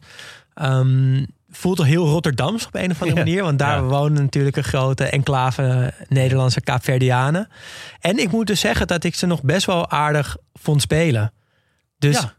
Ehm, 0.54 1.24
voelt 1.50 1.76
toch 1.76 1.86
heel 1.86 2.06
Rotterdams 2.08 2.66
op 2.66 2.74
een 2.74 2.90
of 2.90 3.00
andere 3.02 3.18
manier. 3.24 3.42
Want 3.42 3.58
daar 3.58 3.76
Ja. 3.76 3.82
wonen 3.82 4.22
natuurlijk 4.22 4.56
een 4.56 4.64
grote 4.64 5.04
enclave 5.04 5.92
Nederlandse 6.08 6.60
Kaapverdianen. 6.60 7.48
En 8.00 8.18
ik 8.18 8.30
moet 8.30 8.46
dus 8.46 8.60
zeggen 8.60 8.86
dat 8.86 9.04
ik 9.04 9.14
ze 9.14 9.26
nog 9.26 9.42
best 9.42 9.66
wel 9.66 9.90
aardig 9.90 10.36
vond 10.54 10.82
spelen. 10.82 11.32
Dus 11.98 12.20
Ja. 12.20 12.36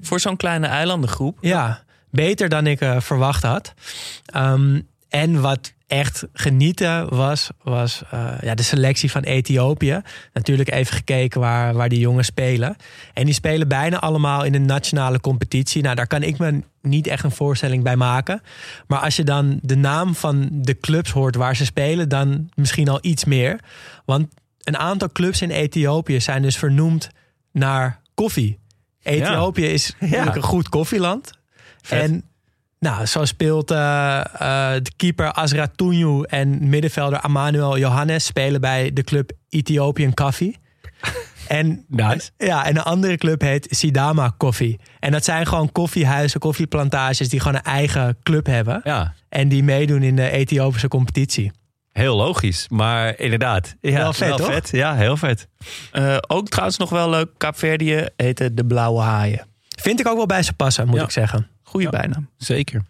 Voor 0.00 0.20
zo'n 0.20 0.36
kleine 0.36 0.66
eilandengroep. 0.66 1.38
ja, 1.40 1.84
beter 2.16 2.48
dan 2.48 2.66
ik 2.66 2.80
eh, 2.80 3.00
verwacht 3.00 3.42
had. 3.42 3.74
Ehm, 4.24 4.80
en 5.08 5.40
wat 5.40 5.74
echt 5.86 6.26
genieten 6.32 7.14
was, 7.14 7.50
was 7.62 8.02
eh, 8.10 8.32
ja, 8.40 8.54
de 8.54 8.62
selectie 8.62 9.10
van 9.10 9.22
Ethiopië. 9.22 10.00
Natuurlijk 10.32 10.70
even 10.70 10.94
gekeken 10.94 11.40
waar, 11.40 11.74
waar 11.74 11.88
die 11.88 11.98
jongens 11.98 12.26
spelen. 12.26 12.76
En 13.12 13.24
die 13.24 13.34
spelen 13.34 13.68
bijna 13.68 14.00
allemaal 14.00 14.44
in 14.44 14.52
de 14.52 14.58
nationale 14.58 15.20
competitie. 15.20 15.82
Nou, 15.82 15.94
daar 15.94 16.06
kan 16.06 16.22
ik 16.22 16.38
me 16.38 16.62
niet 16.82 17.06
echt 17.06 17.24
een 17.24 17.30
voorstelling 17.30 17.82
bij 17.82 17.96
maken. 17.96 18.42
Maar 18.86 18.98
als 18.98 19.16
je 19.16 19.24
dan 19.24 19.58
de 19.62 19.76
naam 19.76 20.14
van 20.14 20.48
de 20.52 20.80
clubs 20.80 21.10
hoort 21.10 21.36
waar 21.36 21.56
ze 21.56 21.64
spelen, 21.64 22.08
dan 22.08 22.50
misschien 22.54 22.88
al 22.88 22.98
iets 23.00 23.24
meer. 23.24 23.60
Want 24.04 24.28
een 24.62 24.78
aantal 24.78 25.12
clubs 25.12 25.42
in 25.42 25.50
Ethiopië 25.50 26.20
zijn 26.20 26.42
dus 26.42 26.56
vernoemd 26.56 27.08
naar 27.52 28.00
koffie. 28.14 28.58
Ethiopië 29.02 29.66
is 29.66 29.94
natuurlijk 30.00 30.36
een 30.36 30.42
goed 30.42 30.68
koffieland. 30.68 31.30
Vet. 31.86 32.02
En 32.02 32.22
nou, 32.78 33.06
zo 33.06 33.24
speelt 33.24 33.70
eh, 33.70 34.18
eh, 34.18 34.82
de 34.82 34.90
keeper 34.96 35.32
Azra 35.32 35.66
Tunju 35.76 36.22
en 36.22 36.68
middenvelder 36.68 37.20
Emmanuel 37.24 37.78
Johannes 37.78 38.24
spelen 38.24 38.60
bij 38.60 38.92
de 38.92 39.02
club 39.02 39.30
Ethiopian 39.48 40.14
Coffee. 40.14 40.56
En, 41.48 41.84
Nice. 41.88 42.30
ja, 42.36 42.64
en 42.66 42.76
een 42.76 42.82
andere 42.82 43.16
club 43.16 43.40
heet 43.40 43.66
Sidama 43.70 44.34
Coffee. 44.38 44.80
En 45.00 45.12
dat 45.12 45.24
zijn 45.24 45.46
gewoon 45.46 45.72
koffiehuizen, 45.72 46.40
koffieplantages 46.40 47.28
die 47.28 47.40
gewoon 47.40 47.54
een 47.56 47.62
eigen 47.72 48.16
club 48.22 48.46
hebben. 48.46 48.80
Ja, 48.84 49.14
En 49.28 49.48
die 49.48 49.62
meedoen 49.62 50.02
in 50.02 50.16
de 50.16 50.30
Ethiopische 50.30 50.88
competitie. 50.88 51.52
heel 51.92 52.16
logisch. 52.16 52.66
Maar 52.68 53.18
inderdaad. 53.20 53.76
Ja, 53.80 53.92
Wel 53.98 54.12
vet, 54.12 54.36
toch? 54.36 54.70
Ja, 54.70 54.94
heel 54.94 55.16
vet. 55.16 55.48
Eh, 55.92 56.16
ook 56.26 56.48
trouwens 56.48 56.76
nog 56.78 56.90
wel 56.90 57.10
leuk. 57.10 57.28
Kaapverdië 57.36 58.06
heette 58.16 58.54
de 58.54 58.64
Blauwe 58.66 59.00
Haaien. 59.00 59.46
Vind 59.80 60.00
ik 60.00 60.06
ook 60.08 60.16
wel 60.16 60.26
bij 60.26 60.42
ze 60.42 60.52
passen, 60.52 60.86
moet 60.86 60.96
Ja. 60.98 61.02
ik 61.04 61.10
zeggen. 61.10 61.48
Goeie 61.68 61.86
Ja. 61.90 61.98
bijnaam. 61.98 62.28
Zeker. 62.36 62.82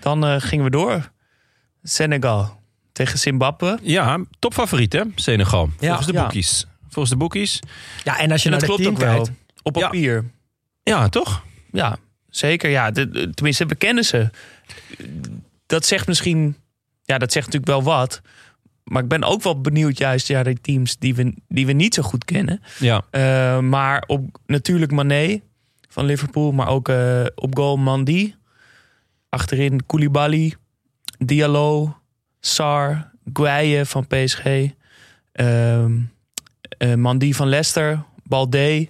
Dan 0.00 0.24
eh, 0.24 0.40
gingen 0.40 0.64
we 0.64 0.70
door. 0.70 1.10
Senegal 1.82 2.60
tegen 2.92 3.18
Zimbabwe. 3.18 3.78
Ja, 3.82 4.18
topfavoriet 4.38 4.92
hè, 4.92 5.02
Senegal. 5.14 5.70
Ja. 5.78 5.86
Volgens 5.86 6.06
de 6.06 6.12
boekies. 6.12 6.66
Volgens 6.88 7.10
de 7.10 7.16
boekies. 7.18 7.60
Ja, 8.04 8.18
en 8.18 8.30
als 8.30 8.42
je 8.42 8.50
En 8.50 8.50
naar 8.58 8.66
dat 8.66 8.68
klopt 8.68 8.82
team 8.82 8.94
ook 8.94 9.00
wel. 9.00 9.22
kijkt. 9.24 9.40
Op 9.62 9.72
papier. 9.72 10.24
Ja, 10.82 11.08
toch? 11.08 11.44
Ja, 11.72 11.96
zeker. 12.28 12.70
Ja, 12.70 12.90
de, 12.90 13.08
de- 13.10 13.30
tenminste, 13.30 13.66
we 13.66 13.74
kennen 13.74 14.04
ze. 14.04 14.30
Dat 15.66 15.86
zegt 15.86 16.06
misschien... 16.06 16.56
Ja, 17.02 17.18
dat 17.18 17.32
zegt 17.32 17.46
natuurlijk 17.46 17.72
wel 17.72 17.82
wat. 17.82 18.20
Maar 18.84 19.02
ik 19.02 19.08
ben 19.08 19.24
ook 19.24 19.42
wel 19.42 19.60
benieuwd 19.60 19.98
juist 19.98 20.28
ja, 20.28 20.42
die 20.42 20.60
teams 20.60 20.96
die 20.98 21.14
we, 21.14 21.34
die 21.48 21.66
we 21.66 21.72
niet 21.72 21.94
zo 21.94 22.02
goed 22.02 22.24
kennen. 22.24 22.62
Ja. 22.78 23.02
Eh, 23.10 23.58
maar 23.58 24.04
op, 24.06 24.38
natuurlijk 24.46 24.92
Mané 24.92 25.40
van 25.92 26.04
Liverpool. 26.04 26.52
Maar 26.52 26.68
ook 26.68 26.88
eh, 26.88 27.24
op 27.34 27.56
goal 27.56 27.76
Mandy. 27.76 28.34
Achterin 29.28 29.86
Koulibaly. 29.86 30.54
Diallo. 31.18 31.96
Sar. 32.40 33.10
Gueye 33.32 33.86
van 33.86 34.06
PSG. 34.06 34.44
Ehm 35.32 35.92
eh, 36.82 36.94
Mandy 36.94 37.32
van 37.32 37.48
Leicester, 37.48 38.04
Balde. 38.24 38.88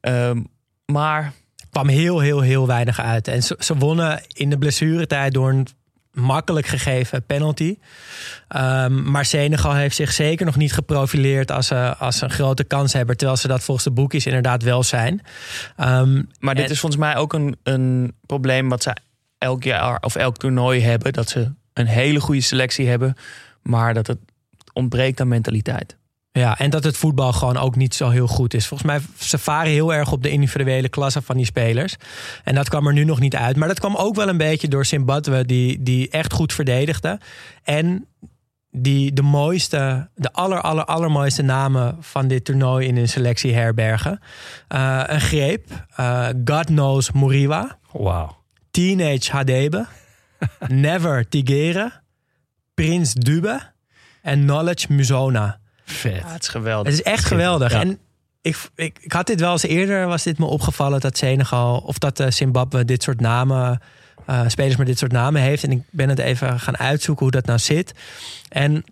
Ehm, 0.00 0.42
maar 0.86 1.32
kwam 1.70 1.88
heel, 1.88 2.20
heel, 2.20 2.40
heel 2.40 2.66
weinig 2.66 3.00
uit. 3.00 3.28
En 3.28 3.42
ze, 3.42 3.56
ze 3.58 3.76
wonnen 3.76 4.22
in 4.28 4.50
de 4.50 4.58
blessuretijd 4.58 5.32
door 5.32 5.50
een 5.50 5.66
makkelijk 6.14 6.66
gegeven 6.66 7.24
penalty. 7.26 7.78
Ehm, 8.48 9.10
maar 9.10 9.24
Senegal 9.24 9.74
heeft 9.74 9.96
zich 9.96 10.12
zeker 10.12 10.46
nog 10.46 10.56
niet 10.56 10.72
geprofileerd 10.72 11.50
als, 11.50 11.70
eh, 11.70 12.00
als 12.00 12.20
een 12.20 12.30
grote 12.30 12.64
kanshebber. 12.64 13.16
Terwijl 13.16 13.38
ze 13.38 13.48
dat 13.48 13.62
volgens 13.62 13.86
de 13.86 13.92
boekjes 13.92 14.26
inderdaad 14.26 14.62
wel 14.62 14.82
zijn. 14.82 15.20
Ehm, 15.76 16.22
Maar 16.38 16.54
dit 16.54 16.64
En- 16.64 16.70
is 16.70 16.80
volgens 16.80 17.00
mij 17.00 17.16
ook 17.16 17.32
een, 17.32 17.56
een 17.62 18.14
probleem 18.26 18.68
wat 18.68 18.82
ze 18.82 18.96
elk 19.38 19.62
jaar 19.62 19.98
of 20.00 20.14
elk 20.16 20.36
toernooi 20.36 20.80
hebben. 20.82 21.12
Dat 21.12 21.28
ze 21.28 21.52
een 21.72 21.86
hele 21.86 22.20
goede 22.20 22.40
selectie 22.40 22.88
hebben, 22.88 23.14
maar 23.62 23.94
dat 23.94 24.06
het 24.06 24.18
ontbreekt 24.72 25.20
aan 25.20 25.28
mentaliteit. 25.28 25.96
Ja, 26.38 26.58
en 26.58 26.70
dat 26.70 26.84
het 26.84 26.96
voetbal 26.96 27.32
gewoon 27.32 27.56
ook 27.56 27.76
niet 27.76 27.94
zo 27.94 28.08
heel 28.08 28.26
goed 28.26 28.54
is. 28.54 28.66
Volgens 28.66 28.90
mij, 28.90 29.00
ze 29.18 29.38
varen 29.38 29.70
heel 29.70 29.94
erg 29.94 30.12
op 30.12 30.22
de 30.22 30.30
individuele 30.30 30.88
klasse 30.88 31.22
van 31.22 31.36
die 31.36 31.46
spelers. 31.46 31.96
En 32.44 32.54
dat 32.54 32.68
kwam 32.68 32.86
er 32.86 32.92
nu 32.92 33.04
nog 33.04 33.20
niet 33.20 33.36
uit. 33.36 33.56
Maar 33.56 33.68
dat 33.68 33.78
kwam 33.78 33.96
ook 33.96 34.14
wel 34.14 34.28
een 34.28 34.36
beetje 34.36 34.68
door 34.68 34.84
Zimbabwe, 34.86 35.44
die, 35.44 35.82
die 35.82 36.10
echt 36.10 36.32
goed 36.32 36.52
verdedigde. 36.52 37.20
En 37.62 38.06
die 38.70 39.12
de 39.12 39.22
mooiste, 39.22 40.08
de 40.14 40.32
aller, 40.32 40.60
aller, 40.60 40.84
allermooiste 40.84 41.42
namen 41.42 41.96
van 42.00 42.28
dit 42.28 42.44
toernooi 42.44 42.86
in 42.86 42.96
hun 42.96 43.08
selectie 43.08 43.54
herbergen. 43.54 44.20
Eh, 44.68 45.02
een 45.06 45.20
greep, 45.20 45.86
eh, 45.96 46.28
God 46.44 46.64
Knows 46.64 47.12
Moriwa, 47.12 47.78
Wauw. 47.92 48.36
Teenage 48.70 49.30
Hadebe, 49.32 49.86
Never 50.68 51.28
Tigere, 51.28 51.92
Prins 52.74 53.12
Dube 53.12 53.60
en 54.22 54.40
Knowledge 54.40 54.92
Muzona. 54.92 55.62
Vet. 55.84 56.14
Ja, 56.22 56.32
het 56.32 56.42
is 56.42 56.48
geweldig. 56.48 56.92
Het 56.92 57.00
is 57.00 57.12
echt 57.12 57.24
geweldig. 57.24 57.72
Ja. 57.72 57.80
En 57.80 57.98
ik, 58.42 58.56
ik, 58.74 58.98
ik 59.00 59.12
had 59.12 59.26
dit 59.26 59.40
wel 59.40 59.52
eens 59.52 59.62
eerder, 59.62 60.06
was 60.06 60.22
dit 60.22 60.38
me 60.38 60.44
opgevallen 60.46 61.00
dat 61.00 61.16
Senegal 61.16 61.78
of 61.78 61.98
dat 61.98 62.20
eh, 62.20 62.30
Zimbabwe 62.30 62.84
dit 62.84 63.02
soort 63.02 63.20
namen, 63.20 63.80
eh, 64.26 64.40
spelers 64.46 64.76
met 64.76 64.86
dit 64.86 64.98
soort 64.98 65.12
namen 65.12 65.42
heeft. 65.42 65.64
En 65.64 65.70
ik 65.70 65.82
ben 65.90 66.08
het 66.08 66.18
even 66.18 66.60
gaan 66.60 66.76
uitzoeken 66.76 67.22
hoe 67.24 67.32
dat 67.34 67.46
nou 67.46 67.58
zit. 67.58 67.92
En 68.48 68.84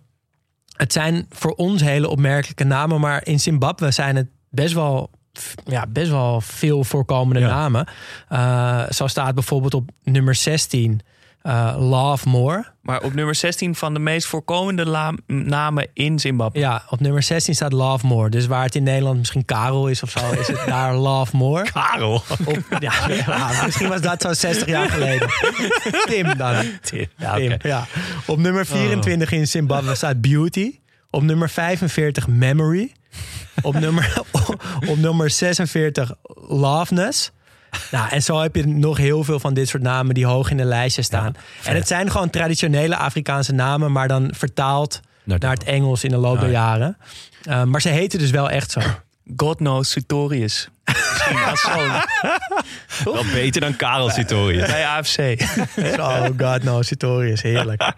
het 0.73 0.93
zijn 0.93 1.25
voor 1.29 1.51
ons 1.51 1.81
hele 1.81 2.09
opmerkelijke 2.09 2.63
namen, 2.63 2.99
maar 2.99 3.25
in 3.25 3.39
Zimbabwe 3.39 3.91
zijn 3.91 4.15
het 4.15 4.27
best 4.49 4.73
wel. 4.73 5.09
Ja, 5.65 5.85
best 5.87 6.09
wel 6.09 6.41
veel 6.41 6.83
voorkomende 6.83 7.39
Ja. 7.39 7.47
namen. 7.47 7.87
Eh, 8.29 8.89
zo 8.89 9.07
staat 9.07 9.33
bijvoorbeeld 9.33 9.73
op 9.73 9.89
nummer 10.03 10.35
16 10.35 10.99
eh, 11.43 11.75
Love 11.79 12.29
More. 12.29 12.65
Maar 12.81 13.01
op 13.01 13.13
nummer 13.13 13.35
16 13.35 13.75
van 13.75 13.93
de 13.93 13.99
meest 13.99 14.27
voorkomende 14.27 15.13
namen 15.27 15.87
in 15.93 16.19
Zimbabwe. 16.19 16.59
Ja, 16.59 16.83
op 16.89 16.99
nummer 16.99 17.23
16 17.23 17.55
staat 17.55 17.73
Love 17.73 18.05
More. 18.07 18.29
Dus 18.29 18.45
waar 18.47 18.63
het 18.63 18.75
in 18.75 18.83
Nederland 18.83 19.17
misschien 19.17 19.45
Karel 19.45 19.87
is 19.87 20.03
of 20.03 20.09
zo, 20.09 20.31
is 20.31 20.47
het 20.47 20.61
daar 20.65 20.95
Love 21.07 21.37
More. 21.37 21.71
Karel. 21.71 22.23
Op, 22.45 22.59
ja, 22.79 22.93
ja, 23.25 23.63
misschien 23.65 23.87
was 23.87 24.01
dat 24.01 24.21
zo 24.21 24.33
60 24.33 24.67
jaar 24.67 24.89
geleden. 24.89 25.27
Tim 26.09 26.37
dan. 26.37 26.55
Ja, 27.17 27.35
Tim, 27.35 27.53
oké. 27.53 27.67
ja. 27.67 27.85
Op 28.25 28.37
nummer 28.37 28.65
24 28.65 29.31
in 29.31 29.47
Zimbabwe 29.47 29.95
staat 29.95 30.21
Beauty. 30.21 30.79
Op 31.09 31.21
nummer 31.21 31.49
45 31.49 32.27
Memory. 32.27 32.91
Op 33.61 33.79
nummer, 33.79 34.21
op 34.87 34.97
nummer 34.97 35.29
46 35.29 36.13
Loveness. 36.47 37.31
Nou, 37.91 38.09
en 38.09 38.23
zo 38.23 38.41
heb 38.41 38.55
je 38.55 38.67
nog 38.67 38.97
heel 38.97 39.23
veel 39.23 39.39
van 39.39 39.53
dit 39.53 39.67
soort 39.69 39.83
namen 39.83 40.13
die 40.13 40.25
hoog 40.25 40.49
in 40.51 40.57
de 40.57 40.63
lijstje 40.63 41.01
staan. 41.01 41.35
en 41.63 41.75
het 41.75 41.87
zijn 41.87 42.11
gewoon 42.11 42.29
traditionele 42.29 42.95
Afrikaanse 42.97 43.53
namen, 43.53 43.91
maar 43.91 44.07
dan 44.07 44.33
vertaald 44.35 44.99
Naar 45.23 45.39
naar 45.39 45.51
het 45.53 45.63
Engels 45.63 46.03
in 46.03 46.09
de 46.09 46.17
loop 46.17 46.39
der 46.39 46.49
ja. 46.51 46.53
jaren. 46.53 46.97
Uh, 47.49 47.63
maar 47.63 47.81
ze 47.81 47.89
heten 47.89 48.19
dus 48.19 48.31
wel 48.31 48.49
echt 48.49 48.71
zo. 48.71 48.81
God 49.37 49.57
knows 49.57 49.89
Sutorius. 49.91 50.69
Wel 53.03 53.23
beter 53.33 53.61
dan 53.61 53.75
Karel 53.75 54.09
Sitorius. 54.09 54.67
bij 54.67 54.87
AFC. 54.87 55.17
Oh 55.99 56.25
god 56.37 56.59
knows, 56.59 56.87
Sitorius, 56.87 57.41
heerlijk. 57.41 57.91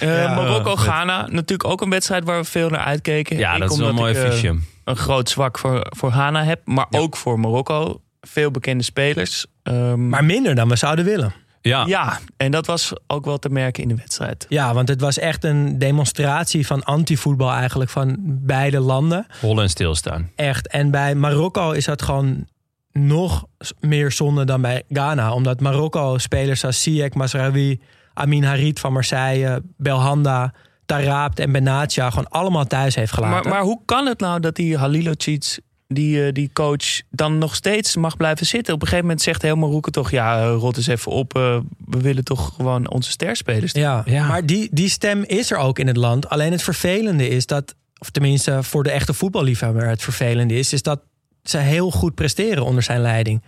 Eh, 0.00 0.22
Ja. 0.22 0.34
Marokko-Ghana, 0.34 1.26
natuurlijk 1.26 1.64
ook 1.64 1.80
een 1.80 1.90
wedstrijd 1.90 2.24
waar 2.24 2.38
we 2.38 2.44
veel 2.44 2.68
naar 2.68 2.84
uitkeken. 2.84 3.36
Ja, 3.36 3.54
Ik, 3.54 3.60
dat 3.60 3.70
is 3.70 3.76
wel 3.78 3.86
een 3.88 3.92
omdat 3.92 4.12
mooi 4.12 4.24
ik, 4.24 4.30
eh, 4.32 4.38
fiche. 4.38 4.58
een 4.84 4.96
groot 4.96 5.28
zwak 5.28 5.58
voor, 5.58 5.86
voor 5.96 6.10
Ghana 6.10 6.44
heb, 6.44 6.60
maar 6.64 6.86
ook 6.90 7.16
voor 7.16 7.40
Marokko. 7.40 8.00
Veel 8.26 8.50
bekende 8.50 8.84
spelers. 8.84 9.46
Ehm, 9.62 10.08
Maar 10.08 10.24
minder 10.24 10.54
dan 10.54 10.68
we 10.68 10.76
zouden 10.76 11.04
willen. 11.04 11.34
Ja, 11.60 11.84
ja, 11.86 12.18
en 12.36 12.50
dat 12.50 12.66
was 12.66 12.92
ook 13.06 13.24
wel 13.24 13.38
te 13.38 13.48
merken 13.48 13.82
in 13.82 13.88
de 13.88 13.94
wedstrijd. 13.94 14.46
Ja, 14.48 14.74
want 14.74 14.88
het 14.88 15.00
was 15.00 15.18
echt 15.18 15.44
een 15.44 15.78
demonstratie 15.78 16.66
van 16.66 16.82
anti-voetbal 16.84 17.52
eigenlijk 17.52 17.90
van 17.90 18.16
beide 18.20 18.80
landen. 18.80 19.26
hollen 19.40 19.62
en 19.62 19.70
stilstaan. 19.70 20.30
Echt. 20.36 20.68
En 20.68 20.90
bij 20.90 21.14
Marokko 21.14 21.70
is 21.70 21.84
dat 21.84 22.02
gewoon 22.02 22.46
nog 22.92 23.44
meer 23.80 24.12
zonde 24.12 24.44
dan 24.44 24.60
bij 24.60 24.82
Ghana. 24.88 25.32
Omdat 25.32 25.60
Marokko 25.60 26.18
spelers 26.18 26.64
als 26.64 26.82
Ziyech, 26.82 27.14
Masraoui, 27.14 27.80
Amin 28.14 28.44
Harit 28.44 28.80
van 28.80 28.92
Marseille, 28.92 29.62
Belhanda, 29.76 30.52
Tarabt 30.86 31.38
en 31.38 31.52
Benatia 31.52 32.10
gewoon 32.10 32.28
allemaal 32.28 32.64
thuis 32.66 32.94
heeft 32.94 33.16
Maar, 33.18 33.28
gelaten. 33.28 33.50
maar 33.50 33.62
hoe 33.62 33.80
kan 33.84 34.06
het 34.06 34.20
nou 34.20 34.40
dat 34.40 34.54
die 34.56 34.76
Halilocic, 34.76 35.58
die, 35.88 36.26
eh, 36.26 36.32
die 36.32 36.50
coach, 36.52 37.00
dan 37.10 37.38
nog 37.38 37.54
steeds 37.54 37.96
mag 37.96 38.16
blijven 38.16 38.46
zitten? 38.46 38.74
Op 38.74 38.80
een 38.80 38.86
gegeven 38.86 39.06
moment 39.08 39.24
zegt 39.24 39.42
helemaal 39.42 39.70
Roeken 39.70 39.92
toch... 39.92 40.10
ja, 40.10 40.40
eh, 40.42 40.54
rot 40.58 40.76
eens 40.76 40.86
even 40.86 41.12
op, 41.12 41.36
eh, 41.36 41.58
we 41.86 42.00
willen 42.00 42.24
toch 42.24 42.52
gewoon 42.56 42.90
onze 42.90 43.10
sterspelers. 43.10 43.72
Ja, 43.72 44.02
Ja. 44.06 44.26
maar 44.26 44.46
die, 44.46 44.68
die 44.72 44.88
stem 44.88 45.22
is 45.22 45.50
er 45.50 45.58
ook 45.58 45.78
in 45.78 45.86
het 45.86 45.96
land. 45.96 46.28
Alleen 46.28 46.52
het 46.52 46.62
vervelende 46.62 47.28
is 47.28 47.46
dat, 47.46 47.74
of 47.98 48.10
tenminste 48.10 48.62
voor 48.62 48.82
de 48.82 48.90
echte 48.90 49.14
voetballiefhebber 49.14 49.88
het 49.88 50.02
vervelende 50.02 50.54
is, 50.54 50.72
is 50.72 50.82
dat 50.82 51.00
ze 51.42 51.58
heel 51.58 51.90
goed 51.90 52.14
presteren 52.14 52.64
onder 52.64 52.82
zijn 52.82 53.00
leiding. 53.00 53.42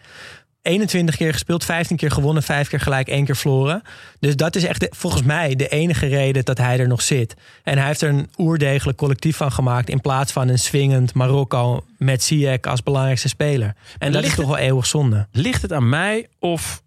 21 0.68 1.16
keer 1.16 1.32
gespeeld, 1.32 1.64
15 1.64 1.96
keer 1.96 2.10
gewonnen, 2.10 2.42
5 2.42 2.68
keer 2.68 2.80
gelijk, 2.80 3.08
1 3.08 3.24
keer 3.24 3.36
verloren. 3.36 3.82
Dus 4.20 4.36
dat 4.36 4.56
is 4.56 4.64
echt 4.64 4.80
de- 4.80 4.92
volgens 4.96 5.22
mij 5.22 5.56
de 5.56 5.68
enige 5.68 6.06
reden 6.06 6.44
dat 6.44 6.58
hij 6.58 6.78
er 6.78 6.88
nog 6.88 7.02
zit. 7.02 7.34
En 7.62 7.78
hij 7.78 7.86
heeft 7.86 8.00
er 8.00 8.08
een 8.08 8.30
oerdegelijk 8.36 8.98
collectief 8.98 9.36
van 9.36 9.52
gemaakt 9.52 9.88
in 9.88 10.00
plaats 10.00 10.32
van 10.32 10.48
een 10.48 10.58
swingend 10.58 11.14
Marokko 11.14 11.84
met 11.98 12.22
Ziyech 12.22 12.60
als 12.60 12.82
belangrijkste 12.82 13.28
speler. 13.28 13.74
En 13.98 14.12
dat 14.12 14.20
is 14.20 14.26
Ligt 14.28 14.40
toch 14.40 14.46
wel 14.48 14.56
eeuwig 14.58 14.86
zonde. 14.86 15.26
Ligt 15.32 15.62
het 15.62 15.72
aan 15.72 15.88
mij 15.88 16.26
of 16.38 16.82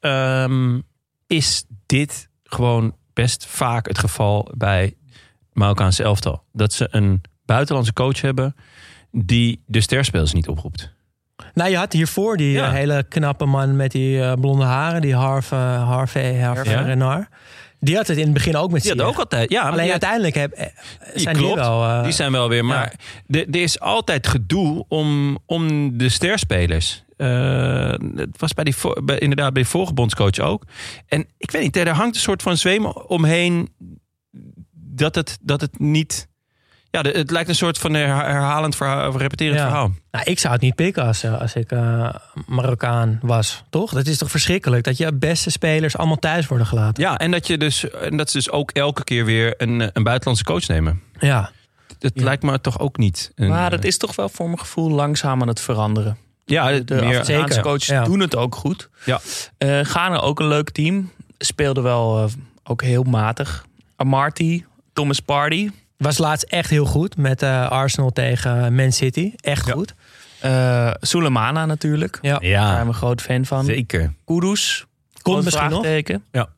ehm, 0.00 0.80
is 1.26 1.64
dit 1.86 2.28
gewoon 2.44 2.96
best 3.12 3.46
vaak 3.46 3.86
het 3.88 3.98
geval 3.98 4.50
bij 4.56 4.94
Marokkaanse 5.52 6.02
elftal? 6.02 6.42
Dat 6.52 6.72
ze 6.72 6.88
een 6.90 7.20
buitenlandse 7.44 7.92
coach 7.92 8.20
hebben 8.20 8.54
die 9.10 9.62
de 9.66 9.80
sterspelers 9.80 10.32
niet 10.32 10.48
oproept. 10.48 10.93
Nou, 11.54 11.70
je 11.70 11.76
had 11.76 11.92
hiervoor 11.92 12.36
die 12.36 12.52
Ja. 12.52 12.66
eh, 12.66 12.72
hele 12.72 13.04
knappe 13.08 13.44
man 13.44 13.76
met 13.76 13.90
die 13.92 14.20
eh, 14.22 14.32
blonde 14.40 14.64
haren, 14.64 15.00
die 15.00 15.14
Harve, 15.14 15.54
Harvey, 15.54 16.40
Harvey 16.40 16.72
Ja. 16.72 16.80
Renard. 16.80 17.28
Die 17.80 17.96
had 17.96 18.06
het 18.06 18.16
in 18.16 18.24
het 18.24 18.32
begin 18.32 18.56
ook 18.56 18.70
met 18.70 18.82
Die 18.82 18.90
had 18.90 19.00
ook 19.00 19.18
altijd. 19.18 19.50
Ja, 19.50 19.62
Alleen 19.68 19.82
die- 19.82 19.90
uiteindelijk 19.90 20.34
heb, 20.34 20.52
eh, 20.52 20.66
die 21.12 21.20
zijn 21.22 21.34
die 21.36 21.44
klopt. 21.44 21.60
wel... 21.60 21.84
eh, 21.84 22.02
Die 22.02 22.12
zijn 22.12 22.32
wel 22.32 22.48
weer. 22.48 22.64
Maar 22.64 22.94
er 23.28 23.56
is 23.56 23.80
altijd 23.80 24.26
gedoe 24.26 24.84
om, 24.88 25.38
om 25.46 25.96
de 25.98 26.08
sterspelers. 26.08 27.04
Eh, 27.16 27.92
het 28.14 28.40
was 28.40 28.52
bij 28.54 28.64
die, 28.64 28.74
bij, 29.04 29.18
inderdaad 29.18 29.52
bij 29.52 29.62
de 29.62 29.68
vorige 29.68 29.92
bondscoach 29.92 30.38
ook. 30.38 30.64
En 31.06 31.26
ik 31.38 31.50
weet 31.50 31.62
niet, 31.62 31.76
er 31.76 31.88
hangt 31.88 32.14
een 32.14 32.20
soort 32.20 32.42
van 32.42 32.56
zweem 32.56 32.86
omheen 32.86 33.68
dat 34.72 35.14
het, 35.14 35.38
dat 35.42 35.60
het 35.60 35.78
niet... 35.78 36.28
Ja, 36.94 37.02
de- 37.02 37.10
het 37.10 37.30
lijkt 37.30 37.48
een 37.48 37.54
soort 37.54 37.78
van 37.78 37.94
her- 37.94 38.24
herhalend 38.26 38.76
verhaal, 38.76 39.18
repeterend 39.18 39.58
Ja. 39.58 39.64
verhaal. 39.64 39.92
Nou, 40.10 40.24
ik 40.24 40.38
zou 40.38 40.52
het 40.52 40.62
niet 40.62 40.74
pikken 40.74 41.04
als, 41.04 41.22
eh, 41.22 41.40
als 41.40 41.54
ik 41.54 41.70
eh, 41.70 42.14
Marokkaan 42.46 43.18
was, 43.22 43.62
toch? 43.70 43.92
Dat 43.92 44.06
is 44.06 44.18
toch 44.18 44.30
verschrikkelijk 44.30 44.84
dat 44.84 44.96
je 44.96 45.12
beste 45.14 45.50
spelers 45.50 45.96
allemaal 45.96 46.16
thuis 46.16 46.46
worden 46.46 46.66
gelaten. 46.66 47.02
Ja, 47.02 47.18
en 47.18 47.30
dat, 47.30 47.46
je 47.46 47.58
dus, 47.58 47.90
en 47.90 48.16
dat 48.16 48.30
ze 48.30 48.36
dus 48.36 48.50
ook 48.50 48.70
elke 48.70 49.04
keer 49.04 49.24
weer 49.24 49.54
een, 49.56 49.90
een 49.92 50.02
buitenlandse 50.02 50.44
coach 50.44 50.66
nemen. 50.68 51.02
Ja, 51.18 51.50
Dat 51.98 52.12
Ja. 52.14 52.24
lijkt 52.24 52.42
me 52.42 52.60
toch 52.60 52.78
ook 52.78 52.96
niet. 52.96 53.32
Een, 53.34 53.48
Maar 53.48 53.70
dat 53.70 53.80
eh, 53.80 53.86
is 53.86 53.96
toch 53.98 54.14
wel 54.16 54.28
voor 54.28 54.46
mijn 54.46 54.58
gevoel 54.58 54.90
langzaam 54.90 55.42
aan 55.42 55.48
het 55.48 55.60
veranderen. 55.60 56.16
ja, 56.44 56.70
De 56.70 56.94
meer, 56.94 57.04
Afrikaanse 57.20 57.32
zeker, 57.32 57.62
coaches 57.62 57.86
ja. 57.86 58.04
doen 58.04 58.20
het 58.20 58.36
ook 58.36 58.54
goed. 58.54 58.88
Ja. 59.04 59.20
Eh 59.58 59.80
Ghana 59.80 60.18
ook 60.18 60.40
een 60.40 60.48
leuk 60.48 60.70
team. 60.70 61.10
Speelde 61.38 61.80
wel 61.80 62.18
eh, 62.24 62.32
ook 62.64 62.82
heel 62.82 63.02
matig. 63.02 63.64
Amarty, 63.96 64.64
Thomas 64.92 65.20
Party. 65.20 65.70
Was 65.96 66.18
laatst 66.18 66.44
echt 66.44 66.70
heel 66.70 66.84
goed 66.84 67.16
met 67.16 67.42
eh, 67.42 67.70
Arsenal 67.70 68.10
tegen 68.10 68.74
Man 68.74 68.92
City. 68.92 69.32
Echt 69.40 69.66
Ja. 69.66 69.72
goed. 69.72 69.94
eh 70.40 70.90
Sulemana 71.00 71.66
natuurlijk. 71.66 72.18
Ja. 72.22 72.38
Daar 72.38 72.66
zijn 72.66 72.80
we 72.80 72.86
een 72.88 72.94
groot 72.94 73.20
fan 73.20 73.44
van. 73.44 73.64
zeker. 73.64 74.12
Kudus. 74.24 74.84
Komt 75.22 75.44
misschien 75.44 75.70
nog. 75.70 75.86
Ja. 76.30 76.48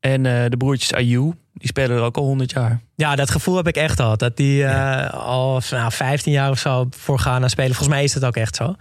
En 0.00 0.26
eh, 0.26 0.50
de 0.50 0.56
broertjes 0.56 0.92
Ayew. 0.94 1.30
Die 1.54 1.68
spelen 1.68 1.96
er 1.96 2.02
ook 2.02 2.16
al 2.16 2.24
100 2.24 2.50
jaar. 2.50 2.80
Ja, 2.94 3.16
dat 3.16 3.30
gevoel 3.30 3.56
heb 3.56 3.66
ik 3.68 3.76
echt 3.76 4.00
al. 4.00 4.16
Dat 4.16 4.36
die 4.36 4.64
eh, 4.64 5.14
al 5.14 5.60
nou, 5.70 5.92
15 5.92 6.32
jaar 6.32 6.50
of 6.50 6.58
zo 6.58 6.86
voor 6.90 7.18
Ghana 7.18 7.48
spelen. 7.48 7.74
Volgens 7.74 7.94
mij 7.96 8.04
is 8.04 8.12
dat 8.12 8.24
ook 8.24 8.36
echt 8.36 8.56
zo. 8.56 8.74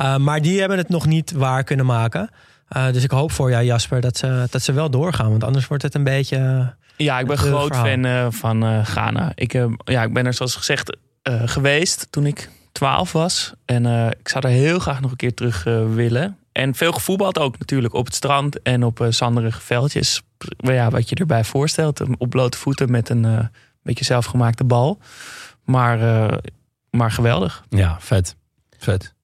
Uh, 0.00 0.16
maar 0.16 0.42
die 0.42 0.58
hebben 0.60 0.78
het 0.78 0.88
nog 0.88 1.06
niet 1.06 1.32
waar 1.32 1.64
kunnen 1.64 1.86
maken. 1.86 2.30
Uh, 2.76 2.92
dus 2.92 3.04
ik 3.04 3.10
hoop 3.10 3.32
voor 3.32 3.50
jou, 3.50 3.64
Jasper, 3.64 4.00
dat 4.00 4.16
ze, 4.16 4.46
dat 4.50 4.62
ze 4.62 4.72
wel 4.72 4.90
doorgaan. 4.90 5.30
Want 5.30 5.44
anders 5.44 5.66
wordt 5.66 5.82
het 5.82 5.94
een 5.94 6.04
beetje... 6.04 6.74
Ja, 7.02 7.18
ik 7.18 7.26
ben 7.26 7.36
Het, 7.36 7.46
eh, 7.46 7.52
groot 7.52 7.66
verhaal. 7.66 7.86
fan 7.86 8.04
eh, 8.04 8.26
van 8.30 8.64
eh, 8.64 8.84
Ghana. 8.86 9.32
Ik, 9.34 9.52
ja, 9.84 10.02
ik 10.02 10.12
ben 10.12 10.26
er 10.26 10.34
zoals 10.34 10.56
gezegd 10.56 10.96
geweest 11.22 12.06
toen 12.10 12.26
ik 12.26 12.50
12 12.72 13.12
was. 13.12 13.52
En 13.64 13.86
ik 14.20 14.28
zou 14.28 14.46
er 14.46 14.52
heel 14.52 14.78
graag 14.78 15.00
nog 15.00 15.10
een 15.10 15.16
keer 15.16 15.34
terug 15.34 15.64
willen. 15.94 16.38
En 16.52 16.74
veel 16.74 16.92
gevoetbald 16.92 17.38
ook 17.38 17.58
natuurlijk 17.58 17.94
op 17.94 18.04
het 18.06 18.14
strand 18.14 18.62
en 18.62 18.84
op 18.84 19.06
zanderige 19.08 19.60
veldjes. 19.60 20.22
Ja, 20.56 20.90
wat 20.90 21.08
je 21.08 21.14
erbij 21.14 21.44
voorstelt. 21.44 22.00
Op 22.18 22.30
blote 22.30 22.58
voeten 22.58 22.90
met 22.90 23.08
een 23.08 23.50
beetje 23.82 24.04
zelfgemaakte 24.04 24.64
bal. 24.64 24.98
Maar, 25.64 25.98
maar 26.90 27.10
geweldig. 27.10 27.64
Ja, 27.68 27.96
vet. 28.00 28.36
Vet. 28.78 29.14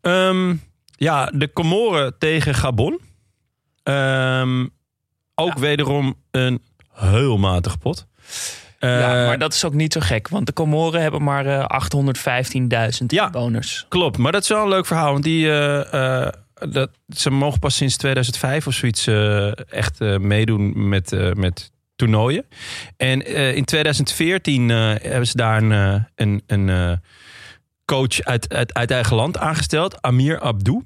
Ehm, 0.00 0.54
ja, 0.96 1.26
de 1.26 1.52
Comoren 1.52 2.18
tegen 2.18 2.54
Gabon. 2.54 3.00
Ehm, 3.82 4.66
ook 5.34 5.54
Ja. 5.54 5.60
wederom 5.60 6.14
een 6.30 6.62
heel 6.96 7.36
matig 7.38 7.78
pot. 7.78 8.06
ja, 8.80 9.20
Eh, 9.20 9.26
maar 9.26 9.38
dat 9.38 9.54
is 9.54 9.64
ook 9.64 9.74
niet 9.74 9.92
zo 9.92 10.00
gek. 10.00 10.28
Want 10.28 10.46
de 10.46 10.52
Comoren 10.52 11.00
hebben 11.02 11.22
maar 11.22 11.46
eh, 11.46 11.64
815.000 11.64 13.06
Ja. 13.06 13.26
inwoners. 13.26 13.86
Klopt, 13.88 14.18
maar 14.18 14.32
dat 14.32 14.42
is 14.42 14.48
wel 14.48 14.62
een 14.62 14.68
leuk 14.68 14.86
verhaal. 14.86 15.12
Want 15.12 15.24
die, 15.24 15.50
eh, 15.52 16.28
dat, 16.70 16.90
ze 17.08 17.30
mogen 17.30 17.58
pas 17.58 17.76
sinds 17.76 17.96
2005 17.96 18.66
of 18.66 18.74
zoiets 18.74 19.06
echt 19.70 19.98
meedoen 20.18 20.88
met, 20.88 21.34
met 21.36 21.70
toernooien. 21.96 22.44
En 22.96 23.26
in 23.56 23.64
2014 23.64 24.70
eh, 24.70 24.76
hebben 25.02 25.26
ze 25.26 25.36
daar 25.36 25.62
een, 25.62 26.06
een, 26.14 26.42
een 26.46 27.00
coach 27.84 28.20
uit, 28.22 28.52
uit, 28.54 28.74
uit 28.74 28.90
eigen 28.90 29.16
land 29.16 29.38
aangesteld, 29.38 30.02
Amir 30.02 30.40
Abdou. 30.40 30.84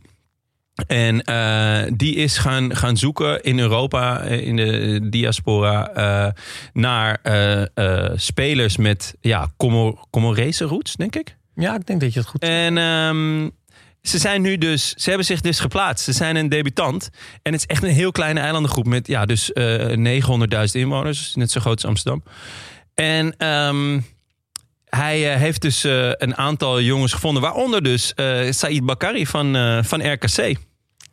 En 0.87 1.23
eh, 1.23 1.93
die 1.97 2.15
is 2.15 2.39
gaan, 2.39 2.77
gaan 2.77 2.97
zoeken 2.97 3.43
in 3.43 3.59
Europa, 3.59 4.21
eh, 4.21 4.47
in 4.47 4.57
de 4.57 5.01
diaspora, 5.11 5.89
eh, 5.89 6.33
naar 6.73 7.21
spelers 8.15 8.77
met 8.77 9.15
ja, 9.21 9.53
Comor 9.57 10.07
Comorese 10.11 10.65
roots, 10.65 10.97
denk 10.97 11.17
ik. 11.17 11.37
Ja, 11.55 11.75
ik 11.75 11.87
denk 11.87 12.01
dat 12.01 12.13
je 12.13 12.19
het 12.19 12.29
goed 12.29 12.43
En 12.43 12.79
ehm, 12.79 13.49
ze 14.03 14.19
zijn 14.19 14.43
nu 14.43 14.59
dus, 14.59 14.95
ze 14.95 15.09
hebben 15.09 15.27
zich 15.27 15.41
dus 15.41 15.61
geplaatst. 15.61 16.05
Ze 16.05 16.13
zijn 16.13 16.37
een 16.37 16.49
debutant. 16.49 17.11
En 17.43 17.53
het 17.53 17.61
is 17.61 17.67
echt 17.67 17.83
een 17.83 17.89
heel 17.89 18.13
kleine 18.13 18.41
eilandengroep 18.41 18.87
met 18.87 19.07
ja, 19.07 19.27
dus 19.27 19.53
eh 19.53 19.97
900.000 19.97 20.73
inwoners. 20.73 21.35
Net 21.35 21.51
zo 21.51 21.61
groot 21.61 21.75
als 21.75 21.85
Amsterdam. 21.85 22.23
En 22.95 23.37
ehm, 23.37 24.01
hij 24.91 25.33
eh, 25.33 25.39
heeft 25.39 25.61
dus 25.63 25.85
eh, 25.85 26.09
een 26.13 26.37
aantal 26.37 26.81
jongens 26.81 27.13
gevonden, 27.13 27.43
waaronder 27.43 27.83
dus 27.83 28.15
eh 28.15 28.51
Said 28.51 28.85
Bakari 28.85 29.27
van, 29.27 29.55
van 29.85 30.13
RKC. 30.13 30.39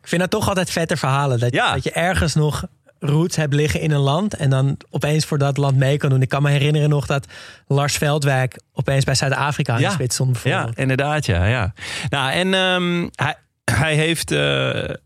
Ik 0.00 0.08
vind 0.14 0.20
dat 0.20 0.30
toch 0.30 0.48
altijd 0.48 0.70
vette 0.70 0.96
verhalen. 0.96 1.38
Dat, 1.38 1.52
Ja. 1.52 1.72
dat 1.74 1.84
je 1.84 1.90
ergens 1.90 2.34
nog 2.34 2.64
roots 3.00 3.36
hebt 3.36 3.54
liggen 3.54 3.80
in 3.80 3.90
een 3.90 4.00
land. 4.00 4.34
En 4.34 4.50
dan 4.50 4.76
opeens 4.90 5.24
voor 5.24 5.38
dat 5.38 5.56
land 5.56 5.76
mee 5.76 5.96
kan 5.96 6.10
doen. 6.10 6.22
Ik 6.22 6.28
kan 6.28 6.42
me 6.42 6.50
herinneren 6.50 6.88
nog 6.88 7.06
dat 7.06 7.26
Lars 7.66 7.96
Veldwijk 7.96 8.60
opeens 8.72 9.04
bij 9.04 9.14
Zuid-Afrika 9.14 9.74
in 9.74 9.80
Ja. 9.80 9.88
de 9.88 9.94
spits 9.94 10.14
stond. 10.14 10.40
Ja, 10.44 10.68
inderdaad, 10.74 11.26
ja. 11.26 11.46
ja. 11.46 11.72
Nou, 12.08 12.32
en 12.32 12.54
ehm, 12.54 13.08
hij, 13.14 13.34
hij 13.64 13.94
heeft 13.94 14.30
er 14.30 14.98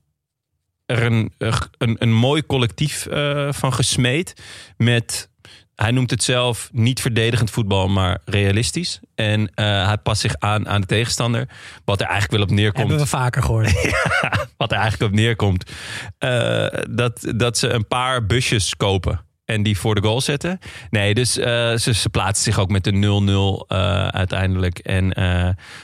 een, 0.86 1.32
een, 1.38 1.96
een 1.98 2.12
mooi 2.14 2.46
collectief 2.46 3.06
van 3.50 3.72
gesmeed. 3.72 4.42
Met, 4.76 5.28
hij 5.82 5.90
noemt 5.90 6.10
het 6.10 6.22
zelf 6.22 6.68
niet 6.72 7.00
verdedigend 7.00 7.50
voetbal, 7.50 7.88
maar 7.88 8.18
realistisch. 8.24 9.00
En 9.14 9.50
eh, 9.54 9.86
hij 9.86 9.98
past 9.98 10.20
zich 10.20 10.34
aan 10.38 10.68
aan 10.68 10.80
de 10.80 10.86
tegenstander. 10.86 11.48
Wat 11.84 12.00
er 12.00 12.06
eigenlijk 12.06 12.32
wel 12.32 12.42
op 12.42 12.54
neerkomt. 12.54 12.88
Hebben 12.88 13.04
we 13.04 13.10
vaker 13.10 13.42
gehoord. 13.42 13.72
Wat 14.56 14.72
er 14.72 14.78
eigenlijk 14.78 15.12
op 15.12 15.18
neerkomt. 15.18 15.70
eh, 16.18 16.66
dat, 16.90 17.32
dat 17.36 17.58
ze 17.58 17.68
een 17.68 17.86
paar 17.86 18.26
busjes 18.26 18.76
kopen. 18.76 19.20
En 19.44 19.62
die 19.62 19.78
voor 19.78 19.94
de 19.94 20.02
goal 20.02 20.20
zetten. 20.20 20.58
Nee, 20.90 21.14
dus 21.14 21.38
eh, 21.38 21.76
ze, 21.76 21.94
ze 21.94 22.08
plaatsen 22.08 22.44
zich 22.44 22.58
ook 22.58 22.70
met 22.70 22.84
de 22.84 23.62
0-0 23.64 23.66
eh, 23.68 24.06
uiteindelijk. 24.06 24.78
En 24.78 25.12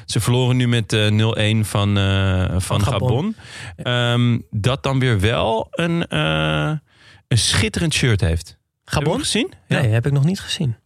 ze 0.05 0.21
verloren 0.21 0.57
nu 0.57 0.69
met 0.69 0.91
de 0.91 1.63
0-1 1.65 1.69
van, 1.69 1.99
eh, 1.99 2.55
van, 2.59 2.83
Gabon. 2.83 3.09
Gabon. 3.09 3.37
Ehm, 3.77 4.39
dat 4.51 4.83
dan 4.83 4.99
weer 4.99 5.21
wel 5.21 5.67
een, 5.71 6.17
een 7.29 7.39
schitterend 7.39 7.95
shirt 7.95 8.21
heeft. 8.21 8.58
Heb 8.89 8.99
je 8.99 9.05
Gabon? 9.05 9.13
hem 9.13 9.23
gezien? 9.23 9.53
Nee, 9.69 9.89
heb 9.89 10.07
ik 10.07 10.13
nog 10.13 10.25
niet 10.25 10.41
gezien. 10.41 10.77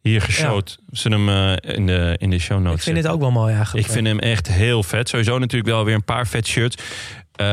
Hier 0.00 0.20
geshowd. 0.20 0.78
Ze 0.90 1.08
hem 1.08 1.28
eh, 1.28 1.76
in, 1.76 1.86
de, 1.86 2.14
in 2.18 2.30
de 2.30 2.38
show 2.38 2.60
notes 2.60 2.76
Ik 2.76 2.82
vind 2.82 2.96
dit 2.96 3.06
ook 3.06 3.20
wel 3.20 3.30
mooi 3.30 3.54
eigenlijk. 3.54 3.86
Ik 3.86 3.92
vind 3.92 4.06
hem 4.06 4.18
echt 4.18 4.48
heel 4.48 4.82
vet. 4.82 5.08
Sowieso 5.08 5.38
natuurlijk 5.38 5.70
wel 5.70 5.84
weer 5.84 5.94
een 5.94 6.04
paar 6.04 6.26
vet 6.26 6.46
shirts. 6.46 6.76
Eh, 6.76 7.46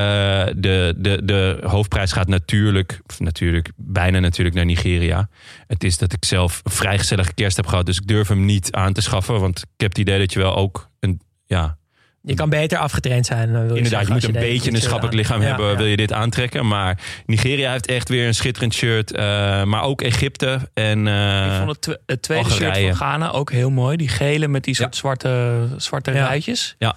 de, 0.56 0.94
de, 0.98 1.22
de 1.24 1.60
hoofdprijs 1.64 2.12
gaat 2.12 2.28
natuurlijk, 2.28 3.02
natuurlijk, 3.18 3.72
bijna 3.76 4.20
natuurlijk 4.20 4.56
naar 4.56 4.66
Nigeria. 4.66 5.30
Het 5.68 5.84
is 5.84 5.98
dat 5.98 6.14
ik 6.14 6.26
zelf 6.26 6.62
een 6.64 6.72
vrij 6.72 6.98
gezellige 6.98 7.34
kerst 7.34 7.56
heb 7.56 7.68
gehad. 7.68 7.86
Dus 7.86 7.98
ik 7.98 8.08
durf 8.08 8.28
hem 8.28 8.46
niet 8.46 8.72
aan 8.72 8.94
te 8.94 9.02
schaffen. 9.02 9.40
Want 9.40 9.58
ik 9.60 9.68
heb 9.78 9.90
het 9.90 10.00
idee 10.00 10.20
dat 10.20 10.34
je 10.34 10.40
wel 10.40 10.56
ook 10.56 10.90
een, 11.00 11.22
ja, 11.46 11.78
Je 12.24 12.34
kan 12.34 12.50
beter 12.50 12.78
afgetraind 12.78 13.26
zijn. 13.26 13.52
Wil 13.52 13.62
je 13.62 13.76
Inderdaad, 13.76 14.02
je 14.08 14.14
moet 14.14 14.16
als 14.16 14.34
een 14.34 14.40
beetje 14.40 14.72
een 14.72 14.78
schappelijk 14.82 15.14
aan- 15.14 15.20
lichaam 15.20 15.42
Ja, 15.42 15.48
hebben, 15.48 15.70
ja. 15.70 15.76
wil 15.78 15.86
je 15.86 15.96
dit 15.98 16.14
aantrekken. 16.14 16.68
Maar 16.68 17.00
Nigeria 17.26 17.72
heeft 17.72 17.88
echt 17.88 18.10
weer 18.10 18.28
een 18.28 18.36
schitterend 18.36 18.74
shirt. 18.74 19.12
eh, 19.12 19.64
maar 19.64 19.82
ook 19.84 20.02
Egypte 20.02 20.70
en 20.74 21.08
eh, 21.08 21.46
ik 21.46 21.58
vond 21.58 21.70
het, 21.70 21.82
twe- 21.82 22.00
het 22.06 22.22
tweede 22.22 22.44
Algerije. 22.44 22.74
shirt 22.74 22.98
van 22.98 23.08
Ghana 23.08 23.30
ook 23.32 23.52
heel 23.52 23.70
mooi. 23.70 23.98
Die 23.98 24.08
gele 24.08 24.48
met 24.48 24.64
die 24.64 24.74
Ja. 24.78 24.82
soort 24.82 24.96
zwarte, 24.96 25.68
zwarte 25.78 26.12
Ja. 26.12 26.26
ruitjes. 26.26 26.76
ja, 26.78 26.96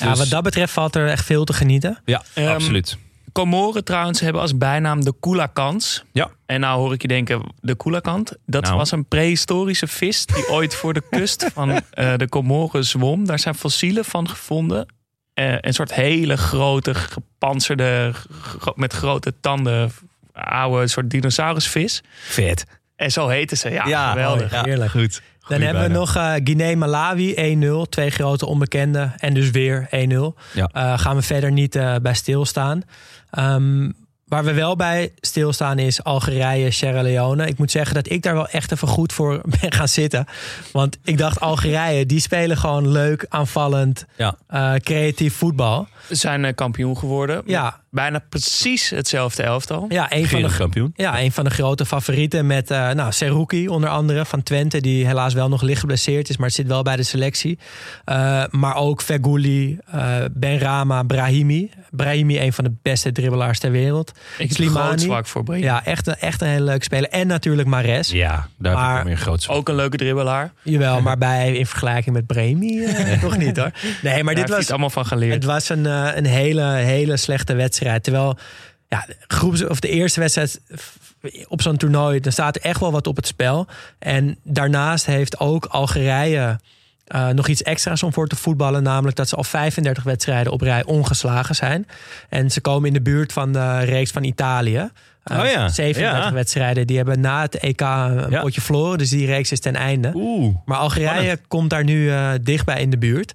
Ja, 0.00 0.08
Dus- 0.10 0.18
wat 0.18 0.28
dat 0.28 0.42
betreft 0.42 0.72
valt 0.72 0.94
er 0.96 1.08
echt 1.08 1.24
veel 1.24 1.44
te 1.44 1.52
genieten. 1.52 1.98
ja 2.04 2.22
Ehm, 2.34 2.48
absoluut. 2.48 2.96
Comoren 3.36 3.84
trouwens 3.84 4.20
hebben 4.20 4.40
als 4.42 4.56
bijnaam 4.58 5.04
de 5.04 5.12
Koelakans. 5.12 6.04
Ja. 6.12 6.30
En 6.46 6.60
nou 6.60 6.78
hoor 6.78 6.92
ik 6.92 7.02
je 7.02 7.08
denken, 7.08 7.42
de 7.60 7.74
Koelakant. 7.74 8.32
Dat 8.46 8.62
Nou. 8.62 8.76
was 8.76 8.90
een 8.90 9.06
prehistorische 9.08 9.86
vis 9.86 10.26
die 10.26 10.48
ooit 10.48 10.74
voor 10.74 10.92
de 10.94 11.02
kust 11.10 11.46
van 11.54 11.70
eh, 11.90 12.16
de 12.16 12.28
Comoren 12.28 12.84
zwom. 12.84 13.26
Daar 13.26 13.38
zijn 13.38 13.54
fossielen 13.54 14.04
van 14.04 14.28
gevonden. 14.28 14.86
Eh, 15.34 15.54
een 15.60 15.74
soort 15.74 15.94
hele 15.94 16.36
grote, 16.36 16.94
gepantserde, 16.94 18.12
gro- 18.42 18.72
met 18.76 18.92
grote 18.92 19.34
tanden, 19.40 19.90
oude 20.32 20.86
soort 20.88 21.10
dinosaurusvis. 21.10 22.02
Vet. 22.24 22.64
En 22.96 23.10
zo 23.12 23.28
heten 23.28 23.56
ze. 23.56 23.70
Ja, 23.70 23.86
Ja, 23.86 24.10
geweldig. 24.10 24.50
mooi. 24.50 24.62
Heerlijk. 24.64 24.90
Goed. 24.90 25.22
Dan 25.48 25.60
hebben 25.60 25.82
we 25.82 25.88
nog 25.88 26.16
eh 26.16 26.32
Guinea-Malawi 26.44 27.56
1-0. 27.84 27.88
Twee 27.88 28.10
grote 28.10 28.46
onbekenden. 28.46 29.12
En 29.16 29.34
dus 29.34 29.50
weer 29.50 29.88
1-0. 29.90 30.40
Ja. 30.52 30.68
Eh, 30.72 30.98
gaan 30.98 31.16
we 31.16 31.22
verder 31.22 31.52
niet 31.52 31.74
eh, 31.76 31.94
bij 32.02 32.14
stilstaan. 32.14 32.82
Ehm, 33.30 33.90
waar 34.24 34.44
we 34.44 34.52
wel 34.52 34.76
bij 34.76 35.12
stilstaan 35.20 35.78
is 35.78 36.04
Algerije, 36.04 36.70
Sierra 36.70 37.02
Leone. 37.02 37.46
Ik 37.46 37.58
moet 37.58 37.70
zeggen 37.70 37.94
dat 37.94 38.10
ik 38.10 38.22
daar 38.22 38.34
wel 38.34 38.48
echt 38.48 38.72
even 38.72 38.88
goed 38.88 39.12
voor 39.12 39.40
ben 39.60 39.72
gaan 39.72 39.88
zitten. 39.88 40.26
Want 40.72 40.98
ik 41.04 41.18
dacht 41.18 41.40
Algerije, 41.40 42.06
die 42.06 42.20
spelen 42.20 42.56
gewoon 42.56 42.88
leuk, 42.88 43.26
aanvallend, 43.28 44.04
Ja. 44.16 44.36
Creatief 44.78 45.34
voetbal. 45.34 45.88
Ze 46.08 46.14
zijn 46.14 46.54
kampioen 46.54 46.98
geworden. 46.98 47.42
Ja. 47.44 47.80
Bijna 47.96 48.22
precies 48.28 48.90
hetzelfde 48.90 49.42
elftal. 49.42 49.86
Ja, 49.88 50.12
een 50.12 50.26
van 50.28 50.42
de 50.42 50.54
kampioen. 50.56 50.92
Ja, 50.96 51.20
een 51.20 51.32
van 51.32 51.44
de 51.44 51.50
grote 51.50 51.86
favorieten 51.86 52.46
met 52.46 52.70
eh 52.70 52.90
nou, 52.90 53.12
Seruki 53.12 53.68
onder 53.68 53.88
andere 53.90 54.24
van 54.24 54.42
Twente. 54.42 54.80
Die 54.80 55.06
helaas 55.06 55.34
wel 55.34 55.48
nog 55.48 55.62
licht 55.62 55.80
geblesseerd 55.80 56.28
is, 56.28 56.36
maar 56.36 56.46
het 56.46 56.54
zit 56.56 56.66
wel 56.66 56.82
bij 56.82 56.96
de 56.96 57.02
selectie. 57.02 57.58
Eh, 58.04 58.44
maar 58.50 58.76
ook 58.76 59.02
Feghouli, 59.02 59.78
eh 59.90 60.16
Benrama, 60.32 61.02
Brahimi. 61.02 61.70
Brahimi, 61.90 62.40
een 62.40 62.52
van 62.52 62.64
de 62.64 62.72
beste 62.82 63.12
dribbelaars 63.12 63.58
ter 63.58 63.70
wereld. 63.70 64.10
Ik 64.38 64.48
heb 64.48 64.50
Slimani. 64.56 64.86
groot 64.86 65.00
zwak 65.00 65.26
voor 65.26 65.42
Brahim. 65.44 65.64
Ja, 65.64 65.84
echt, 65.84 66.06
een- 66.06 66.16
echt 66.16 66.40
een 66.40 66.48
hele 66.48 66.64
leuke 66.64 66.84
speler. 66.84 67.08
En 67.10 67.26
natuurlijk 67.26 67.68
Mares. 67.68 68.10
Ja, 68.10 68.30
daar 68.58 68.72
heb 68.72 68.82
ik 68.82 68.88
Maar- 68.88 69.02
meer 69.04 69.12
een 69.12 69.18
groot 69.18 69.42
zwak. 69.42 69.56
Ook 69.56 69.68
een 69.68 69.74
leuke 69.74 69.96
dribbelaar. 69.96 70.52
Jawel, 70.62 71.00
maar 71.00 71.18
bij, 71.18 71.52
in 71.56 71.66
vergelijking 71.66 72.14
met 72.14 72.26
Brahimi 72.26 72.84
eh, 72.84 73.22
nog 73.22 73.36
niet 73.38 73.56
hoor. 73.56 73.70
Nee, 74.02 74.24
maar 74.24 74.34
Daar 74.34 74.44
dit 74.44 74.52
was, 74.52 74.60
het 74.62 74.70
allemaal 74.70 74.90
van 74.90 75.06
geleerd. 75.06 75.34
Het 75.34 75.44
was 75.44 75.68
een, 75.68 75.84
een 76.18 76.26
hele, 76.26 76.62
hele 76.64 77.16
slechte 77.16 77.54
wedstrijd. 77.54 77.84
Terwijl 77.94 78.36
ja, 78.88 79.04
de 79.06 79.16
groeps, 79.26 79.64
of 79.64 79.80
de 79.80 79.88
eerste 79.88 80.20
wedstrijd 80.20 80.60
op 81.48 81.62
zo'n 81.62 81.76
toernooi, 81.76 82.20
dan 82.20 82.32
staat 82.32 82.56
er 82.56 82.62
echt 82.62 82.80
wel 82.80 82.92
wat 82.92 83.06
op 83.06 83.16
het 83.16 83.26
spel. 83.26 83.66
En 83.98 84.38
daarnaast 84.42 85.06
heeft 85.06 85.38
ook 85.40 85.64
Algerije 85.64 86.60
eh, 87.06 87.28
nog 87.28 87.48
iets 87.48 87.62
extra's 87.62 88.02
om 88.02 88.12
voor 88.12 88.28
te 88.28 88.36
voetballen. 88.36 88.82
Namelijk 88.82 89.16
dat 89.16 89.28
ze 89.28 89.36
al 89.36 89.44
35 89.44 90.02
wedstrijden 90.04 90.52
op 90.52 90.60
rij 90.60 90.84
ongeslagen 90.84 91.54
zijn. 91.54 91.86
En 92.28 92.50
ze 92.50 92.60
komen 92.60 92.88
in 92.88 92.92
de 92.94 93.02
buurt 93.02 93.32
van 93.32 93.52
de 93.52 93.78
reeks 93.78 94.10
van 94.10 94.24
Italië. 94.24 94.90
Eh, 95.22 95.38
Oh 95.38 95.44
ja, 95.50 95.68
37 95.68 96.24
ja. 96.24 96.32
wedstrijden. 96.32 96.86
Die 96.86 96.96
hebben 96.96 97.20
na 97.20 97.42
het 97.42 97.54
EK 97.54 97.80
een 97.80 98.30
Ja. 98.30 98.40
potje 98.40 98.60
verloren. 98.60 98.98
Dus 98.98 99.08
die 99.10 99.26
reeks 99.26 99.52
is 99.52 99.60
ten 99.60 99.74
einde. 99.76 100.10
Oeh. 100.14 100.54
Maar 100.64 100.78
Algerije 100.78 101.10
Spannend. 101.14 101.40
komt 101.48 101.70
daar 101.70 101.84
nu 101.84 102.10
eh, 102.10 102.30
dichtbij 102.42 102.80
in 102.80 102.90
de 102.90 102.98
buurt. 102.98 103.34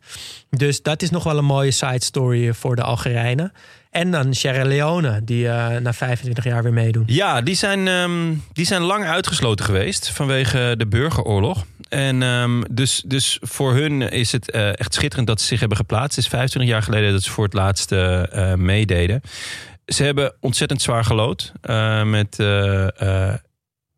Dus 0.50 0.82
dat 0.82 1.02
is 1.02 1.10
nog 1.10 1.24
wel 1.24 1.38
een 1.38 1.46
mooie 1.46 1.72
side 1.72 2.04
story 2.04 2.54
voor 2.54 2.76
de 2.76 2.82
Algerijnen. 2.84 3.52
En 3.92 4.12
dan 4.12 4.34
Sierra 4.34 4.64
Leone, 4.64 5.24
die 5.24 5.48
eh, 5.48 5.82
na 5.82 5.94
25 5.94 6.44
jaar 6.44 6.64
weer 6.64 6.74
meedoen. 6.74 7.04
Ja, 7.08 7.42
die 7.42 7.56
zijn, 7.56 7.88
ehm, 7.88 8.34
die 8.54 8.66
zijn 8.66 8.82
lang 8.82 9.06
uitgesloten 9.06 9.66
geweest 9.66 10.10
vanwege 10.10 10.74
de 10.78 10.88
burgeroorlog. 10.88 11.66
En 11.90 12.24
ehm, 12.24 12.62
dus, 12.72 13.04
dus 13.06 13.38
voor 13.42 13.74
hun 13.74 14.02
is 14.02 14.32
het 14.32 14.52
eh, 14.52 14.80
echt 14.80 14.94
schitterend 14.94 15.28
dat 15.28 15.42
ze 15.42 15.48
zich 15.48 15.60
hebben 15.60 15.78
geplaatst. 15.78 16.16
Het 16.16 16.26
is 16.26 16.32
25 16.32 16.72
jaar 16.72 16.84
geleden 16.84 17.12
dat 17.12 17.24
ze 17.24 17.32
voor 17.32 17.44
het 17.44 17.54
laatst 17.54 17.92
eh, 17.92 18.54
meededen. 18.54 19.22
ze 19.86 20.04
hebben 20.04 20.36
ontzettend 20.40 20.82
zwaar 20.82 21.04
gelood. 21.04 21.52
met 22.06 22.38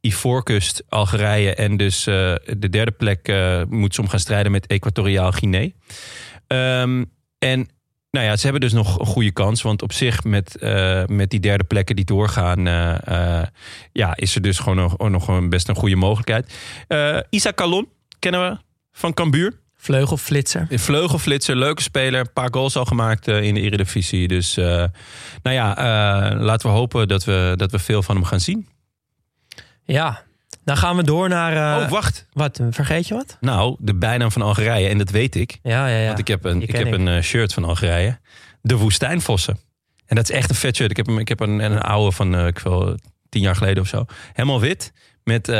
Ivoorkust, 0.01 0.83
Algerije. 0.89 1.55
En 1.55 1.77
dus 1.77 2.03
de 2.03 2.67
derde 2.69 2.91
plek 2.91 3.27
eh 3.27 3.61
moet 3.69 3.99
om 3.99 4.07
gaan 4.07 4.19
strijden 4.19 4.51
met 4.51 4.67
Equatoriaal 4.67 5.31
Guinea. 5.31 5.69
Ehm, 6.47 7.03
en 7.37 7.67
nou 8.13 8.25
ja, 8.25 8.35
ze 8.35 8.43
hebben 8.43 8.61
dus 8.61 8.73
nog 8.73 8.99
een 8.99 9.05
goede 9.05 9.31
kans. 9.31 9.61
Want 9.61 9.81
op 9.81 9.93
zich 9.93 10.23
met, 10.23 10.57
eh, 10.57 11.05
met 11.05 11.29
die 11.29 11.39
derde 11.39 11.63
plekken 11.63 11.95
die 11.95 12.05
doorgaan... 12.05 12.67
eh, 12.67 13.39
eh, 13.39 13.47
ja, 13.91 14.15
is 14.15 14.35
er 14.35 14.41
dus 14.41 14.59
gewoon 14.59 14.77
nog, 14.77 14.97
nog 14.97 15.27
een 15.27 15.49
best 15.49 15.67
een 15.67 15.75
goede 15.75 15.95
mogelijkheid. 15.95 16.53
Isa 17.29 17.53
Calon 17.53 17.87
kennen 18.19 18.49
we 18.49 18.57
van 18.91 19.13
Cambuur. 19.13 19.59
Vleugelflitser. 19.75 20.67
Vleugelflitser, 20.69 21.55
leuke 21.55 21.81
speler. 21.81 22.19
Een 22.19 22.33
paar 22.33 22.53
goals 22.53 22.75
al 22.75 22.85
gemaakt 22.85 23.27
in 23.27 23.53
de 23.53 23.61
Eredivisie. 23.61 24.27
Dus 24.27 24.55
nou 24.55 24.91
ja, 25.43 25.75
laten 26.39 26.69
we 26.69 26.75
hopen 26.75 27.07
dat 27.07 27.23
we, 27.23 27.53
dat 27.55 27.71
we 27.71 27.79
veel 27.79 28.03
van 28.03 28.15
hem 28.15 28.25
gaan 28.25 28.39
zien. 28.39 28.67
Ja. 29.83 30.23
Dan 30.65 30.77
gaan 30.77 30.95
we 30.95 31.03
door 31.03 31.29
naar... 31.29 31.77
eh, 31.77 31.83
oh, 31.83 31.89
wacht. 31.91 32.25
Wat, 32.33 32.59
vergeet 32.69 33.07
je 33.07 33.13
wat? 33.13 33.37
Nou, 33.39 33.75
de 33.79 33.95
bijnaam 33.95 34.31
van 34.31 34.41
Algerije. 34.41 34.87
En 34.89 34.97
dat 34.97 35.09
weet 35.09 35.35
ik. 35.35 35.59
Ja, 35.63 35.87
ja, 35.87 35.97
ja. 35.99 36.07
Want 36.07 36.19
ik 36.19 36.27
heb 36.27 36.43
een, 36.45 36.59
Die 36.59 36.67
ik 36.67 36.75
heb 36.75 36.87
ik. 36.87 36.93
een 36.93 37.07
eh, 37.07 37.21
shirt 37.21 37.53
van 37.53 37.63
Algerije. 37.63 38.19
De 38.61 38.75
Woestijnvossen. 38.77 39.57
En 40.05 40.15
dat 40.15 40.29
is 40.29 40.35
echt 40.35 40.49
een 40.49 40.55
vet 40.55 40.75
shirt. 40.75 40.89
Ik 40.91 40.97
heb, 40.97 41.05
hem, 41.05 41.19
ik 41.19 41.27
heb 41.27 41.39
een, 41.39 41.59
een 41.59 41.79
oude 41.81 42.11
van 42.11 42.35
eh, 42.35 42.45
ik 42.47 42.59
wil, 42.59 42.97
tien 43.29 43.41
jaar 43.41 43.55
geleden 43.55 43.83
of 43.83 43.89
zo. 43.89 44.05
Helemaal 44.33 44.59
wit. 44.59 44.91
Met 45.23 45.49
eh, 45.49 45.55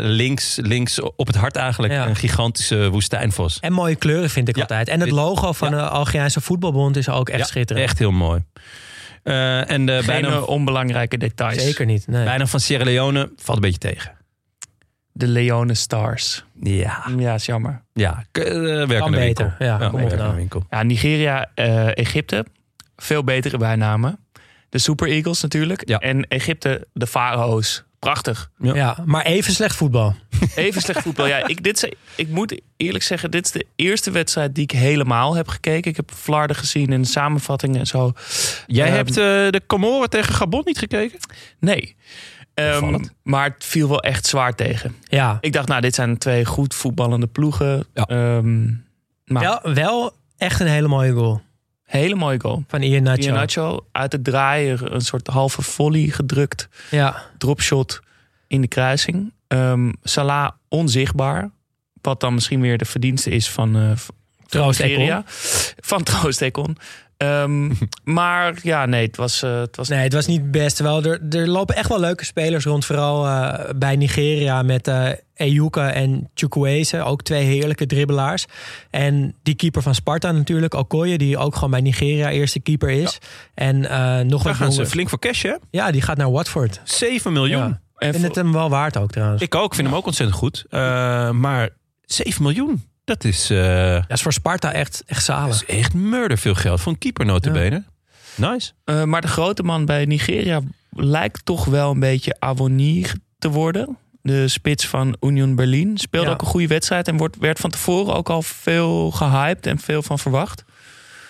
links, 0.00 0.56
links 0.62 1.00
op 1.00 1.26
het 1.26 1.36
hart 1.36 1.56
eigenlijk 1.56 1.92
Ja. 1.92 2.06
een 2.06 2.16
gigantische 2.16 2.88
woestijnvos. 2.90 3.58
En 3.60 3.72
mooie 3.72 3.94
kleuren 3.96 4.30
vind 4.30 4.48
ik 4.48 4.56
Ja, 4.56 4.62
altijd. 4.62 4.88
En 4.88 5.00
het 5.00 5.10
logo 5.10 5.52
van 5.52 5.70
de 5.70 5.88
Algerijnse 5.88 6.40
voetbalbond 6.40 6.96
is 6.96 7.08
ook 7.08 7.28
echt 7.28 7.38
Ja, 7.38 7.44
schitterend. 7.44 7.86
Echt 7.86 7.98
heel 7.98 8.10
mooi. 8.10 8.44
Eh, 9.22 9.70
en 9.70 9.86
de 9.86 9.92
Geen 9.96 10.06
bijnaam, 10.06 10.32
eh, 10.32 10.48
onbelangrijke 10.48 11.16
details. 11.18 11.62
Zeker 11.62 11.86
niet. 11.86 12.06
Nee. 12.06 12.24
bijnaam 12.24 12.46
van 12.46 12.60
Sierra 12.60 12.84
Leone 12.84 13.30
valt 13.36 13.56
een 13.56 13.62
beetje 13.62 13.78
tegen. 13.78 14.12
De 15.18 15.26
Leone 15.28 15.74
Stars. 15.74 16.44
Ja, 16.62 17.04
Ja, 17.16 17.34
is 17.34 17.46
jammer. 17.46 17.82
ja. 17.92 18.24
k- 18.32 18.38
eh, 18.38 18.52
werk 18.62 18.88
Kan 18.88 19.02
aan 19.02 19.10
de 19.10 19.16
beter. 19.18 19.44
winkel. 19.44 19.66
Ja, 19.66 19.78
Ja, 19.80 19.88
kom 19.88 20.00
werk 20.00 20.12
op 20.12 20.18
aan 20.20 20.30
de 20.30 20.36
winkel. 20.36 20.66
Ja, 20.70 20.82
Nigeria, 20.82 21.50
eh, 21.54 21.96
Egypte. 21.96 22.46
Veel 22.96 23.24
betere 23.24 23.58
bijnamen. 23.58 24.18
De 24.68 24.78
Super 24.78 25.08
Eagles 25.08 25.40
natuurlijk. 25.42 25.88
Ja. 25.88 25.98
En 25.98 26.22
Egypte, 26.28 26.86
de 26.92 27.06
Farao's. 27.06 27.84
Prachtig. 27.98 28.50
Ja. 28.58 28.74
Ja, 28.74 28.96
maar 29.04 29.24
even 29.24 29.52
slecht 29.52 29.76
voetbal. 29.76 30.14
Even 30.54 30.82
slecht 30.82 31.02
voetbal. 31.02 31.26
Ja, 31.26 31.46
ik, 31.46 31.62
dit 31.62 31.82
is, 31.84 31.92
ik 32.16 32.28
moet 32.28 32.60
eerlijk 32.76 33.04
zeggen, 33.04 33.30
dit 33.30 33.44
is 33.44 33.50
de 33.50 33.66
eerste 33.76 34.10
wedstrijd 34.10 34.54
die 34.54 34.64
ik 34.64 34.70
helemaal 34.70 35.34
heb 35.36 35.48
gekeken. 35.48 35.90
Ik 35.90 35.96
heb 35.96 36.10
Flarden 36.14 36.56
gezien 36.56 36.92
in 36.92 37.02
de 37.02 37.08
samenvattingen 37.08 37.80
en 37.80 37.86
zo. 37.86 38.12
Jij 38.66 38.86
Ehm, 38.86 38.96
hebt 38.96 39.08
eh, 39.10 39.14
de 39.50 39.62
Comoren 39.66 40.10
tegen 40.10 40.34
Gabon 40.34 40.62
niet 40.64 40.78
gekeken? 40.78 41.18
Nee. 41.58 41.96
Ehm, 42.58 42.98
maar 43.22 43.44
het 43.44 43.64
viel 43.64 43.88
wel 43.88 44.00
echt 44.02 44.26
zwaar 44.26 44.54
tegen. 44.54 44.94
Ja, 45.04 45.38
Ik 45.40 45.52
dacht, 45.52 45.68
nou, 45.68 45.80
dit 45.80 45.94
zijn 45.94 46.18
twee 46.18 46.44
goed 46.44 46.74
voetballende 46.74 47.26
ploegen. 47.26 47.86
Ja. 47.94 48.04
Ehm, 48.06 48.66
maar 49.24 49.42
wel, 49.42 49.74
wel 49.74 50.12
echt 50.36 50.60
een 50.60 50.66
hele 50.66 50.88
mooie 50.88 51.12
goal 51.12 51.42
hele 51.88 52.14
mooie 52.14 52.40
goal. 52.40 52.64
van 52.68 52.82
Ian 52.82 53.02
Nacho. 53.02 53.32
Nacho 53.32 53.86
uit 53.92 54.12
het 54.12 54.24
draaien, 54.24 54.94
een 54.94 55.00
soort 55.00 55.26
halve 55.26 55.62
volley 55.62 56.06
gedrukt. 56.06 56.68
Ja, 56.90 57.22
Dropshot 57.38 58.00
in 58.46 58.60
de 58.60 58.68
kruising. 58.68 59.32
Ehm 59.46 59.92
Salah 60.02 60.50
onzichtbaar. 60.68 61.50
Wat 62.00 62.20
dan 62.20 62.34
misschien 62.34 62.60
weer 62.60 62.78
de 62.78 62.84
verdienste 62.84 63.30
is 63.30 63.50
van, 63.50 63.76
eh 63.76 63.90
van 63.94 64.14
Troost 64.46 64.80
Nigeria. 64.80 65.22
Van 65.80 66.02
Troost 66.02 66.40
Ekon. 66.40 66.76
Ehm, 67.18 67.70
maar 68.18 68.58
ja, 68.62 68.86
nee, 68.86 69.06
het 69.06 69.16
was... 69.16 69.42
eh, 69.42 69.60
het 69.60 69.76
was 69.76 69.88
nee, 69.88 69.98
het 69.98 70.12
was 70.12 70.26
niet 70.26 70.40
het 70.40 70.50
beste. 70.50 70.82
Wel, 70.82 71.02
er, 71.04 71.20
er 71.30 71.48
lopen 71.48 71.76
echt 71.76 71.88
wel 71.88 72.00
leuke 72.00 72.24
spelers 72.24 72.64
rond. 72.64 72.84
Vooral 72.84 73.26
eh, 73.26 73.70
bij 73.76 73.96
Nigeria 73.96 74.62
met 74.62 74.88
eh 74.88 75.08
Ejuka 75.34 75.92
en 75.92 76.30
Chukwueze. 76.34 77.02
Ook 77.02 77.22
twee 77.22 77.44
heerlijke 77.44 77.86
dribbelaars. 77.86 78.44
En 78.90 79.34
die 79.42 79.54
keeper 79.54 79.82
van 79.82 79.94
Sparta 79.94 80.32
natuurlijk, 80.32 80.74
Okoye. 80.74 81.18
Die 81.18 81.38
ook 81.38 81.54
gewoon 81.54 81.70
bij 81.70 81.80
Nigeria 81.80 82.30
eerste 82.30 82.60
keeper 82.60 82.90
is. 82.90 83.18
En 83.54 83.84
eh, 83.90 83.98
nog 84.20 84.42
Daar 84.42 84.52
wat 84.52 84.54
gaan 84.54 84.70
ze 84.70 84.76
jongen. 84.76 84.90
flink 84.90 85.08
voor 85.08 85.18
cash, 85.18 85.42
hè? 85.42 85.54
Ja, 85.70 85.90
die 85.90 86.02
gaat 86.02 86.16
naar 86.16 86.30
Watford. 86.30 86.80
7 86.84 87.32
miljoen. 87.32 87.58
Ja. 87.58 87.64
en 87.66 88.08
Ik 88.08 88.14
vind 88.14 88.16
voor- 88.16 88.24
het 88.24 88.34
hem 88.34 88.52
wel 88.52 88.68
waard 88.70 88.96
ook 88.96 89.10
trouwens. 89.10 89.42
Ik 89.42 89.54
ook, 89.54 89.74
vind 89.74 89.86
hem 89.88 89.96
ook 89.96 90.06
ontzettend 90.06 90.38
goed. 90.38 90.64
Eh, 90.70 91.30
maar 91.30 91.68
7 92.04 92.42
miljoen, 92.42 92.87
dat 93.08 93.24
is, 93.24 93.50
eh, 93.50 93.92
Dat 93.92 94.10
is 94.16 94.22
voor 94.22 94.32
Sparta 94.32 94.72
echt, 94.72 95.02
echt 95.06 95.26
dat 95.26 95.36
zalig. 95.36 95.54
is 95.54 95.76
echt 95.76 95.94
murder 95.94 96.38
veel 96.38 96.54
geld. 96.54 96.80
Voor 96.80 96.92
een 96.92 96.98
keeper 96.98 97.24
notabene. 97.26 97.84
Nice. 98.34 98.72
Eh, 98.84 99.04
maar 99.04 99.20
de 99.20 99.28
grote 99.28 99.62
man 99.62 99.84
bij 99.84 100.04
Nigeria 100.04 100.60
lijkt 100.90 101.44
toch 101.44 101.64
wel 101.64 101.90
een 101.90 102.00
beetje 102.00 102.36
Avoni 102.38 103.06
te 103.38 103.48
worden. 103.50 103.96
De 104.22 104.48
spits 104.48 104.86
van 104.86 105.16
Union 105.20 105.54
Berlin. 105.54 105.98
Speelde 105.98 106.26
Ja. 106.26 106.32
ook 106.32 106.40
een 106.40 106.46
goede 106.46 106.66
wedstrijd 106.66 107.08
en 107.08 107.16
wordt, 107.16 107.36
werd 107.38 107.58
van 107.58 107.70
tevoren 107.70 108.14
ook 108.14 108.28
al 108.30 108.42
veel 108.42 109.10
gehyped 109.10 109.66
en 109.66 109.78
veel 109.78 110.02
van 110.02 110.18
verwacht. 110.18 110.64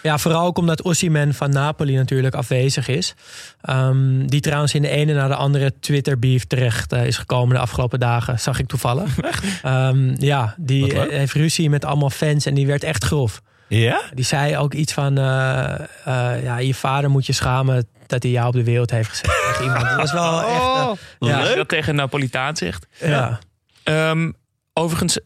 Ja, 0.02 0.18
vooral 0.18 0.46
ook 0.46 0.58
omdat 0.58 0.82
Osimhen 0.82 1.34
van 1.34 1.50
Napoli 1.50 1.94
natuurlijk 1.96 2.34
afwezig 2.34 2.88
is. 2.88 3.14
Ehm, 3.60 4.26
die 4.26 4.40
trouwens 4.40 4.74
in 4.74 4.82
de 4.82 4.88
ene 4.88 5.12
na 5.14 5.28
de 5.28 5.34
andere 5.34 5.72
Twitter-beef 5.80 6.44
terecht 6.44 6.92
eh, 6.92 7.06
is 7.06 7.16
gekomen 7.18 7.54
de 7.54 7.60
afgelopen 7.60 8.00
dagen. 8.00 8.40
Zag 8.40 8.58
ik 8.58 8.66
toevallig. 8.66 9.16
Ehm, 9.62 10.14
ja, 10.18 10.54
die 10.58 10.98
heeft 11.00 11.32
ruzie 11.32 11.70
met 11.70 11.84
allemaal 11.84 12.10
fans 12.10 12.46
en 12.46 12.54
die 12.54 12.66
werd 12.66 12.84
echt 12.84 13.04
grof. 13.04 13.40
Ja? 13.68 14.02
Die 14.14 14.24
zei 14.24 14.56
ook 14.56 14.74
iets 14.74 14.92
van... 14.92 15.18
eh, 15.18 15.74
eh, 16.04 16.42
ja, 16.42 16.58
je 16.58 16.74
vader 16.74 17.10
moet 17.10 17.26
je 17.26 17.32
schamen 17.32 17.86
dat 18.06 18.22
hij 18.22 18.32
jou 18.32 18.46
op 18.46 18.52
de 18.52 18.64
wereld 18.64 18.90
heeft 18.90 19.08
gezet. 19.08 19.24
tegen 19.48 19.64
iemand. 19.64 19.84
Dat 19.84 19.96
was 19.96 20.12
wel 20.12 20.40
echt... 20.40 20.50
eh, 21.18 21.28
ja, 21.28 21.38
Als 21.40 21.48
je 21.48 21.54
dat 21.56 21.68
tegen 21.68 21.88
een 21.88 21.94
Napolitaan 21.96 22.56
zegt. 22.56 22.86
ja. 23.00 23.38
Ehm, 23.82 24.30
overigens, 24.72 25.18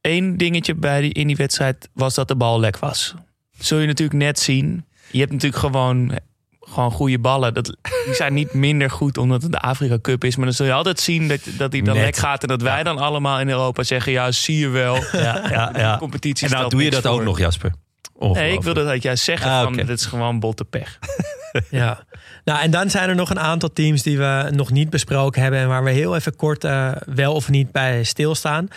één 0.00 0.36
dingetje 0.36 0.74
bij 0.74 1.00
die, 1.00 1.12
in 1.12 1.26
die 1.26 1.36
wedstrijd 1.36 1.88
was 1.92 2.14
dat 2.14 2.28
de 2.28 2.36
bal 2.36 2.60
lek 2.60 2.78
was. 2.78 3.14
Zul 3.60 3.78
je 3.78 3.86
natuurlijk 3.86 4.18
net 4.18 4.38
zien. 4.38 4.84
Je 5.10 5.18
hebt 5.18 5.32
natuurlijk 5.32 5.60
gewoon, 5.60 6.18
gewoon 6.60 6.90
goede 6.90 7.18
ballen. 7.18 7.54
Dat, 7.54 7.76
die 8.04 8.14
zijn 8.14 8.34
niet 8.34 8.52
minder 8.54 8.90
goed 8.90 9.18
omdat 9.18 9.42
het 9.42 9.52
de 9.52 9.60
Afrika 9.60 9.98
Cup 10.02 10.24
is. 10.24 10.36
Maar 10.36 10.44
dan 10.44 10.54
zul 10.54 10.66
je 10.66 10.72
altijd 10.72 11.00
zien 11.00 11.28
dat, 11.28 11.40
dat 11.58 11.70
die 11.70 11.82
dan 11.82 11.94
Net. 11.94 12.04
lek 12.04 12.16
gaat. 12.16 12.42
En 12.42 12.48
dat 12.48 12.62
wij 12.62 12.82
dan 12.82 12.98
allemaal 12.98 13.40
in 13.40 13.48
Europa 13.48 13.82
zeggen... 13.82 14.12
ja, 14.12 14.32
zie 14.32 14.58
je 14.58 14.68
wel. 14.68 14.94
Ja, 15.12 15.42
ja, 15.50 15.72
ja. 15.76 15.96
Competitie 15.98 16.46
En 16.46 16.52
nou 16.52 16.64
stelt 16.66 16.70
doe 16.70 16.82
je 16.90 17.02
dat 17.02 17.06
ook 17.12 17.22
nog, 17.22 17.38
Jasper. 17.38 17.72
Nee, 18.18 18.52
ik 18.52 18.62
wilde 18.62 18.84
dat 18.84 19.02
jij 19.02 19.16
zeggen 19.16 19.50
Ah, 19.50 19.62
van 19.62 19.72
oké. 19.72 19.84
dit 19.84 19.98
is 19.98 20.06
gewoon 20.06 20.40
botte 20.40 20.64
pech. 20.64 20.98
Ja, 21.70 22.04
nou 22.44 22.60
en 22.60 22.70
dan 22.70 22.90
zijn 22.90 23.08
er 23.08 23.14
nog 23.14 23.30
een 23.30 23.38
aantal 23.40 23.72
teams 23.72 24.02
die 24.02 24.18
we 24.18 24.48
nog 24.50 24.70
niet 24.70 24.90
besproken 24.90 25.42
hebben 25.42 25.60
en 25.60 25.68
waar 25.68 25.84
we 25.84 25.90
heel 25.90 26.14
even 26.16 26.36
kort 26.36 26.64
eh, 26.64 26.90
wel 27.14 27.34
of 27.34 27.48
niet 27.48 27.72
bij 27.72 28.04
stilstaan. 28.04 28.68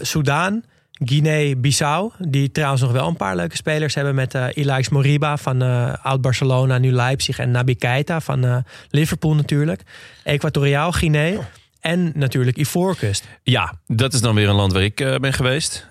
Soudaan, 0.00 0.62
Guinea-Bissau, 1.04 2.12
die 2.18 2.50
trouwens 2.50 2.82
nog 2.82 2.92
wel 2.92 3.08
een 3.08 3.16
paar 3.16 3.36
leuke 3.36 3.56
spelers 3.56 3.94
hebben 3.94 4.14
met 4.14 4.38
Ilaix 4.54 4.88
Moriba 4.88 5.36
van 5.36 5.62
eh 5.62 5.94
oud-Barcelona, 6.02 6.78
nu 6.78 6.92
Leipzig 6.92 7.38
en 7.38 7.50
Naby 7.50 7.76
Keita 7.76 8.20
van 8.20 8.44
eh, 8.44 8.56
Liverpool 8.90 9.34
natuurlijk. 9.34 9.82
Equatoriaal 10.22 10.92
Guinea 10.92 11.48
en 11.80 12.12
natuurlijk 12.14 12.56
Ivoorkust. 12.56 13.28
Ja, 13.42 13.74
dat 13.86 14.12
is 14.12 14.20
dan 14.20 14.34
weer 14.34 14.48
een 14.48 14.54
land 14.54 14.72
waar 14.72 14.82
ik 14.82 15.18
ben 15.20 15.32
geweest. 15.32 15.88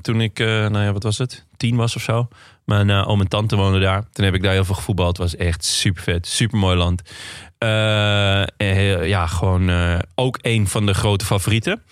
Toen 0.00 0.20
ik, 0.20 0.38
nou 0.38 0.78
ja, 0.78 0.92
wat 0.92 1.02
was 1.02 1.18
het? 1.18 1.44
Tien 1.56 1.76
was 1.76 1.96
of 1.96 2.02
zo. 2.02 2.28
Mijn 2.68 2.90
eh, 2.90 3.08
oom 3.08 3.20
en 3.20 3.28
tante 3.28 3.56
woonden 3.56 3.80
daar. 3.80 4.04
Toen 4.12 4.24
heb 4.24 4.34
ik 4.34 4.42
daar 4.42 4.52
heel 4.52 4.64
veel 4.64 4.74
gevoetbald. 4.74 5.16
Het 5.16 5.30
was 5.30 5.36
echt 5.36 5.64
super 5.64 6.02
vet. 6.02 6.26
Super 6.26 6.58
mooi 6.58 6.76
land. 6.76 7.02
Eh, 7.58 8.42
eh, 8.42 9.06
ja, 9.06 9.26
gewoon 9.26 9.70
ook 10.14 10.38
een 10.42 10.68
van 10.68 10.86
de 10.86 10.94
grote 10.94 11.24
favorieten. 11.24 11.82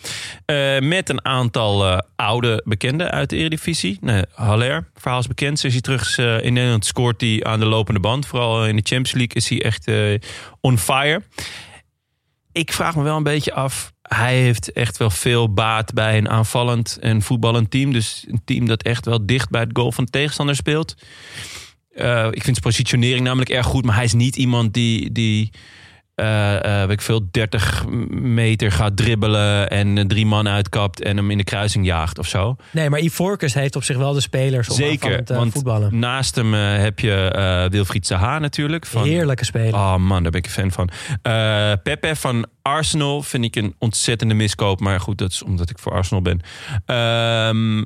Met 0.81 1.09
een 1.09 1.25
aantal 1.25 2.03
oude 2.17 2.63
bekenden 2.65 3.11
uit 3.11 3.31
de 3.31 3.37
Eredivisie. 3.37 3.99
Nee, 4.01 4.23
Haller, 4.35 4.89
verhaal 4.95 5.21
is 5.21 5.27
bekend. 5.27 5.59
Sinds 5.59 5.75
hij 5.75 5.85
terug 5.85 6.19
in 6.43 6.53
Nederland 6.53 6.87
scoort 6.87 7.21
hij 7.21 7.45
aan 7.45 7.61
de 7.61 7.67
lopende 7.67 8.01
band. 8.01 8.27
Vooral 8.27 8.67
in 8.67 8.77
de 8.77 8.83
Champions 8.85 9.13
League 9.13 9.35
is 9.35 9.49
hij 9.49 9.63
echt 9.63 9.91
on 10.61 10.79
fire 10.79 11.23
ik 12.57 12.73
vraag 12.73 12.97
me 12.97 13.03
wel 13.03 13.17
een 13.17 13.23
beetje 13.23 13.53
af. 13.53 13.93
Hij 14.09 14.41
heeft 14.41 14.73
echt 14.73 14.97
wel 14.97 15.11
veel 15.11 15.53
baat 15.53 15.93
bij 15.93 16.19
een 16.19 16.29
aanvallend 16.29 16.99
en 17.01 17.23
voetballend 17.23 17.71
team. 17.71 17.93
Dus 17.93 18.25
een 18.29 18.41
team 18.45 18.67
dat 18.67 18.83
echt 18.83 19.05
wel 19.05 19.27
dicht 19.27 19.51
bij 19.51 19.61
het 19.61 19.71
goal 19.73 19.93
van 19.93 20.05
de 20.05 20.11
tegenstander 20.11 20.57
speelt. 20.57 20.95
Eh, 21.95 22.27
ik 22.27 22.43
vind 22.43 22.45
zijn 22.45 22.61
positionering 22.61 23.25
namelijk 23.25 23.51
erg 23.51 23.67
goed. 23.67 23.85
Maar 23.85 23.95
hij 23.95 24.05
is 24.05 24.13
niet 24.13 24.37
iemand 24.37 24.75
die, 24.75 25.13
die 25.13 25.51
weet 26.23 26.91
ik 26.91 27.01
veel, 27.01 27.29
30 27.31 27.85
meter 28.11 28.73
gaat 28.73 28.97
dribbelen... 28.97 29.71
en 29.71 29.99
eh, 29.99 30.05
drie 30.05 30.27
man 30.27 30.49
uitkapt 30.49 31.03
en 31.03 31.17
hem 31.17 31.31
in 31.31 31.39
de 31.39 31.45
kruising 31.45 31.87
jaagt 31.87 32.19
of 32.19 32.27
zo. 32.27 32.57
Nee, 32.73 32.91
maar 32.91 33.01
Ivoorkust 33.01 33.55
heeft 33.55 33.77
op 33.77 33.83
zich 33.85 33.97
wel 33.97 34.13
de 34.13 34.21
spelers 34.21 34.69
om 34.69 34.77
Zeker, 34.77 35.23
eh, 35.25 35.37
want 35.37 35.53
voetballen. 35.53 35.99
naast 35.99 36.35
hem 36.35 36.55
eh, 36.55 36.77
heb 36.79 36.99
je 36.99 37.13
eh, 37.15 37.71
Wilfried 37.71 38.07
Zaha 38.07 38.39
natuurlijk. 38.39 38.87
Van, 38.87 39.03
Heerlijke 39.05 39.45
speler. 39.45 39.75
Oh 39.75 39.97
man, 39.97 40.23
daar 40.23 40.33
ben 40.33 40.41
ik 40.41 40.47
een 40.47 40.53
fan 40.53 40.71
van. 40.73 40.91
Eh, 41.23 41.73
Pepe 41.83 42.17
van 42.17 42.47
Arsenal 42.63 43.23
vind 43.23 43.45
ik 43.45 43.57
een 43.57 43.75
ontzettende 43.79 44.35
miskoop. 44.35 44.81
Maar 44.81 45.01
goed, 45.01 45.19
dat 45.19 45.31
is 45.31 45.43
omdat 45.43 45.71
ik 45.71 45.79
voor 45.79 45.93
Arsenal 45.93 46.23
ben. 46.23 46.41
Ehm, 46.87 47.85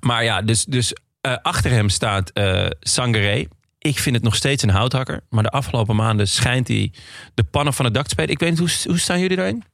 maar 0.00 0.24
ja, 0.24 0.42
dus, 0.42 0.64
dus 0.64 0.92
eh, 1.20 1.36
achter 1.42 1.70
hem 1.70 1.88
staat 1.88 2.30
eh 2.30 2.66
Sangaré. 2.80 3.46
Ik 3.86 3.98
vind 3.98 4.14
het 4.14 4.24
nog 4.24 4.34
steeds 4.34 4.62
een 4.62 4.70
houthakker. 4.70 5.20
Maar 5.30 5.42
de 5.42 5.50
afgelopen 5.50 5.96
maanden 5.96 6.28
schijnt 6.28 6.68
hij 6.68 6.92
de 7.34 7.44
pannen 7.44 7.74
van 7.74 7.84
het 7.84 7.94
dak 7.94 8.04
te 8.04 8.10
spelen. 8.10 8.30
Ik 8.30 8.38
weet 8.38 8.50
niet, 8.50 8.58
hoe, 8.58 8.70
hoe 8.84 8.98
staan 8.98 9.20
jullie 9.20 9.36
daarin? 9.36 9.64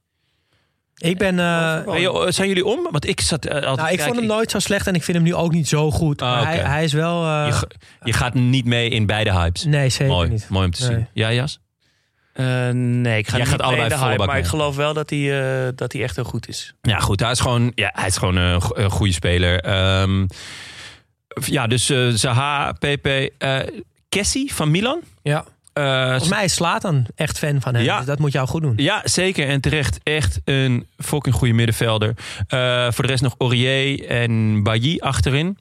Ik 0.97 1.17
ben... 1.17 1.39
eh, 1.39 1.85
Hey, 1.85 2.01
joh, 2.01 2.29
zijn 2.29 2.47
jullie 2.47 2.65
om? 2.65 2.87
Want 2.91 3.07
ik 3.07 3.21
zat 3.21 3.45
eh, 3.45 3.53
altijd 3.55 3.77
nou, 3.77 3.91
ik 3.91 4.01
vond 4.01 4.15
hem 4.15 4.25
nooit 4.25 4.51
zo 4.51 4.59
slecht 4.59 4.87
en 4.87 4.95
ik 4.95 5.03
vind 5.03 5.17
hem 5.17 5.25
nu 5.25 5.35
ook 5.35 5.51
niet 5.51 5.67
zo 5.67 5.91
goed. 5.91 6.21
Ah, 6.21 6.31
maar 6.31 6.45
hij, 6.45 6.57
hij 6.57 6.83
is 6.83 6.93
wel... 6.93 7.23
eh, 7.25 7.43
Je, 7.45 7.51
ga- 7.53 7.67
je 8.03 8.13
gaat 8.13 8.33
niet 8.33 8.65
mee 8.65 8.89
in 8.89 9.05
beide 9.05 9.31
hypes. 9.33 9.63
nee, 9.63 9.89
zeker 9.89 10.07
mooi, 10.13 10.29
niet. 10.29 10.45
mooi 10.49 10.65
om 10.65 10.71
te 10.71 10.85
Nee. 10.87 10.95
zien. 10.95 11.07
Ja, 11.13 11.31
Jas? 11.33 11.59
Eh, 12.33 12.45
nee, 12.69 13.17
ik 13.17 13.27
ga 13.27 13.31
Jij 13.37 13.39
niet 13.39 13.47
gaat 13.49 13.57
mee 13.57 13.67
allebei 13.67 13.83
in 13.93 13.97
de 13.99 14.05
hype, 14.05 14.25
maar 14.25 14.37
ik 14.37 14.45
geloof 14.45 14.75
wel 14.75 14.93
dat 14.93 15.09
hij, 15.09 15.41
eh, 15.65 15.71
dat 15.75 15.93
hij 15.93 16.03
echt 16.03 16.15
heel 16.15 16.25
goed 16.25 16.47
is. 16.47 16.73
Ja, 16.81 16.99
goed. 16.99 17.19
Hij 17.19 17.31
is 17.31 17.39
gewoon, 17.39 17.71
ja, 17.75 17.89
hij 17.95 18.07
is 18.07 18.17
gewoon 18.17 18.35
een, 18.35 18.61
go- 18.61 18.75
een 18.75 18.89
goede 18.89 19.13
speler. 19.13 19.59
Ehm, 19.61 20.25
ja, 21.45 21.67
dus 21.67 21.89
eh, 21.89 22.07
Zaha, 22.09 22.71
PP, 22.71 23.05
eh 23.37 23.59
Kessie 24.19 24.53
van 24.53 24.71
Milan. 24.71 25.01
Ja. 25.21 25.45
Volgens 25.73 26.29
mij 26.29 26.43
is 26.43 26.53
Slatan 26.53 27.05
echt 27.15 27.37
fan 27.37 27.61
van 27.61 27.75
hem. 27.75 27.83
Ja. 27.83 27.97
Dus 27.97 28.05
dat 28.05 28.19
moet 28.19 28.31
jou 28.31 28.47
goed 28.47 28.61
doen. 28.61 28.73
Ja, 28.75 29.01
zeker. 29.03 29.47
En 29.47 29.61
terecht 29.61 29.99
echt 30.03 30.41
een 30.43 30.87
fucking 30.97 31.35
goede 31.35 31.53
middenvelder. 31.53 32.15
Eh, 32.47 32.91
voor 32.91 33.03
de 33.03 33.09
rest 33.09 33.23
nog 33.23 33.35
Aurier 33.37 34.05
en 34.07 34.63
Bailly 34.63 34.99
achterin. 34.99 35.57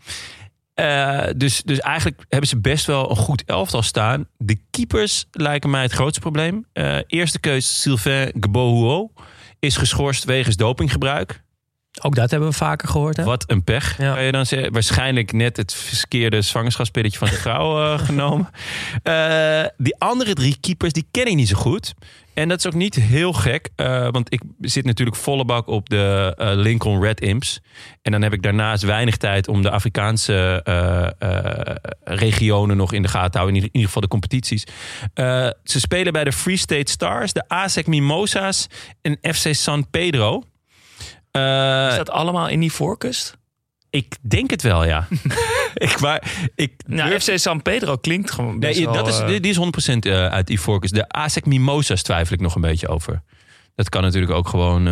Eh, 0.75 1.23
dus, 1.37 1.63
dus 1.63 1.79
eigenlijk 1.79 2.25
hebben 2.29 2.49
ze 2.49 2.61
best 2.61 2.87
wel 2.87 3.11
een 3.11 3.17
goed 3.17 3.43
elftal 3.47 3.83
staan. 3.83 4.27
De 4.37 4.59
keepers 4.71 5.27
lijken 5.31 5.71
mij 5.71 5.83
het 5.83 5.93
grootste 5.93 6.21
probleem. 6.21 6.67
Eerste 7.07 7.41
keus 7.41 7.81
Sylvain 7.81 8.33
Gbohuo 8.41 9.11
is 9.59 9.77
geschorst 9.77 10.25
wegens 10.25 10.57
dopinggebruik. 10.57 11.43
Ook 12.03 12.15
dat 12.15 12.31
hebben 12.31 12.49
we 12.49 12.55
vaker 12.55 12.89
gehoord. 12.89 13.17
Hè? 13.17 13.25
Wat 13.25 13.45
een 13.51 13.65
pech, 13.65 13.99
Ja. 13.99 14.15
kan 14.15 14.25
je 14.25 14.33
dan 14.33 14.47
zeggen. 14.47 14.73
Waarschijnlijk 14.73 15.33
net 15.33 15.57
het 15.57 15.75
verkeerde 15.75 16.43
zwangerschapspilletje 16.43 17.19
van 17.19 17.29
de 17.29 17.35
vrouw 17.45 17.83
eh, 17.93 17.99
genomen. 17.99 18.49
Eh, 19.03 19.65
die 19.77 19.97
andere 19.99 20.35
drie 20.35 20.57
keepers, 20.61 20.93
die 20.93 21.07
ken 21.11 21.27
ik 21.27 21.35
niet 21.35 21.49
zo 21.49 21.57
goed. 21.57 21.95
En 22.35 22.49
dat 22.49 22.59
is 22.59 22.67
ook 22.67 22.75
niet 22.75 22.95
heel 22.95 23.33
gek. 23.33 23.69
eh, 23.77 24.09
want 24.11 24.33
ik 24.33 24.41
zit 24.61 24.85
natuurlijk 24.85 25.17
volle 25.17 25.45
bak 25.45 25.67
op 25.69 25.89
de 25.89 26.35
Lincoln 26.57 27.03
Red 27.03 27.21
Imps. 27.21 27.61
En 28.03 28.13
dan 28.13 28.23
heb 28.23 28.33
ik 28.33 28.43
daarnaast 28.43 28.83
weinig 28.83 29.17
tijd 29.17 29.49
om 29.49 29.63
de 29.63 29.71
Afrikaanse 29.71 30.61
eh, 30.65 31.75
regionen 32.17 32.77
nog 32.77 32.93
in 32.93 33.03
de 33.03 33.09
gaten 33.09 33.31
te 33.31 33.39
houden. 33.39 33.61
In 33.61 33.65
ieder- 33.67 33.87
geval 33.87 34.03
de 34.03 34.09
competities. 34.09 34.65
Ze 35.65 35.81
spelen 35.81 36.13
bij 36.13 36.25
de 36.25 36.33
Free 36.33 36.57
State 36.57 36.91
Stars, 36.91 37.33
de 37.33 37.45
ASEC 37.49 37.87
Mimosas 37.87 38.67
en 39.03 39.19
FC 39.35 39.55
San 39.55 39.91
Pedro. 39.91 40.43
Eh, 41.31 41.87
Is 41.91 41.97
dat 41.97 42.11
allemaal 42.11 42.49
in 42.49 42.61
die 42.61 42.73
voorkust? 42.73 43.39
ik 43.91 44.17
denk 44.21 44.51
het 44.51 44.63
wel, 44.63 44.85
ja. 44.85 45.07
ik, 45.75 46.01
maar, 46.01 46.23
ik 46.55 46.73
Nou, 46.87 47.09
durf- 47.11 47.23
FC 47.25 47.39
San 47.39 47.63
Pedro 47.63 47.97
klinkt 47.97 48.31
gewoon 48.31 48.59
best 48.59 48.77
nee, 48.79 48.85
wel, 48.85 48.95
dat 48.95 49.09
is, 49.09 49.19
eh, 49.19 49.27
die 49.27 49.51
is 49.51 49.57
100% 49.57 50.07
eh, 50.07 50.27
uit 50.27 50.51
Ivoorkust. 50.51 50.95
De 50.95 51.09
ASEC 51.09 51.47
Mimosas 51.47 52.03
twijfel 52.03 52.35
ik 52.35 52.41
nog 52.41 52.55
een 52.55 52.61
beetje 52.61 52.89
over. 52.89 53.23
Dat 53.75 53.89
kan 53.89 54.03
natuurlijk 54.03 54.33
ook 54.33 54.49
gewoon 54.49 54.85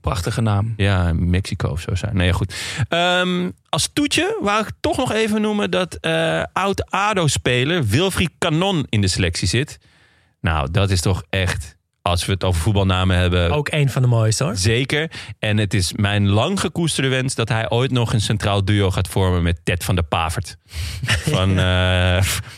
prachtige 0.00 0.40
naam. 0.40 0.74
ja, 0.76 1.12
Mexico 1.14 1.68
of 1.68 1.80
zo 1.80 1.94
zijn. 1.94 2.16
Nee, 2.16 2.26
ja, 2.26 2.32
goed. 2.32 2.54
Ehm, 2.88 3.50
als 3.68 3.90
toetje 3.92 4.38
wou 4.40 4.62
ik 4.62 4.70
toch 4.80 4.96
nog 4.96 5.12
even 5.12 5.40
noemen 5.40 5.70
dat 5.70 5.94
eh 5.94 6.42
oud-ADO-speler 6.52 7.86
Wilfried 7.86 8.30
Canon 8.38 8.86
in 8.88 9.00
de 9.00 9.08
selectie 9.08 9.48
zit. 9.48 9.78
Nou, 10.40 10.70
dat 10.70 10.90
is 10.90 11.00
toch 11.00 11.22
echt, 11.30 11.76
als 12.02 12.26
we 12.26 12.32
het 12.32 12.44
over 12.44 12.60
voetbalnamen 12.60 13.16
hebben, 13.16 13.50
Ook 13.50 13.68
een 13.72 13.90
van 13.90 14.02
de 14.02 14.08
mooiste 14.08 14.44
hoor. 14.44 14.56
Zeker. 14.56 15.10
En 15.38 15.56
het 15.56 15.74
is 15.74 15.92
mijn 15.92 16.28
lang 16.28 16.60
gekoesterde 16.60 17.08
wens 17.08 17.34
dat 17.34 17.48
hij 17.48 17.70
ooit 17.70 17.90
nog 17.90 18.12
een 18.12 18.20
centraal 18.20 18.64
duo 18.64 18.90
gaat 18.90 19.08
vormen 19.08 19.42
met 19.42 19.60
Ted 19.64 19.84
van 19.84 19.94
der 19.94 20.04
Pavert. 20.04 20.56
Van, 21.34 21.50
eh, 21.50 21.54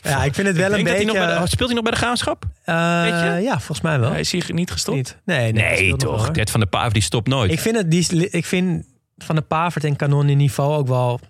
Ja, 0.03 0.25
ik 0.25 0.35
vind 0.35 0.47
het 0.47 0.57
wel 0.57 0.71
ik 0.73 0.79
een 0.79 0.85
hij 0.87 0.93
beetje... 0.97 1.05
nog 1.07 1.15
bij 1.27 1.39
de- 1.41 1.47
speelt 1.47 1.67
hij 1.69 1.75
nog 1.75 1.83
bij 1.83 1.93
de 1.93 1.99
graafschap? 1.99 2.45
eh, 2.65 3.03
weet 3.03 3.11
je? 3.21 3.41
Ja, 3.43 3.57
volgens 3.57 3.81
mij 3.81 4.01
wel. 4.01 4.11
Hij 4.11 4.21
is 4.21 4.31
hier 4.33 4.45
niet 4.49 4.71
gestopt. 4.71 4.97
Niet. 4.97 5.17
Nee, 5.25 5.53
nee, 5.53 5.81
Nee, 5.81 5.97
toch. 5.97 6.31
Ted 6.31 6.51
van 6.51 6.61
der 6.61 6.69
Pavert 6.69 6.93
die 6.95 7.03
stopt 7.03 7.29
nooit. 7.29 7.53
Ik 7.53 7.61
vind, 7.61 7.77
het, 7.77 7.91
die, 7.91 8.31
ik 8.31 8.47
vind 8.47 8.85
van 9.19 9.35
de 9.37 9.43
Pavert 9.43 9.85
en 9.85 9.97
Canon 9.97 10.29
in 10.29 10.37
niveau 10.37 10.77
ook 10.77 10.89
wel 10.89 11.21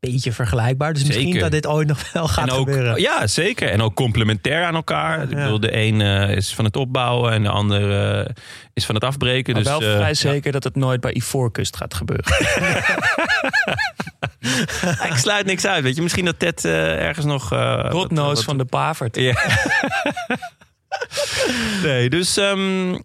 beetje 0.00 0.32
vergelijkbaar. 0.32 0.92
Dus 0.92 1.04
misschien 1.04 1.26
Zeker. 1.26 1.40
dat 1.40 1.50
dit 1.50 1.66
ooit 1.66 1.88
nog 1.88 2.12
wel 2.12 2.28
gaat 2.28 2.48
en 2.48 2.54
ook, 2.54 2.68
gebeuren. 2.68 3.00
Ja, 3.00 3.26
zeker. 3.26 3.68
En 3.70 3.80
ook 3.82 3.94
complementair 3.94 4.64
aan 4.64 4.74
elkaar. 4.74 5.22
Ik 5.22 5.30
Ja. 5.30 5.36
bedoel, 5.42 5.60
de 5.60 5.76
een 5.76 6.00
eh, 6.00 6.36
is 6.36 6.54
van 6.54 6.64
het 6.64 6.76
opbouwen 6.76 7.32
en 7.32 7.42
de 7.42 7.48
ander 7.48 8.14
eh, 8.20 8.26
is 8.74 8.84
van 8.84 8.94
het 8.94 9.04
afbreken. 9.04 9.52
Maar 9.54 9.62
dus, 9.62 9.72
wel 9.72 9.80
eh, 9.82 9.94
vrij 9.94 10.08
ja. 10.08 10.14
zeker 10.14 10.52
dat 10.52 10.64
het 10.64 10.76
nooit 10.76 11.00
bij 11.00 11.12
Ivoorkust 11.14 11.76
gaat 11.76 11.94
gebeuren. 11.94 12.26
Ik 15.10 15.14
sluit 15.16 15.46
niks 15.46 15.64
uit. 15.66 15.82
Weet 15.82 15.96
je, 15.96 16.02
misschien 16.02 16.24
dat 16.24 16.38
Ted 16.38 16.64
eh, 16.64 17.06
ergens 17.06 17.26
nog. 17.26 17.52
eh, 17.52 17.92
wat- 17.92 18.10
wat- 18.12 18.44
van 18.44 18.58
de 18.58 18.64
Pavert. 18.64 19.16
Ja. 19.16 19.34
nee, 21.82 22.10
dus 22.10 22.36
ehm, 22.36 22.98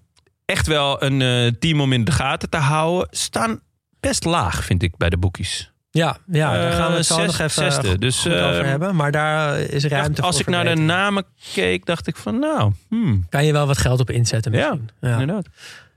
echt 0.45 0.67
wel 0.67 1.03
een 1.03 1.21
eh, 1.21 1.51
team 1.59 1.81
om 1.81 1.93
in 1.93 2.03
de 2.03 2.11
gaten 2.11 2.49
te 2.49 2.57
houden. 2.57 3.07
Staan 3.11 3.59
best 3.99 4.23
laag, 4.25 4.63
vind 4.65 4.83
ik, 4.83 4.97
bij 4.97 5.09
de 5.09 5.17
boekies. 5.17 5.71
Ja, 5.97 6.17
ja 6.27 6.53
daar 6.53 6.71
gaan 6.71 6.91
we 6.91 6.97
het 6.97 7.05
zo 7.05 7.17
Eh, 7.17 7.25
nog 7.25 7.39
even 7.39 7.49
zesde. 7.49 7.89
goed 7.89 8.01
Dus, 8.01 8.27
over 8.27 8.59
eh, 8.59 8.67
hebben. 8.67 8.95
Maar 8.95 9.11
daar 9.11 9.59
is 9.59 9.81
Dacht, 9.81 9.93
ruimte 9.93 10.15
voor 10.15 10.25
als 10.25 10.39
ik 10.39 10.47
naar 10.47 10.65
de 10.65 10.75
namen 10.75 11.23
keek, 11.53 11.85
dacht 11.85 12.07
ik 12.07 12.15
van 12.15 12.39
nou, 12.39 12.71
hmm, 12.89 13.25
Kan 13.29 13.45
je 13.45 13.51
wel 13.51 13.67
wat 13.67 13.77
geld 13.77 13.99
op 13.99 14.09
inzetten 14.09 14.51
ja, 14.51 14.57
misschien. 14.57 14.91
Ja, 14.99 15.11
inderdaad. 15.11 15.47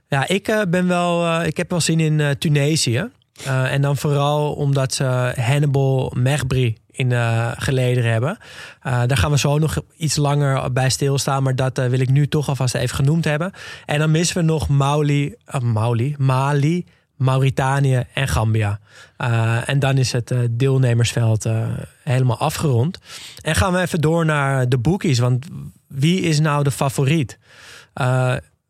Ja, 0.07 0.27
ik, 0.27 0.47
eh, 0.47 0.61
ben 0.69 0.87
wel, 0.87 1.25
eh, 1.25 1.47
ik 1.47 1.57
heb 1.57 1.69
wel 1.69 1.81
zin 1.81 1.99
in 1.99 2.35
Tunesië. 2.37 3.09
En 3.45 3.81
dan 3.81 3.97
vooral 3.97 4.53
omdat 4.53 4.93
ze 4.93 5.33
Hannibal 5.35 6.13
Mechbri 6.15 6.77
in 6.91 7.09
de 7.09 7.53
gelederen 7.57 8.11
hebben. 8.11 8.37
Eh, 8.81 9.01
daar 9.05 9.17
gaan 9.17 9.31
we 9.31 9.37
zo 9.37 9.57
nog 9.57 9.77
iets 9.97 10.15
langer 10.15 10.71
bij 10.71 10.89
stilstaan. 10.89 11.43
Maar 11.43 11.55
dat 11.55 11.77
wil 11.77 11.99
ik 11.99 12.09
nu 12.09 12.27
toch 12.27 12.49
alvast 12.49 12.75
even 12.75 12.95
genoemd 12.95 13.25
hebben. 13.25 13.51
En 13.85 13.99
dan 13.99 14.11
missen 14.11 14.37
we 14.37 14.43
nog 14.43 14.67
Mauli, 14.69 15.35
Mauli, 15.61 16.15
Mali, 16.17 16.85
Mauritanië 17.19 18.03
en 18.13 18.27
Gambia. 18.27 18.79
Eh, 19.17 19.69
en 19.69 19.79
dan 19.79 19.97
is 19.97 20.11
het 20.11 20.31
eh, 20.31 20.39
deelnemersveld 20.51 21.45
eh, 21.45 21.67
helemaal 22.03 22.37
afgerond. 22.37 22.99
En 23.41 23.55
gaan 23.55 23.73
we 23.73 23.79
even 23.79 24.01
door 24.01 24.25
naar 24.25 24.69
de 24.69 24.77
bookies. 24.77 25.19
Want 25.19 25.45
wie 25.87 26.21
is 26.21 26.39
nou 26.39 26.63
de 26.63 26.71
favoriet? 26.71 27.37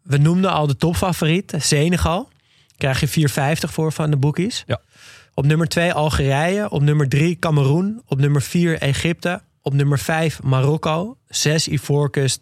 We 0.04 0.18
noemden 0.18 0.52
al 0.52 0.68
de 0.68 0.76
topfavoriet, 0.76 1.54
Senegal. 1.58 2.30
Krijg 2.78 3.14
je 3.14 3.30
4,50 3.30 3.72
voor 3.72 3.92
van 3.92 4.10
de 4.12 4.18
bookies. 4.18 4.64
Ja. 4.68 4.82
Op 5.34 5.46
nummer 5.46 5.68
2 5.68 5.94
Algerije. 5.94 6.70
Op 6.70 6.82
nummer 6.82 7.10
3 7.10 7.40
Cameroen. 7.40 8.02
Op 8.06 8.20
nummer 8.20 8.42
4 8.42 8.78
Egypte. 8.78 9.42
Op 9.62 9.74
nummer 9.74 10.00
5 10.00 10.44
Marokko. 10.44 11.18
6 11.28 11.68
Ivoorkust. 11.68 12.42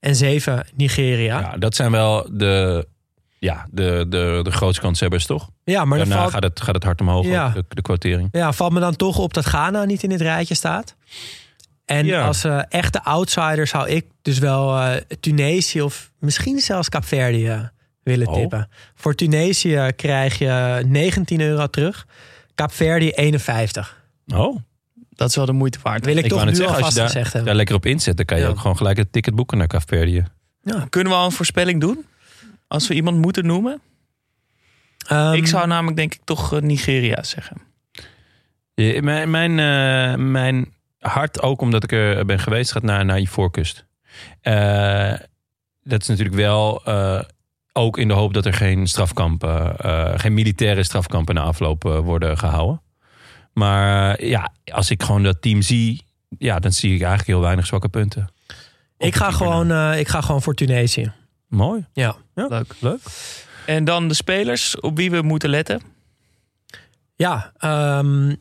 En 0.00 0.16
7 0.16 0.66
Nigeria. 0.74 1.40
Ja, 1.40 1.56
dat 1.56 1.74
zijn 1.74 1.90
wel 1.90 2.28
de, 2.32 2.86
ja, 3.40 3.66
de, 3.70 4.06
de, 4.08 4.40
de 4.42 4.50
grootste 4.50 4.80
kanshebbers, 4.82 5.26
toch? 5.26 5.48
maar 5.64 5.74
dan 5.74 5.88
Daarna 5.98 6.16
valt, 6.16 6.30
gaat, 6.32 6.42
het, 6.42 6.60
gaat 6.60 6.74
het 6.74 6.84
hard 6.84 7.00
omhoog, 7.00 7.26
Ja. 7.26 7.46
ook, 7.46 7.54
de, 7.54 7.64
de 7.68 7.82
quotering. 7.82 8.28
ja, 8.32 8.52
valt 8.52 8.72
me 8.72 8.80
dan 8.80 8.96
toch 8.96 9.18
op 9.18 9.34
dat 9.34 9.44
Ghana 9.46 9.84
niet 9.84 10.02
in 10.02 10.08
dit 10.08 10.20
rijtje 10.20 10.54
staat. 10.54 10.96
En 11.84 12.06
Ja. 12.06 12.26
als 12.26 12.44
eh, 12.44 12.60
echte 12.68 13.04
outsider 13.04 13.66
zou 13.66 13.88
ik 13.88 14.06
dus 14.22 14.38
wel 14.38 14.78
eh, 14.78 14.96
Tunesië 15.20 15.82
of 15.82 16.10
misschien 16.18 16.58
zelfs 16.58 16.88
Kaapverdië 16.88 17.46
eh, 17.48 17.60
willen 18.02 18.26
Oh. 18.28 18.34
tippen. 18.34 18.68
Voor 18.94 19.14
Tunesië 19.14 19.90
krijg 19.96 20.38
je 20.38 20.82
19 20.86 21.40
euro 21.40 21.66
terug. 21.66 22.06
Kaapverdië 22.54 23.10
51. 23.10 23.96
Oh, 24.34 24.56
Dat 25.10 25.28
is 25.28 25.36
wel 25.36 25.46
de 25.46 25.52
moeite 25.52 25.78
waard. 25.82 26.04
Wil 26.04 26.16
ik, 26.16 26.24
ik 26.24 26.30
toch 26.30 26.44
nu 26.44 26.54
zeggen, 26.54 26.66
als 26.66 26.76
alvast 26.76 26.92
je 26.94 26.98
daar, 26.98 27.08
gezegd 27.08 27.26
hebben. 27.26 27.44
daar 27.44 27.54
lekker 27.56 27.74
op 27.74 27.86
inzet, 27.86 28.16
dan 28.16 28.26
kan 28.26 28.36
je 28.38 28.42
Ja. 28.44 28.48
ook 28.50 28.58
gewoon 28.58 28.76
gelijk 28.76 28.96
het 28.96 29.12
ticket 29.12 29.34
boeken 29.34 29.58
naar 29.58 29.66
Kaapverdië. 29.66 30.24
Ja. 30.62 30.86
Kunnen 30.90 31.12
we 31.12 31.18
al 31.18 31.24
een 31.24 31.32
voorspelling 31.32 31.80
doen? 31.80 32.04
Als 32.70 32.88
we 32.88 32.94
iemand 32.94 33.16
moeten 33.16 33.46
noemen? 33.46 33.80
Ehm, 35.06 35.32
ik 35.32 35.46
zou 35.46 35.66
namelijk 35.66 35.96
denk 35.96 36.14
ik 36.14 36.20
toch 36.24 36.52
eh, 36.52 36.60
Nigeria 36.60 37.22
zeggen. 37.22 37.56
Ja, 38.74 39.02
Mijn, 39.02 39.30
mijn, 39.30 39.58
eh, 39.58 40.24
mijn 40.24 40.74
hart, 40.98 41.42
ook 41.42 41.60
omdat 41.60 41.84
ik 41.84 41.92
er 41.92 42.24
ben 42.26 42.38
geweest, 42.38 42.72
gaat 42.72 42.82
naar, 42.82 43.04
naar 43.04 43.20
Ivoorkust. 43.20 43.86
Eh 44.40 45.14
dat 45.82 46.00
is 46.00 46.08
natuurlijk 46.08 46.36
wel 46.36 46.84
eh, 46.84 47.20
ook 47.72 47.98
in 47.98 48.08
de 48.08 48.14
hoop 48.14 48.34
dat 48.34 48.46
er 48.46 48.52
geen 48.52 48.86
strafkampen, 48.86 49.76
eh, 49.76 50.18
geen 50.18 50.34
militaire 50.34 50.82
strafkampen 50.82 51.34
na 51.34 51.42
afloop 51.42 51.82
worden 51.82 52.38
gehouden. 52.38 52.82
Maar 53.52 54.24
ja, 54.24 54.52
als 54.72 54.90
ik 54.90 55.02
gewoon 55.02 55.22
dat 55.22 55.42
team 55.42 55.62
zie, 55.62 56.02
ja, 56.38 56.58
dan 56.58 56.72
zie 56.72 56.94
ik 56.94 57.00
eigenlijk 57.00 57.28
heel 57.28 57.40
weinig 57.40 57.66
zwakke 57.66 57.88
punten. 57.88 58.30
Op 58.96 59.06
ik, 59.06 59.14
ga 59.14 59.30
gewoon, 59.30 59.70
eh, 59.70 59.98
ik 59.98 60.08
ga 60.08 60.20
gewoon 60.20 60.42
voor 60.42 60.54
Tunesië. 60.54 61.12
Mooi. 61.50 61.86
Ja. 61.92 62.16
Leuk. 62.34 62.74
Leuk. 62.78 63.00
En 63.66 63.84
dan 63.84 64.08
de 64.08 64.14
spelers 64.14 64.80
op 64.80 64.96
wie 64.96 65.10
we 65.10 65.22
moeten 65.22 65.50
letten. 65.50 65.80
Ja, 67.16 67.52
ehm, 67.58 68.34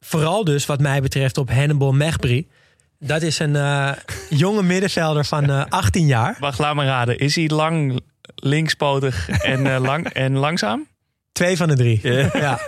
vooral 0.00 0.44
dus 0.44 0.66
wat 0.66 0.80
mij 0.80 1.02
betreft 1.02 1.38
op 1.38 1.50
Hannibal 1.50 1.92
Mechbri. 1.92 2.48
Dat 2.98 3.22
is 3.22 3.38
een 3.38 3.56
eh, 3.56 3.92
jonge 4.30 4.62
middenvelder 4.62 5.24
van 5.24 5.50
eh, 5.50 5.64
18 5.68 6.06
jaar. 6.06 6.36
Wacht, 6.40 6.58
laat 6.58 6.74
me 6.74 6.84
raden. 6.84 7.18
Is 7.18 7.36
hij 7.36 7.48
lang, 7.48 8.00
linkspotig 8.34 9.28
en, 9.28 9.66
eh, 9.66 9.80
lang, 9.88 10.06
en 10.06 10.36
langzaam? 10.36 10.86
Twee 11.32 11.56
van 11.56 11.68
de 11.68 11.76
drie. 11.76 12.00
Ja, 12.32 12.60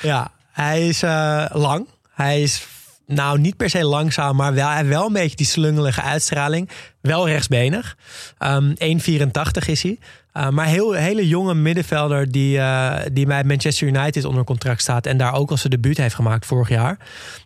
ja. 0.00 0.32
hij 0.52 0.88
is 0.88 1.02
eh, 1.02 1.44
lang. 1.52 1.88
Hij 2.10 2.42
is 2.42 2.66
nou, 3.08 3.38
niet 3.38 3.56
per 3.56 3.70
se 3.70 3.84
langzaam, 3.84 4.36
maar 4.36 4.54
wel, 4.54 4.84
wel 4.84 5.06
een 5.06 5.12
beetje 5.12 5.36
die 5.36 5.46
slungelige 5.46 6.02
uitstraling. 6.02 6.70
Wel 7.00 7.28
rechtsbenig. 7.28 7.96
Ehm 8.38 8.72
1,84 8.74 9.66
is 9.66 9.82
hij. 9.82 9.98
Uh, 10.38 10.48
maar 10.48 10.66
heel 10.66 10.92
hele 10.92 11.28
jonge 11.28 11.54
middenvelder 11.54 12.32
die, 12.32 12.56
uh, 12.56 12.96
die 13.12 13.26
bij 13.26 13.44
Manchester 13.44 13.86
United 13.86 14.24
onder 14.24 14.44
contract 14.44 14.80
staat. 14.80 15.06
En 15.06 15.16
daar 15.16 15.34
ook 15.34 15.50
al 15.50 15.56
zijn 15.56 15.72
debuut 15.72 15.96
heeft 15.96 16.14
gemaakt 16.14 16.46
vorig 16.46 16.68
jaar. 16.68 16.98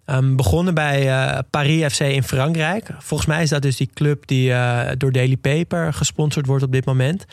Um, 0.06 0.36
begonnen 0.36 0.74
bij 0.74 1.06
uh, 1.06 1.38
Paris 1.50 1.94
FC 1.94 2.00
in 2.00 2.22
Frankrijk. 2.22 2.88
Volgens 2.98 3.28
mij 3.28 3.42
is 3.42 3.48
dat 3.48 3.62
dus 3.62 3.76
die 3.76 3.90
club 3.94 4.26
die 4.26 4.54
door 4.96 5.12
Daily 5.12 5.36
Paper 5.36 5.92
gesponsord 5.92 6.46
wordt 6.46 6.64
op 6.64 6.72
dit 6.72 6.84
moment. 6.84 7.24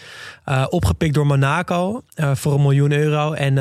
opgepikt 0.69 1.13
door 1.13 1.25
Monaco 1.25 2.03
voor 2.15 2.53
een 2.53 2.61
miljoen 2.61 2.91
euro. 2.91 3.33
En 3.33 3.57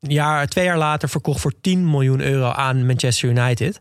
jaar, 0.00 0.46
twee 0.46 0.64
jaar 0.64 0.78
later 0.78 1.08
verkocht 1.08 1.40
voor 1.40 1.52
10 1.60 1.90
miljoen 1.90 2.20
euro 2.20 2.50
aan 2.50 2.86
Manchester 2.86 3.28
United. 3.28 3.80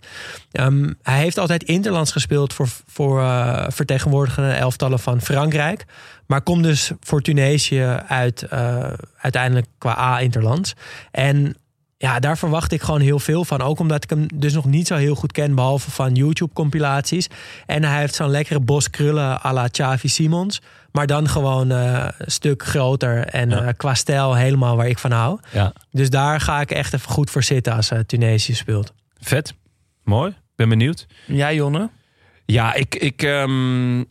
Um, 0.52 0.98
hij 1.04 1.20
heeft 1.20 1.38
altijd 1.38 1.64
interlands 1.64 2.12
gespeeld 2.12 2.54
voor, 2.54 2.68
voor 2.86 3.20
uh, 3.20 3.66
vertegenwoordigende 3.68 4.52
elftallen 4.52 5.00
van 5.00 5.22
Frankrijk. 5.22 5.86
Maar 6.26 6.42
komt 6.42 6.64
dus 6.64 6.92
voor 7.00 7.22
Tunesië 7.22 7.84
uit 8.08 8.46
uh, 8.54 8.88
uiteindelijk 9.18 9.68
qua 9.78 9.98
A-interlands. 9.98 10.76
En 11.12 11.56
ja, 12.02 12.20
daar 12.20 12.38
verwacht 12.38 12.72
ik 12.72 12.82
gewoon 12.82 13.02
heel 13.02 13.20
veel 13.20 13.46
van. 13.46 13.62
Ook 13.62 13.80
omdat 13.80 14.04
ik 14.04 14.10
hem 14.10 14.28
dus 14.34 14.54
nog 14.54 14.66
niet 14.66 14.88
zo 14.88 14.96
heel 14.96 15.16
goed 15.16 15.32
ken, 15.32 15.56
behalve 15.56 15.92
van 15.92 16.14
YouTube-compilaties. 16.14 17.28
En 17.66 17.84
hij 17.84 18.00
heeft 18.00 18.16
zo'n 18.16 18.30
lekkere 18.30 18.60
bos 18.60 18.90
krullen 18.90 19.46
à 19.46 19.54
la 19.54 19.68
Xavi 19.68 20.08
Simons. 20.08 20.62
Maar 20.92 21.08
dan 21.08 21.30
gewoon 21.30 21.72
uh, 21.72 22.08
een 22.18 22.32
stuk 22.32 22.64
groter 22.64 23.26
en 23.26 23.50
ja. 23.50 23.64
uh, 23.64 23.70
qua 23.78 23.94
stijl 23.94 24.36
helemaal 24.36 24.76
waar 24.76 24.88
ik 24.88 25.00
van 25.00 25.12
hou. 25.12 25.40
Ja. 25.52 25.74
Dus 25.92 26.10
daar 26.10 26.42
ga 26.42 26.62
ik 26.62 26.72
echt 26.72 26.94
even 26.94 27.10
goed 27.10 27.30
voor 27.30 27.44
zitten 27.44 27.74
als 27.74 27.92
uh, 27.92 28.00
Tunesië 28.00 28.54
speelt. 28.54 28.94
Vet. 29.20 29.54
Mooi. 30.04 30.36
Ben 30.56 30.70
benieuwd. 30.70 31.08
Ja, 31.26 31.54
Jonne? 31.54 31.90
Ja, 32.46 32.74
ik, 32.74 32.96
ik 32.96 33.22
um, 33.22 34.06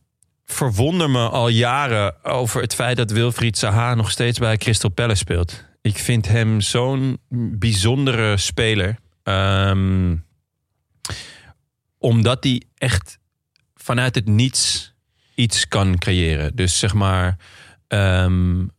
verwonder 0.44 1.10
me 1.10 1.28
al 1.28 1.48
jaren 1.48 2.24
over 2.24 2.60
het 2.62 2.74
feit 2.74 2.96
dat 2.96 3.10
Wilfried 3.10 3.58
Zaha 3.58 3.94
nog 3.94 4.10
steeds 4.10 4.38
bij 4.38 4.56
Crystal 4.56 4.90
Palace 4.90 5.18
speelt. 5.18 5.66
Ik 5.88 5.98
vind 5.98 6.28
hem 6.28 6.60
zo'n 6.60 7.18
bijzondere 7.58 8.36
speler. 8.36 8.98
Um, 9.22 10.24
omdat 11.98 12.44
hij 12.44 12.62
echt 12.74 13.18
vanuit 13.74 14.14
het 14.14 14.26
niets 14.26 14.94
iets 15.34 15.68
kan 15.68 15.98
creëren. 15.98 16.56
Dus 16.56 16.78
zeg 16.78 16.94
maar. 16.94 17.36
Um, 17.88 18.70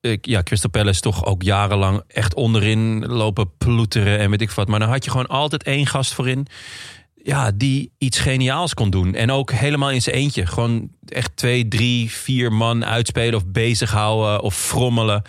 ik, 0.00 0.26
ja, 0.26 0.42
Crystal 0.42 0.70
Palace 0.70 1.00
toch 1.00 1.24
ook 1.24 1.42
jarenlang 1.42 2.02
echt 2.08 2.34
onderin 2.34 3.06
lopen 3.06 3.56
ploeteren 3.56 4.18
en 4.18 4.30
weet 4.30 4.40
ik 4.40 4.50
wat. 4.50 4.68
Maar 4.68 4.80
dan 4.80 4.88
had 4.88 5.04
je 5.04 5.10
gewoon 5.10 5.26
altijd 5.26 5.62
één 5.62 5.86
gast 5.86 6.12
voorin. 6.14 6.46
Ja, 7.14 7.50
die 7.54 7.92
iets 7.98 8.18
geniaals 8.18 8.74
kon 8.74 8.90
doen. 8.90 9.14
En 9.14 9.30
ook 9.30 9.52
helemaal 9.52 9.90
in 9.90 10.02
zijn 10.02 10.16
eentje. 10.16 10.46
Gewoon 10.46 10.90
echt 11.08 11.36
twee, 11.36 11.68
drie, 11.68 12.10
vier 12.10 12.52
man 12.52 12.84
uitspelen 12.84 13.34
of 13.34 13.46
bezighouden 13.46 14.42
of 14.42 14.56
frommelen. 14.56 15.22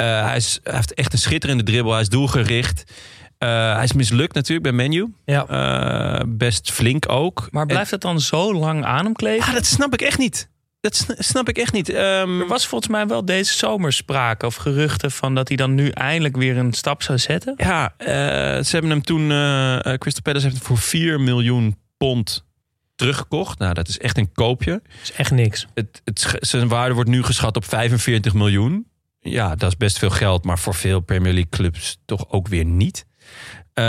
Uh, 0.00 0.26
hij, 0.26 0.36
is, 0.36 0.60
hij 0.62 0.74
heeft 0.74 0.94
echt 0.94 1.12
een 1.12 1.18
schitterende 1.18 1.62
dribbel. 1.62 1.92
Hij 1.92 2.00
is 2.00 2.08
doelgericht. 2.08 2.84
Uh, 3.38 3.74
hij 3.74 3.84
is 3.84 3.92
mislukt 3.92 4.34
natuurlijk 4.34 4.62
bij 4.62 4.72
Menu. 4.72 5.14
Ja. 5.24 5.46
Uh, 5.50 6.22
best 6.26 6.72
flink 6.72 7.08
ook. 7.08 7.48
Maar 7.50 7.66
blijft 7.66 7.90
het 7.90 8.00
dan 8.00 8.20
zo 8.20 8.54
lang 8.54 8.84
aan 8.84 9.04
hem 9.04 9.14
kleven? 9.14 9.46
Ja, 9.46 9.54
dat 9.54 9.66
snap 9.66 9.92
ik 9.92 10.02
echt 10.02 10.18
niet. 10.18 10.48
Dat 10.80 11.06
snap 11.18 11.48
ik 11.48 11.58
echt 11.58 11.72
niet. 11.72 11.88
Um, 11.88 12.40
er 12.40 12.46
was 12.46 12.66
volgens 12.66 12.90
mij 12.90 13.06
wel 13.06 13.24
deze 13.24 13.56
zomer 13.56 13.92
sprake 13.92 14.46
of 14.46 14.54
geruchten 14.54 15.10
van 15.10 15.34
dat 15.34 15.48
hij 15.48 15.56
dan 15.56 15.74
nu 15.74 15.88
eindelijk 15.88 16.36
weer 16.36 16.56
een 16.56 16.72
stap 16.72 17.02
zou 17.02 17.18
zetten. 17.18 17.54
Ja, 17.56 17.94
uh, 17.98 18.06
ze 18.64 18.68
hebben 18.70 18.90
hem 18.90 19.02
toen. 19.02 19.28
Crystal 19.98 20.22
Palace 20.22 20.44
heeft 20.44 20.56
hem 20.56 20.66
voor 20.66 20.78
4 20.78 21.20
miljoen 21.20 21.76
pond 21.96 22.44
teruggekocht. 22.94 23.58
Nou, 23.58 23.74
dat 23.74 23.88
is 23.88 23.98
echt 23.98 24.18
een 24.18 24.32
koopje. 24.32 24.72
Dat 24.72 25.02
is 25.02 25.12
echt 25.12 25.30
niks. 25.30 25.66
Het, 25.74 26.02
het, 26.04 26.36
zijn 26.40 26.68
waarde 26.68 26.94
wordt 26.94 27.10
nu 27.10 27.22
geschat 27.22 27.56
op 27.56 27.64
45 27.64 28.34
miljoen. 28.34 28.89
Ja, 29.20 29.54
dat 29.54 29.70
is 29.70 29.76
best 29.76 29.98
veel 29.98 30.10
geld, 30.10 30.44
maar 30.44 30.58
voor 30.58 30.74
veel 30.74 31.00
Premier 31.00 31.32
League 31.32 31.50
clubs 31.50 31.98
toch 32.04 32.30
ook 32.30 32.48
weer 32.48 32.64
niet. 32.64 33.06
Uh, 33.74 33.84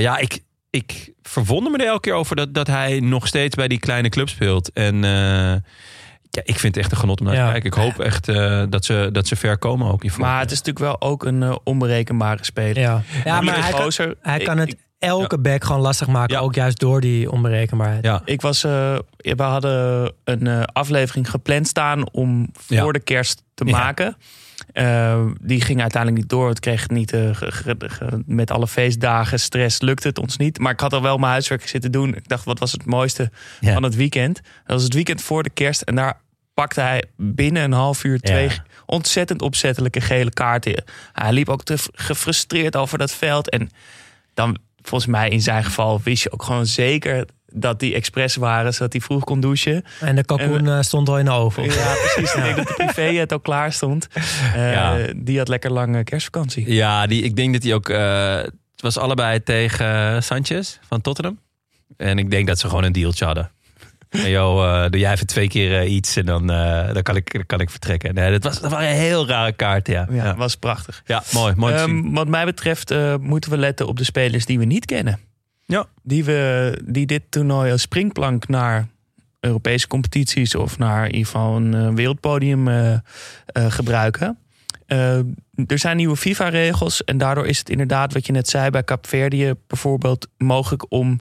ja, 0.00 0.18
ik, 0.18 0.42
ik 0.70 1.12
verwonder 1.22 1.72
me 1.72 1.78
er 1.78 1.86
elke 1.86 2.00
keer 2.00 2.12
over 2.12 2.36
dat, 2.36 2.54
dat 2.54 2.66
hij 2.66 3.00
nog 3.00 3.26
steeds 3.26 3.54
bij 3.54 3.68
die 3.68 3.78
kleine 3.78 4.08
club 4.08 4.28
speelt. 4.28 4.72
En 4.72 4.94
uh, 4.94 5.10
ja, 6.30 6.42
ik 6.44 6.58
vind 6.58 6.74
het 6.74 6.76
echt 6.76 6.92
een 6.92 6.98
genot 6.98 7.20
om 7.20 7.26
naar 7.26 7.34
te 7.34 7.50
kijken. 7.50 7.64
Ik 7.64 7.74
hoop 7.74 7.98
echt 7.98 8.28
uh, 8.28 8.62
dat, 8.68 8.84
ze, 8.84 9.08
dat 9.12 9.26
ze 9.26 9.36
ver 9.36 9.58
komen 9.58 9.92
ook. 9.92 10.16
Maar 10.16 10.40
het 10.40 10.50
is 10.50 10.58
natuurlijk 10.58 10.84
wel 10.84 11.10
ook 11.10 11.24
een 11.24 11.58
onberekenbare 11.64 12.44
speler. 12.44 12.78
Ja, 12.78 13.02
ja 13.24 13.40
maar 13.40 13.62
hij 13.62 13.72
gozer, 13.72 14.06
kan, 14.06 14.16
hij 14.20 14.38
kan 14.38 14.58
het 14.58 14.76
elke 14.98 15.36
ja. 15.36 15.42
back 15.42 15.64
gewoon 15.64 15.80
lastig 15.80 16.06
maken. 16.06 16.36
Ja. 16.36 16.40
Ook 16.40 16.54
juist 16.54 16.78
door 16.78 17.00
die 17.00 17.30
onberekenbaarheid. 17.30 18.04
Ja. 18.04 18.22
Ik 18.24 18.40
was, 18.40 18.64
uh, 18.64 18.98
we 19.16 19.42
hadden 19.42 20.12
een 20.24 20.46
uh, 20.46 20.62
aflevering 20.62 21.30
gepland 21.30 21.68
staan 21.68 22.10
om 22.12 22.48
voor 22.52 22.76
ja. 22.76 22.92
de 22.92 23.00
kerst 23.00 23.42
te 23.54 23.64
maken. 23.64 24.16
Uh, 24.72 25.26
die 25.40 25.60
ging 25.60 25.80
uiteindelijk 25.80 26.22
niet 26.22 26.30
door. 26.30 26.48
Het 26.48 26.60
kreeg 26.60 26.88
niet 26.88 27.12
uh, 27.12 27.30
met 28.26 28.50
alle 28.50 28.68
feestdagen, 28.68 29.40
stress, 29.40 29.80
lukte 29.80 30.08
het 30.08 30.18
ons 30.18 30.36
niet. 30.36 30.58
Maar 30.58 30.72
ik 30.72 30.80
had 30.80 30.92
al 30.92 31.02
wel 31.02 31.18
mijn 31.18 31.32
huiswerk 31.32 31.68
zitten 31.68 31.92
doen. 31.92 32.14
Ik 32.14 32.28
dacht, 32.28 32.44
wat 32.44 32.58
was 32.58 32.72
het 32.72 32.84
mooiste 32.84 33.30
ja. 33.60 33.72
van 33.72 33.82
het 33.82 33.94
weekend? 33.94 34.34
Dat 34.34 34.42
was 34.74 34.82
het 34.82 34.94
weekend 34.94 35.22
voor 35.22 35.42
de 35.42 35.50
kerst. 35.50 35.82
En 35.82 35.94
daar 35.94 36.20
pakte 36.54 36.80
hij 36.80 37.04
binnen 37.16 37.62
een 37.62 37.72
half 37.72 38.04
uur 38.04 38.20
twee 38.20 38.48
ja. 38.48 38.64
ontzettend 38.86 39.42
opzettelijke 39.42 40.00
gele 40.00 40.30
kaarten. 40.30 40.84
Hij 41.12 41.32
liep 41.32 41.48
ook 41.48 41.62
te 41.62 41.76
gefrustreerd 41.92 42.76
over 42.76 42.98
dat 42.98 43.12
veld. 43.12 43.50
En 43.50 43.70
dan, 44.34 44.58
volgens 44.82 45.10
mij 45.10 45.28
in 45.28 45.42
zijn 45.42 45.64
geval, 45.64 46.00
wist 46.02 46.22
je 46.22 46.32
ook 46.32 46.42
gewoon 46.42 46.66
zeker 46.66 47.26
dat 47.52 47.80
die 47.80 47.94
expres 47.94 48.36
waren, 48.36 48.74
zodat 48.74 48.92
hij 48.92 49.00
vroeg 49.00 49.24
kon 49.24 49.40
douchen. 49.40 49.84
En 50.00 50.16
de 50.16 50.24
kalkoen 50.24 50.68
en, 50.68 50.84
stond 50.84 51.08
al 51.08 51.18
in 51.18 51.24
de 51.24 51.30
oven. 51.30 51.62
Ja, 51.62 51.94
precies. 51.94 52.34
Ik 52.34 52.42
denk 52.42 52.56
dat 52.56 52.66
de 52.66 52.74
privé 52.74 53.02
het 53.02 53.32
al 53.32 53.40
klaar 53.40 53.72
stond. 53.72 54.08
Uh, 54.56 54.72
ja. 54.72 54.98
Die 55.16 55.38
had 55.38 55.48
lekker 55.48 55.72
lange 55.72 56.04
kerstvakantie. 56.04 56.72
Ja, 56.72 57.06
die, 57.06 57.22
ik 57.22 57.36
denk 57.36 57.52
dat 57.52 57.62
hij 57.62 57.74
ook... 57.74 57.88
Uh, 57.88 58.36
het 58.36 58.92
was 58.94 58.98
allebei 58.98 59.42
tegen 59.42 60.22
Sanchez 60.22 60.78
van 60.88 61.00
Tottenham. 61.00 61.38
En 61.96 62.18
ik 62.18 62.30
denk 62.30 62.46
dat 62.46 62.58
ze 62.58 62.68
gewoon 62.68 62.84
een 62.84 62.92
dealtje 62.92 63.24
hadden. 63.24 63.50
En 64.24 64.30
joh, 64.30 64.64
uh, 64.64 64.90
doe 64.90 65.00
jij 65.00 65.12
even 65.12 65.26
twee 65.26 65.48
keer 65.48 65.82
uh, 65.82 65.92
iets 65.92 66.16
en 66.16 66.26
dan, 66.26 66.50
uh, 66.50 66.92
dan, 66.92 67.02
kan, 67.02 67.16
ik, 67.16 67.32
dan 67.32 67.46
kan 67.46 67.60
ik 67.60 67.70
vertrekken. 67.70 68.14
Nee, 68.14 68.30
dat, 68.30 68.44
was, 68.44 68.60
dat 68.60 68.70
waren 68.70 68.94
heel 68.94 69.26
rare 69.26 69.52
kaarten, 69.52 69.92
ja. 69.92 70.06
Ja, 70.10 70.24
ja. 70.24 70.36
was 70.36 70.56
prachtig. 70.56 71.02
Ja, 71.06 71.22
mooi. 71.32 71.54
mooi 71.56 71.74
um, 71.74 72.14
wat 72.14 72.28
mij 72.28 72.44
betreft 72.44 72.94
moeten 73.20 73.50
we 73.50 73.56
letten 73.56 73.86
op 73.86 73.96
de 73.96 74.04
spelers 74.04 74.46
die 74.46 74.58
we 74.58 74.64
niet 74.64 74.84
kennen. 74.84 75.18
Ja. 75.70 75.86
Die, 76.02 76.24
we, 76.24 76.80
die 76.84 77.06
dit 77.06 77.22
toernooi 77.28 77.72
als 77.72 77.82
springplank 77.82 78.48
naar 78.48 78.88
Europese 79.40 79.86
competities 79.86 80.54
of 80.54 80.78
naar 80.78 81.04
in 81.04 81.12
ieder 81.12 81.26
geval 81.26 81.56
een 81.56 81.72
uh, 81.72 81.88
wereldpodium 81.94 82.68
uh, 82.68 82.92
uh, 82.92 82.98
gebruiken. 83.52 84.38
er 84.86 85.78
zijn 85.78 85.96
nieuwe 85.96 86.16
FIFA-regels 86.16 87.04
en 87.04 87.18
daardoor 87.18 87.46
is 87.46 87.58
het 87.58 87.70
inderdaad 87.70 88.12
wat 88.12 88.26
je 88.26 88.32
net 88.32 88.48
zei 88.48 88.70
bij 88.70 88.84
Capverdië 88.84 89.52
bijvoorbeeld 89.66 90.28
mogelijk 90.38 90.86
om 90.88 91.20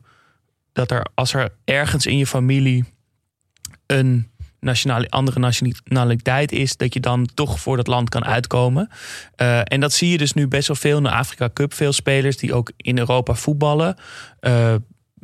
dat 0.73 0.91
er 0.91 1.05
als 1.13 1.33
er 1.33 1.49
ergens 1.63 2.05
in 2.05 2.17
je 2.17 2.27
familie 2.27 2.85
een 3.85 4.29
nationale, 4.59 5.09
andere 5.09 5.39
nationaliteit 5.39 6.51
is, 6.51 6.77
dat 6.77 6.93
je 6.93 6.99
dan 6.99 7.29
toch 7.33 7.59
voor 7.59 7.77
dat 7.77 7.87
land 7.87 8.09
kan 8.09 8.25
uitkomen. 8.25 8.89
Uh, 9.41 9.59
en 9.63 9.79
dat 9.79 9.93
zie 9.93 10.09
je 10.09 10.17
dus 10.17 10.33
nu 10.33 10.47
best 10.47 10.67
wel 10.67 10.75
veel 10.75 10.97
in 10.97 11.03
de 11.03 11.11
Afrika 11.11 11.49
Cup. 11.53 11.73
Veel 11.73 11.93
spelers 11.93 12.37
die 12.37 12.53
ook 12.53 12.71
in 12.77 12.97
Europa 12.97 13.33
voetballen. 13.33 13.95
Uh, 14.41 14.75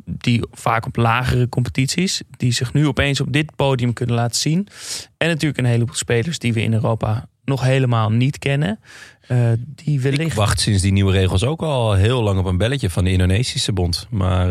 die 0.04 0.46
vaak 0.50 0.86
op 0.86 0.96
lagere 0.96 1.48
competities. 1.48 2.22
Die 2.36 2.52
zich 2.52 2.72
nu 2.72 2.86
opeens 2.86 3.20
op 3.20 3.32
dit 3.32 3.56
podium 3.56 3.92
kunnen 3.92 4.14
laten 4.14 4.40
zien. 4.40 4.68
En 5.16 5.28
natuurlijk 5.28 5.58
een 5.58 5.64
heleboel 5.64 5.94
spelers 5.94 6.38
die 6.38 6.52
we 6.52 6.62
in 6.62 6.72
Europa 6.72 7.28
nog 7.44 7.62
helemaal 7.62 8.10
niet 8.10 8.38
kennen. 8.38 8.80
Uh, 9.28 9.52
die 9.58 10.00
wellicht... 10.00 10.30
Ik 10.30 10.32
wacht 10.32 10.60
sinds 10.60 10.82
die 10.82 10.92
nieuwe 10.92 11.12
regels 11.12 11.44
ook 11.44 11.62
al 11.62 11.92
heel 11.92 12.22
lang 12.22 12.38
op 12.38 12.44
een 12.44 12.58
belletje 12.58 12.90
van 12.90 13.04
de 13.04 13.10
Indonesische 13.10 13.72
bond. 13.72 14.06
Maar 14.10 14.48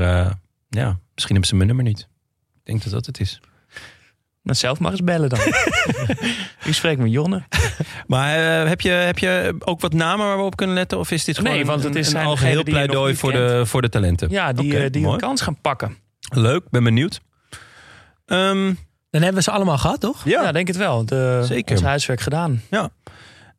ja, 0.69 0.99
misschien 1.13 1.35
hebben 1.35 1.45
ze 1.45 1.55
mijn 1.55 1.67
nummer 1.67 1.85
niet. 1.85 1.99
Ik 2.55 2.61
denk 2.63 2.83
dat 2.83 2.91
dat 2.91 3.05
het 3.05 3.19
is. 3.19 3.41
Nou, 4.45 4.57
zelf 4.57 4.79
maar 4.79 4.91
eens 4.91 5.03
bellen 5.03 5.29
dan. 5.29 5.39
U 6.67 6.73
spreekt 6.73 6.99
met 6.99 7.11
Jonne. 7.11 7.43
Maar 8.07 8.37
uh, 8.63 8.69
heb, 8.69 8.81
je, 8.81 8.89
heb 8.89 9.17
je 9.17 9.55
ook 9.59 9.81
wat 9.81 9.93
namen 9.93 10.25
waar 10.25 10.37
we 10.37 10.43
op 10.43 10.55
kunnen 10.55 10.75
letten? 10.75 10.99
Of 10.99 11.11
is 11.11 11.23
dit 11.23 11.37
gewoon 11.37 11.53
nee, 11.53 11.65
want 11.65 11.83
het 11.83 11.95
is 11.95 12.13
een, 12.13 12.19
een 12.19 12.25
algeheel 12.25 12.63
pleidooi 12.63 13.15
voor 13.15 13.31
de, 13.31 13.61
voor 13.65 13.81
de 13.81 13.89
talenten? 13.89 14.29
Ja, 14.29 14.53
die, 14.53 14.71
okay, 14.71 14.85
uh, 14.85 14.91
die 14.91 15.07
een 15.07 15.17
kans 15.17 15.41
gaan 15.41 15.61
pakken. 15.61 15.97
Leuk, 16.33 16.63
ben 16.69 16.83
benieuwd. 16.83 17.21
Um, 18.25 18.65
Dan 19.09 19.21
hebben 19.21 19.33
we 19.33 19.41
ze 19.41 19.51
allemaal 19.51 19.77
gehad, 19.77 19.99
toch? 19.99 20.25
Ja, 20.25 20.43
ja 20.43 20.51
denk 20.51 20.67
het 20.67 20.77
wel. 20.77 21.05
De, 21.05 21.41
Zeker. 21.43 21.75
Ons 21.75 21.85
huiswerk 21.85 22.21
gedaan. 22.21 22.61
Ja. 22.69 22.89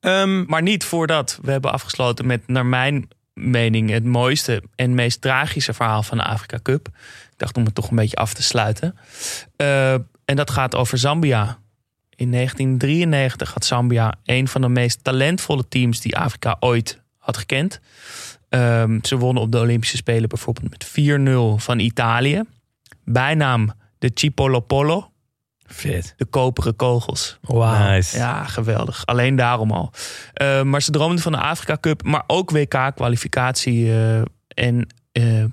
Um, 0.01 0.45
maar 0.47 0.63
niet 0.63 0.85
voordat 0.85 1.39
we 1.43 1.51
hebben 1.51 1.73
afgesloten 1.73 2.27
met, 2.27 2.49
naar 2.49 2.67
mijn 2.67 3.09
mening, 3.35 3.91
het 3.91 4.05
mooiste 4.05 4.63
en 4.75 4.95
meest 4.95 5.21
tragische 5.21 5.75
verhaal 5.75 6.03
van 6.03 6.19
de 6.19 6.25
Afrika 6.25 6.59
Cup. 6.63 6.89
Ik 7.31 7.39
dacht 7.39 7.57
om 7.57 7.65
het 7.65 7.75
toch 7.75 7.91
een 7.91 7.97
beetje 7.97 8.17
af 8.17 8.35
te 8.35 8.43
sluiten. 8.43 8.99
Uh, 9.57 9.95
en 10.27 10.37
dat 10.37 10.51
gaat 10.51 10.75
over 10.75 10.99
Zambia. 10.99 11.59
In 12.15 12.31
1993 12.33 13.53
had 13.53 13.65
Zambia 13.65 14.15
een 14.25 14.49
van 14.49 14.61
de 14.61 14.69
meest 14.69 15.05
talentvolle 15.05 15.69
teams 15.69 16.01
die 16.01 16.17
Afrika 16.17 16.57
ooit 16.61 17.03
had 17.19 17.37
gekend. 17.37 17.81
Ehm, 18.49 18.99
ze 19.03 19.17
wonnen 19.17 19.43
op 19.43 19.53
de 19.53 19.59
Olympische 19.59 19.97
Spelen 19.97 20.29
bijvoorbeeld 20.29 20.71
met 20.71 20.85
4-0 20.85 21.59
van 21.59 21.79
Italië. 21.79 22.43
Bijnaam 23.05 23.73
de 23.99 24.11
Cipolopolo, 24.15 25.11
Vet. 25.67 26.15
de 26.17 26.25
koperen 26.25 26.77
kogels. 26.77 27.39
Wauw. 27.41 27.89
Nice. 27.91 28.17
Ja, 28.17 28.45
geweldig. 28.45 29.07
Alleen 29.07 29.37
daarom 29.37 29.71
al. 29.71 29.93
Eh, 30.33 30.63
maar 30.63 30.83
ze 30.83 30.91
droomden 30.91 31.19
van 31.23 31.33
de 31.33 31.39
Afrika 31.39 31.77
Cup, 31.81 32.03
maar 32.03 32.25
ook 32.27 32.51
WK-kwalificatie. 32.51 33.87
eh, 33.93 34.21
en 34.49 34.87
eh, 35.13 35.45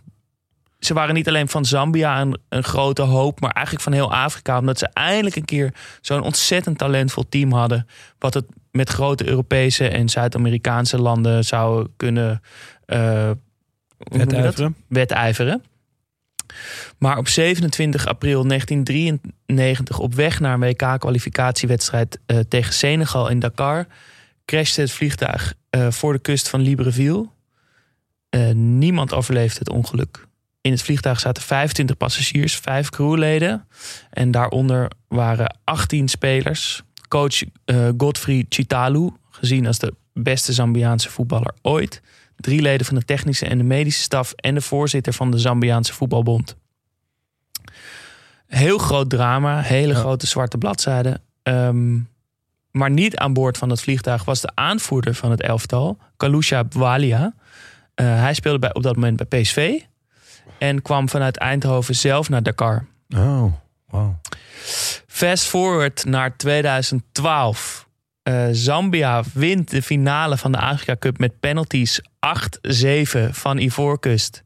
ze 0.86 0.94
waren 0.94 1.14
niet 1.14 1.28
alleen 1.28 1.50
van 1.50 1.66
Zambia 1.66 2.22
een, 2.22 2.38
een 2.50 2.64
grote 2.64 3.02
hoop, 3.02 3.40
maar 3.40 3.52
eigenlijk 3.52 3.86
van 3.86 3.94
heel 3.94 4.14
Afrika. 4.14 4.60
Omdat 4.60 4.80
ze 4.80 4.90
eindelijk 4.94 5.36
een 5.36 5.46
keer 5.46 5.74
zo'n 6.02 6.22
ontzettend 6.22 6.78
talentvol 6.78 7.26
team 7.30 7.52
hadden. 7.52 7.88
Wat 8.20 8.34
het 8.34 8.46
met 8.72 8.90
grote 8.90 9.28
Europese 9.28 9.88
en 9.88 10.10
Zuid-Amerikaanse 10.10 10.98
landen 10.98 11.46
zou 11.46 11.88
kunnen 11.98 12.42
eh? 12.86 13.32
Wedijveren. 13.98 14.76
wedijveren. 14.88 15.64
Maar 16.98 17.18
op 17.18 17.28
27 17.28 18.08
april 18.08 18.48
1993 18.48 20.00
op 20.00 20.14
weg 20.14 20.40
naar 20.40 20.54
een 20.54 20.60
WK-kwalificatiewedstrijd 20.60 22.20
eh, 22.26 22.40
tegen 22.40 22.74
Senegal 22.74 23.30
in 23.30 23.40
Dakar 23.40 23.88
crashte 24.46 24.82
het 24.82 24.92
vliegtuig 24.92 25.54
eh, 25.70 25.92
voor 25.92 26.14
de 26.14 26.20
kust 26.20 26.50
van 26.50 26.62
Libreville. 26.62 27.32
Niemand 28.54 29.14
overleefde 29.14 29.60
het 29.60 29.70
ongeluk. 29.70 30.28
In 30.64 30.72
het 30.72 30.82
vliegtuig 30.82 31.20
zaten 31.20 31.44
25 31.44 31.98
passagiers, 31.98 32.56
5 32.56 32.90
crewleden. 32.90 33.68
En 34.10 34.32
daaronder 34.32 34.92
waren 35.08 35.58
18 35.64 36.08
spelers. 36.08 36.84
Coach 37.08 37.44
eh, 37.66 37.90
Godfrey 37.98 38.46
Chitalu, 38.50 39.10
gezien 39.30 39.68
als 39.68 39.80
de 39.80 39.94
beste 40.14 40.54
Zambiaanse 40.54 41.10
voetballer 41.10 41.54
ooit. 41.62 42.02
Drie 42.36 42.62
leden 42.62 42.86
van 42.86 42.96
de 42.96 43.04
technische 43.04 43.46
en 43.46 43.58
de 43.58 43.64
medische 43.64 44.02
staf 44.02 44.32
en 44.32 44.54
de 44.54 44.62
voorzitter 44.62 45.14
van 45.14 45.32
de 45.32 45.38
Zambiaanse 45.38 45.94
voetbalbond. 45.94 46.56
Heel 48.48 48.78
groot 48.78 49.10
drama, 49.10 49.62
hele 49.62 49.96
grote 49.96 50.28
zwarte 50.28 50.58
bladzijden. 50.58 51.22
Ehm, 51.42 52.00
maar 52.72 52.90
niet 52.90 53.18
aan 53.18 53.34
boord 53.34 53.58
van 53.58 53.70
het 53.70 53.82
vliegtuig 53.82 54.26
was 54.26 54.42
de 54.42 54.52
aanvoerder 54.54 55.16
van 55.16 55.32
het 55.32 55.42
elftal, 55.42 55.98
Kalusha 56.18 56.64
Bwalia. 56.64 57.34
Eh, 57.96 58.06
hij 58.06 58.34
speelde 58.34 58.60
bij, 58.60 58.74
op 58.74 58.84
dat 58.84 58.96
moment 58.96 59.28
bij 59.28 59.42
PSV 59.42 59.82
en 60.58 60.82
kwam 60.82 61.10
vanuit 61.10 61.38
Eindhoven 61.38 61.96
zelf 61.96 62.30
naar 62.30 62.44
Dakar. 62.44 62.86
Oh, 63.16 63.54
wow. 63.88 64.14
Fast 65.08 65.44
forward 65.44 66.06
naar 66.06 66.38
2012. 66.38 67.88
Eh, 68.24 68.48
Zambia 68.52 69.24
wint 69.34 69.70
de 69.70 69.82
finale 69.82 70.38
van 70.38 70.52
de 70.52 70.58
Afrika 70.58 70.96
Cup 71.00 71.18
met 71.18 71.40
penalties 71.40 72.02
8-7 72.20 73.30
van 73.32 73.58
Ivoorkust. 73.58 74.44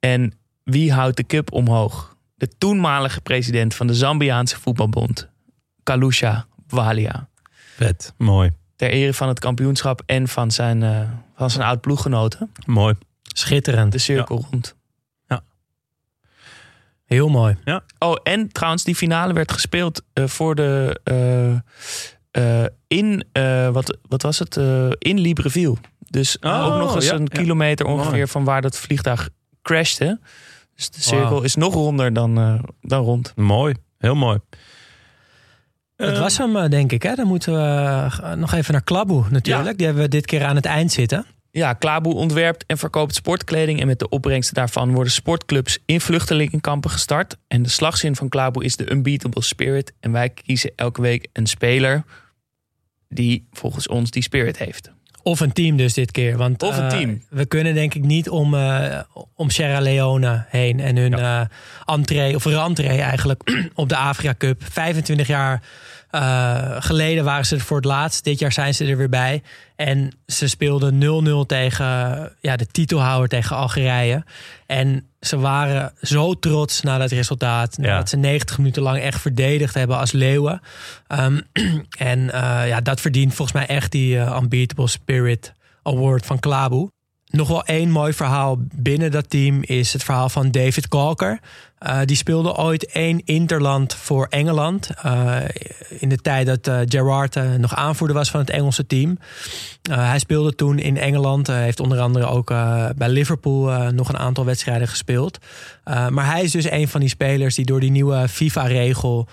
En 0.00 0.32
wie 0.64 0.92
houdt 0.92 1.16
de 1.16 1.26
cup 1.26 1.52
omhoog? 1.52 2.16
De 2.34 2.48
toenmalige 2.58 3.20
president 3.20 3.74
van 3.74 3.86
de 3.86 3.94
Zambiaanse 3.94 4.60
voetbalbond, 4.60 5.28
Kalusha 5.82 6.46
Bwalia. 6.66 7.28
Vet. 7.76 8.14
Mooi. 8.16 8.50
Ter 8.76 8.90
ere 8.90 9.14
van 9.14 9.28
het 9.28 9.38
kampioenschap 9.38 10.02
en 10.06 10.28
van 10.28 10.50
zijn, 10.50 10.82
eh, 10.82 11.00
van 11.36 11.50
zijn 11.50 11.66
oud-ploeggenoten. 11.66 12.52
Mooi. 12.66 12.94
Schitterend. 13.22 13.92
De 13.92 13.98
cirkel 13.98 14.46
rond. 14.50 14.76
Heel 17.08 17.28
mooi. 17.28 17.56
Oh, 17.98 18.16
en 18.22 18.52
trouwens, 18.52 18.84
die 18.84 18.94
finale 18.94 19.32
werd 19.32 19.52
gespeeld 19.52 20.02
eh, 20.12 20.26
voor 20.26 20.54
de. 20.54 21.00
eh, 21.04 21.52
eh, 22.62 22.66
in. 22.86 23.24
eh, 23.32 23.68
wat, 23.68 23.98
wat 24.08 24.22
was 24.22 24.38
het? 24.38 24.56
Eh, 24.56 24.88
in 24.98 25.18
Libreville. 25.18 25.76
Dus 26.10 26.38
Oh, 26.40 26.66
ook 26.66 26.78
nog 26.78 26.94
eens 26.94 27.04
ja, 27.06 27.12
een 27.14 27.28
ja. 27.32 27.40
kilometer 27.40 27.86
ongeveer 27.86 28.10
Mooi. 28.12 28.26
van 28.26 28.44
waar 28.44 28.62
dat 28.62 28.76
vliegtuig 28.76 29.28
crashte. 29.62 30.20
Dus 30.74 30.90
de 30.90 31.00
cirkel 31.00 31.42
is 31.42 31.54
nog 31.54 31.74
ronder 31.74 32.12
dan, 32.12 32.38
eh, 32.38 32.62
dan 32.80 33.02
rond. 33.04 33.32
Mooi. 33.36 33.74
Heel 33.98 34.14
mooi. 34.14 34.38
Dat 35.96 36.12
Eh, 36.14 36.18
was 36.20 36.38
hem, 36.38 36.68
denk 36.70 36.92
ik. 36.92 37.02
Hè? 37.02 37.14
Dan 37.14 37.26
moeten 37.26 37.52
we 37.52 38.34
nog 38.36 38.52
even 38.52 38.72
naar 38.72 38.82
Klaboe 38.84 39.24
natuurlijk. 39.30 39.66
Ja. 39.70 39.72
Die 39.72 39.86
hebben 39.86 40.04
we 40.04 40.08
dit 40.10 40.26
keer 40.26 40.44
aan 40.44 40.56
het 40.56 40.64
eind 40.64 40.92
zitten. 40.92 41.26
Ja, 41.50 41.72
Klaboe 41.72 42.14
ontwerpt 42.14 42.64
en 42.66 42.78
verkoopt 42.78 43.14
sportkleding. 43.14 43.80
En 43.80 43.86
met 43.86 43.98
de 43.98 44.08
opbrengsten 44.08 44.54
daarvan 44.54 44.92
worden 44.92 45.12
sportclubs 45.12 45.78
in 45.86 46.00
vluchtelingenkampen 46.00 46.90
gestart. 46.90 47.36
En 47.48 47.62
de 47.62 47.68
slagzin 47.68 48.16
van 48.16 48.28
Klaboe 48.28 48.64
is 48.64 48.76
de 48.76 48.90
unbeatable 48.90 49.42
spirit. 49.42 49.92
En 50.00 50.12
wij 50.12 50.28
kiezen 50.28 50.72
elke 50.76 51.00
week 51.00 51.28
een 51.32 51.46
speler 51.46 52.04
die 53.08 53.48
volgens 53.52 53.88
ons 53.88 54.10
die 54.10 54.22
spirit 54.22 54.58
heeft. 54.58 54.90
Of 55.22 55.40
een 55.40 55.52
team 55.52 55.76
dus 55.76 55.94
dit 55.94 56.10
keer. 56.10 56.36
Want, 56.36 56.62
Of 56.62 56.76
een 56.76 56.82
eh, 56.82 56.88
team. 56.88 57.22
we 57.30 57.46
kunnen 57.46 57.74
denk 57.74 57.94
ik 57.94 58.02
niet 58.04 58.28
om, 58.28 58.54
eh, 58.54 59.00
om 59.34 59.50
Sierra 59.50 59.80
Leone 59.80 60.44
heen. 60.48 60.80
En 60.80 60.96
hun 60.96 61.14
eh 61.14 61.40
entree, 61.84 62.34
of 62.34 62.44
rentree 62.44 63.00
eigenlijk, 63.00 63.42
op 63.74 63.88
de 63.88 63.96
Afrika 63.96 64.34
Cup. 64.38 64.62
25 64.70 65.26
jaar 65.26 65.62
eh, 66.10 66.76
geleden 66.78 67.24
waren 67.24 67.46
ze 67.46 67.54
er 67.54 67.60
voor 67.60 67.76
het 67.76 67.86
laatst. 67.86 68.24
Dit 68.24 68.38
jaar 68.38 68.52
zijn 68.52 68.74
ze 68.74 68.84
er 68.84 68.96
weer 68.96 69.08
bij. 69.08 69.42
En 69.76 70.12
ze 70.26 70.48
speelden 70.48 70.94
0-0 71.44 71.46
tegen 71.46 71.86
ja, 72.40 72.56
de 72.56 72.66
titelhouder 72.66 73.28
tegen 73.28 73.56
Algerije. 73.56 74.24
En 74.66 75.06
ze 75.20 75.38
waren 75.38 75.92
zo 76.00 76.34
trots 76.34 76.80
na 76.80 76.98
dat 76.98 77.10
resultaat. 77.10 77.76
Ja. 77.80 77.96
Dat 77.96 78.08
ze 78.08 78.16
90 78.16 78.58
minuten 78.58 78.82
lang 78.82 78.98
echt 78.98 79.20
verdedigd 79.20 79.74
hebben 79.74 79.98
als 79.98 80.12
leeuwen. 80.12 80.60
Ehm, 81.06 81.40
en 81.98 82.32
eh, 82.32 82.68
ja, 82.68 82.80
dat 82.80 83.00
verdient 83.00 83.34
volgens 83.34 83.56
mij 83.56 83.66
echt 83.66 83.92
die 83.92 84.18
eh, 84.18 84.38
Unbeatable 84.42 84.88
Spirit 84.88 85.52
Award 85.82 86.26
van 86.26 86.38
Klaboe. 86.38 86.90
Nog 87.30 87.48
wel 87.48 87.64
één 87.64 87.90
mooi 87.90 88.12
verhaal 88.12 88.56
binnen 88.74 89.10
dat 89.10 89.30
team 89.30 89.62
is 89.62 89.92
het 89.92 90.04
verhaal 90.04 90.28
van 90.28 90.50
David 90.50 90.88
Calker. 90.88 91.40
Eh, 91.78 91.98
die 92.04 92.16
speelde 92.16 92.56
ooit 92.56 92.86
één 92.86 93.22
interland 93.24 93.94
voor 93.94 94.26
Engeland. 94.30 94.90
eh, 95.02 95.36
in 95.88 96.08
de 96.08 96.16
tijd 96.16 96.46
dat 96.46 96.66
eh, 96.66 97.54
nog 97.58 97.74
aanvoerder 97.74 98.16
was 98.16 98.30
van 98.30 98.40
het 98.40 98.50
Engelse 98.50 98.86
team. 98.86 99.18
Hij 99.90 100.18
speelde 100.18 100.54
toen 100.54 100.78
in 100.78 100.96
Engeland. 100.96 101.46
Heeft 101.46 101.80
onder 101.80 102.00
andere 102.00 102.26
ook 102.26 102.46
bij 102.96 103.08
Liverpool 103.08 103.92
nog 103.92 104.08
een 104.08 104.18
aantal 104.18 104.44
wedstrijden 104.44 104.88
gespeeld. 104.88 105.38
Maar 105.84 106.26
hij 106.26 106.42
is 106.42 106.50
dus 106.50 106.70
een 106.70 106.88
van 106.88 107.00
die 107.00 107.08
spelers 107.08 107.54
die 107.54 107.64
door 107.64 107.80
die 107.80 107.90
nieuwe 107.90 108.28
FIFA-regel 108.28 109.28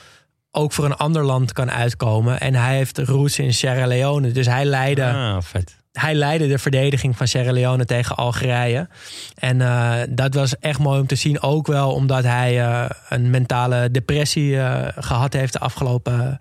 ook 0.52 0.74
voor 0.74 0.86
een 0.86 0.96
ander 0.96 1.24
land 1.24 1.54
kan 1.54 1.72
uitkomen. 1.72 2.40
En 2.40 2.56
hij 2.56 2.76
heeft 2.76 2.98
roots 2.98 3.40
in 3.40 3.54
Sierra 3.54 3.88
Leone. 3.88 4.32
Dus 4.32 4.46
hij 4.46 4.66
leidde 4.66 5.04
Ah, 5.06 5.42
vet. 5.42 5.85
Hij 6.00 6.16
leidde 6.16 6.48
de 6.48 6.58
verdediging 6.58 7.18
van 7.18 7.28
Sierra 7.28 7.52
Leone 7.52 7.86
tegen 7.86 8.16
Algerije. 8.16 8.88
En 9.36 9.62
eh, 9.62 9.94
dat 10.10 10.34
was 10.34 10.60
echt 10.60 10.80
mooi 10.80 11.00
om 11.00 11.08
te 11.08 11.16
zien. 11.16 11.42
Ook 11.42 11.68
wel 11.68 11.92
omdat 11.92 12.24
hij 12.24 12.62
eh, 12.62 12.90
een 13.10 13.30
mentale 13.30 13.92
depressie 13.92 14.60
eh, 14.60 14.88
gehad 14.98 15.34
heeft 15.34 15.54
de 15.54 15.60
afgelopen 15.60 16.40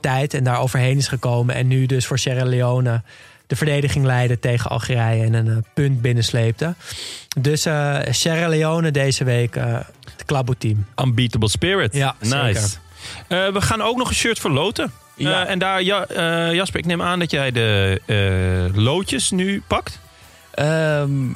tijd. 0.00 0.34
En 0.34 0.44
daar 0.44 0.60
overheen 0.60 0.96
is 0.96 1.08
gekomen. 1.08 1.54
En 1.54 1.66
nu 1.66 1.86
dus 1.86 2.06
voor 2.06 2.18
Sierra 2.18 2.44
Leone 2.44 3.02
de 3.46 3.56
verdediging 3.56 4.04
leidde 4.04 4.38
tegen 4.38 4.70
Algerije. 4.70 5.24
En 5.24 5.34
een 5.34 5.64
punt 5.74 6.02
binnensleepte. 6.02 6.74
Dus 7.40 7.66
Sierra 8.10 8.48
Leone 8.48 8.90
deze 8.90 9.24
week 9.24 9.54
het 9.54 10.24
Klabo-team. 10.26 10.86
Unbeatable 11.04 11.48
Spirit. 11.48 11.94
Ja, 11.94 12.14
nice. 12.20 12.76
we 13.28 13.60
gaan 13.60 13.82
ook 13.82 13.96
nog 13.96 14.08
een 14.08 14.14
shirt 14.14 14.38
verloten. 14.38 14.92
Ja. 15.20 15.44
Eh, 15.44 15.50
en 15.50 15.58
daar, 15.58 15.82
ja, 15.82 16.06
eh, 16.06 16.54
Jasper, 16.54 16.80
ik 16.80 16.86
neem 16.86 17.02
aan 17.02 17.18
dat 17.18 17.30
jij 17.30 17.50
de 17.50 18.00
eh, 18.06 18.76
loodjes 18.82 19.30
nu 19.30 19.62
pakt. 19.66 20.00
Ehm, 20.50 21.26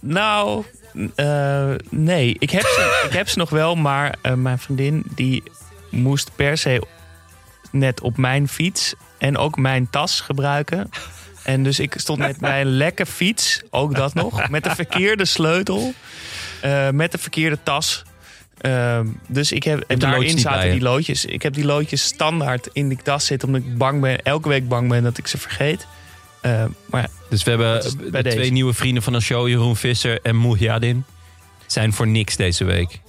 nou, 0.00 0.64
nee. 1.90 2.36
Ik 2.38 2.50
heb, 2.50 2.62
ze, 2.62 3.02
ik 3.08 3.12
heb 3.12 3.28
ze 3.28 3.38
nog 3.38 3.50
wel, 3.50 3.74
maar 3.74 4.14
mijn 4.36 4.58
vriendin 4.58 5.04
die 5.14 5.42
moest 5.90 6.30
per 6.36 6.58
se 6.58 6.82
net 7.70 8.00
op 8.00 8.16
mijn 8.16 8.48
fiets 8.48 8.94
en 9.18 9.36
ook 9.36 9.56
mijn 9.56 9.90
tas 9.90 10.20
gebruiken. 10.20 10.90
En 11.42 11.62
dus 11.62 11.80
ik 11.80 11.94
stond 11.96 12.18
met 12.18 12.40
mijn 12.40 12.66
lekke 12.82 13.06
fiets, 13.06 13.62
ook 13.70 13.94
dat 13.94 14.14
nog, 14.14 14.48
met 14.48 14.64
de 14.64 14.74
verkeerde 14.74 15.24
sleutel, 15.24 15.94
eh, 16.60 16.90
met 16.90 17.12
de 17.12 17.18
verkeerde 17.18 17.58
tas. 17.62 18.02
Ehm, 18.62 19.06
dus 19.26 19.52
ik 19.52 19.62
heb, 19.62 19.78
en 19.78 19.98
de 19.98 20.06
daarin 20.06 20.32
bij 20.32 20.40
zaten 20.40 20.70
die 20.70 20.80
loodjes. 20.80 21.24
Ik 21.24 21.42
heb 21.42 21.54
die 21.54 21.64
loodjes 21.64 22.02
standaard 22.02 22.68
in 22.72 22.88
die 22.88 22.98
tas 23.02 23.26
zitten, 23.26 23.48
omdat 23.48 23.62
ik 23.62 23.78
bang 23.78 24.00
ben, 24.00 24.22
elke 24.22 24.48
week 24.48 24.68
bang 24.68 24.88
ben 24.88 25.02
dat 25.02 25.18
ik 25.18 25.26
ze 25.26 25.38
vergeet. 25.38 25.86
Eh, 26.40 26.64
maar 26.90 27.08
Dus 27.28 27.42
we 27.42 27.50
hebben 27.50 27.82
de 28.12 28.30
twee 28.30 28.52
nieuwe 28.52 28.72
vrienden 28.72 29.02
van 29.02 29.12
de 29.12 29.20
show, 29.20 29.48
Jeroen 29.48 29.76
Visser 29.76 30.18
en 30.22 30.40
Mujadin, 30.40 31.04
zijn 31.66 31.92
voor 31.92 32.06
niks 32.06 32.36
deze 32.36 32.64
week. 32.64 33.00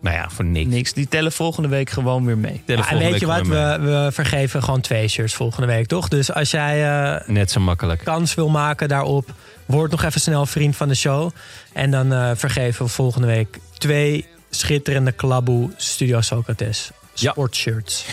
Nou 0.00 0.16
ja, 0.16 0.28
voor 0.30 0.44
niks. 0.44 0.70
Niks. 0.70 0.92
Die 0.92 1.08
tellen 1.08 1.32
volgende 1.32 1.68
week 1.68 1.90
gewoon 1.90 2.24
weer 2.24 2.38
mee. 2.38 2.62
Ja, 2.66 2.90
en 2.90 2.98
weet 2.98 3.20
je 3.20 3.26
wat, 3.26 3.46
we, 3.46 3.78
we 3.80 4.08
vergeven 4.12 4.62
gewoon 4.62 4.80
twee 4.80 5.08
shirts 5.08 5.34
volgende 5.34 5.66
week, 5.66 5.86
toch? 5.86 6.08
Dus 6.08 6.32
als 6.32 6.50
jij 6.50 7.02
eh, 7.14 7.28
Net 7.28 7.50
zo 7.50 7.60
makkelijk. 7.60 8.04
kans 8.04 8.34
wil 8.34 8.48
maken 8.48 8.88
daarop, 8.88 9.34
word 9.66 9.90
nog 9.90 10.02
even 10.04 10.20
snel 10.20 10.46
vriend 10.46 10.76
van 10.76 10.88
de 10.88 10.94
show. 10.94 11.30
En 11.72 11.90
dan 11.90 12.12
eh, 12.12 12.30
vergeven 12.34 12.84
we 12.84 12.90
volgende 12.90 13.26
week 13.26 13.58
twee 13.78 14.26
schitterende 14.50 15.12
Klaboe 15.12 15.70
Studio 15.76 16.20
Socrates 16.20 16.90
Ja. 17.14 17.30
sportshirts. 17.30 18.04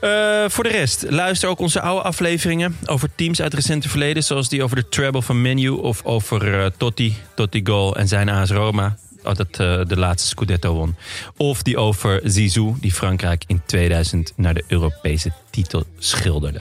Eh, 0.00 0.44
voor 0.48 0.64
de 0.64 0.70
rest, 0.70 1.04
luister 1.08 1.48
ook 1.48 1.58
onze 1.58 1.80
oude 1.80 2.02
afleveringen 2.02 2.76
over 2.86 3.08
teams 3.14 3.40
uit 3.42 3.54
recente 3.54 3.88
verleden. 3.88 4.24
Zoals 4.24 4.48
die 4.48 4.62
over 4.62 4.76
de 4.76 4.88
treble 4.88 5.22
van 5.22 5.42
Menu 5.42 5.68
of 5.68 6.04
over 6.04 6.60
eh, 6.60 6.70
Totti, 6.76 7.16
Totti 7.34 7.60
Goal 7.64 7.96
en 7.96 8.08
zijn 8.08 8.28
AS 8.28 8.50
Roma. 8.50 8.96
Oh, 9.24 9.34
dat 9.34 9.46
eh, 9.50 9.80
de 9.86 9.96
laatste 9.96 10.28
Scudetto 10.28 10.74
won. 10.74 10.96
Of 11.36 11.62
die 11.62 11.76
over 11.76 12.20
Zizou, 12.24 12.74
die 12.80 12.92
Frankrijk 12.92 13.44
in 13.46 13.62
2000 13.66 14.32
naar 14.36 14.54
de 14.54 14.64
Europese 14.68 15.32
titel 15.50 15.84
schilderde. 15.98 16.60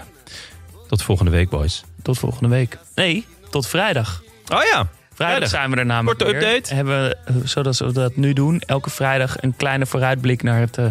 Tot 0.87 1.01
volgende 1.03 1.31
week, 1.31 1.49
boys. 1.49 1.83
Tot 2.01 2.17
volgende 2.19 2.49
week. 2.49 2.77
Nee, 2.95 3.25
tot 3.49 3.67
vrijdag. 3.67 4.23
Oh 4.53 4.61
ja, 4.71 4.87
Vrijdag 5.25 5.49
zijn 5.49 5.69
we 5.71 5.75
er 5.77 5.85
namelijk 5.85 6.19
Korte 6.19 6.33
weer. 6.33 6.43
update. 6.43 6.73
Hebben 6.73 7.03
we, 7.03 7.17
eh, 7.25 7.35
zoals 7.43 7.79
we 7.79 7.91
dat 7.91 8.15
nu 8.15 8.33
doen, 8.33 8.61
elke 8.65 8.89
vrijdag 8.89 9.41
een 9.41 9.55
kleine 9.55 9.85
vooruitblik 9.85 10.43
naar 10.43 10.59
het, 10.59 10.77
eh, 10.77 10.85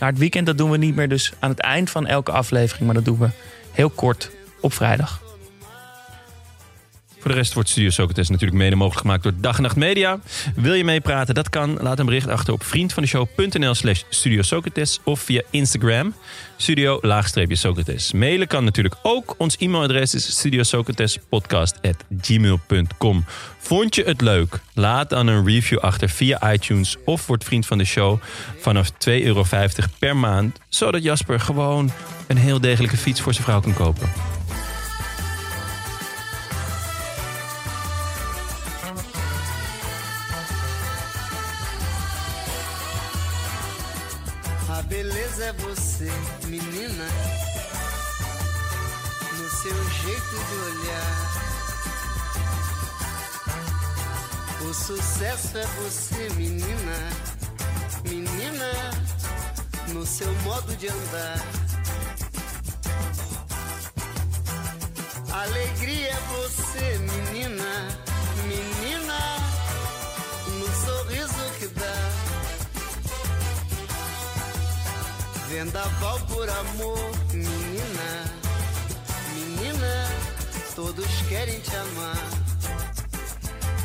naar 0.00 0.08
het 0.08 0.18
weekend. 0.18 0.46
Dat 0.46 0.58
doen 0.58 0.70
we 0.70 0.76
niet 0.76 0.94
meer 0.94 1.08
dus 1.08 1.32
aan 1.38 1.50
het 1.50 1.60
eind 1.60 1.90
van 1.90 2.06
elke 2.06 2.30
aflevering. 2.32 2.84
Maar 2.84 2.94
dat 2.94 3.04
doen 3.04 3.18
we 3.18 3.28
heel 3.72 3.90
kort 3.90 4.30
op 4.60 4.72
vrijdag. 4.72 5.27
Voor 7.20 7.30
de 7.30 7.36
rest 7.36 7.54
wordt 7.54 7.68
Studio 7.68 7.90
Socrates 7.90 8.28
natuurlijk 8.28 8.58
mede 8.58 8.76
mogelijk 8.76 9.00
gemaakt 9.00 9.22
door 9.22 9.32
Dag 9.36 9.56
en 9.56 9.62
Nacht 9.62 9.76
Media. 9.76 10.18
Wil 10.54 10.74
je 10.74 10.84
meepraten? 10.84 11.34
Dat 11.34 11.48
kan. 11.48 11.78
Laat 11.80 11.98
een 11.98 12.06
bericht 12.06 12.28
achter 12.28 12.52
op 12.52 12.64
vriendvandeshow.nl 12.64 13.74
slash 13.74 14.02
Studio 14.08 14.42
Socrates 14.42 15.00
of 15.04 15.20
via 15.20 15.42
Instagram 15.50 16.14
studio. 16.56 17.00
Mailen 18.14 18.46
kan 18.46 18.64
natuurlijk 18.64 18.96
ook. 19.02 19.34
Ons 19.38 19.56
e-mailadres 19.58 20.14
is 20.14 20.30
studiosocratespodcast.gmail.com 20.30 23.24
Vond 23.58 23.94
je 23.94 24.04
het 24.04 24.20
leuk? 24.20 24.60
Laat 24.74 25.10
dan 25.10 25.26
een 25.26 25.46
review 25.46 25.78
achter 25.78 26.08
via 26.08 26.52
iTunes 26.52 26.96
of 27.04 27.26
word 27.26 27.44
vriend 27.44 27.66
van 27.66 27.78
de 27.78 27.84
show 27.84 28.20
vanaf 28.58 28.90
2,50 28.90 28.96
euro 29.04 29.44
per 29.98 30.16
maand. 30.16 30.58
Zodat 30.68 31.02
Jasper 31.02 31.40
gewoon 31.40 31.90
een 32.26 32.36
heel 32.36 32.60
degelijke 32.60 32.96
fiets 32.96 33.20
voor 33.20 33.32
zijn 33.32 33.44
vrouw 33.44 33.60
kan 33.60 33.74
kopen. 33.74 34.37
Sucesso 54.78 55.58
é 55.58 55.66
você, 55.82 56.30
menina, 56.36 57.10
menina, 58.04 58.72
no 59.88 60.06
seu 60.06 60.32
modo 60.42 60.74
de 60.76 60.88
andar. 60.88 61.44
Alegria 65.32 66.10
é 66.10 66.20
você, 66.32 66.98
menina, 66.98 67.88
menina, 68.46 69.18
no 70.48 70.66
sorriso 70.86 71.58
que 71.58 71.66
dá. 71.68 72.10
Vendaval 75.48 76.20
por 76.20 76.48
amor, 76.48 77.10
menina, 77.32 78.24
menina, 79.34 80.08
todos 80.74 81.06
querem 81.28 81.60
te 81.60 81.76
amar. 81.76 82.47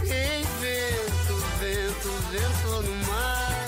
Ei, 0.05 0.43
vento, 0.59 1.35
vento, 1.59 2.09
vento 2.31 2.81
no 2.81 2.95
mar, 3.07 3.65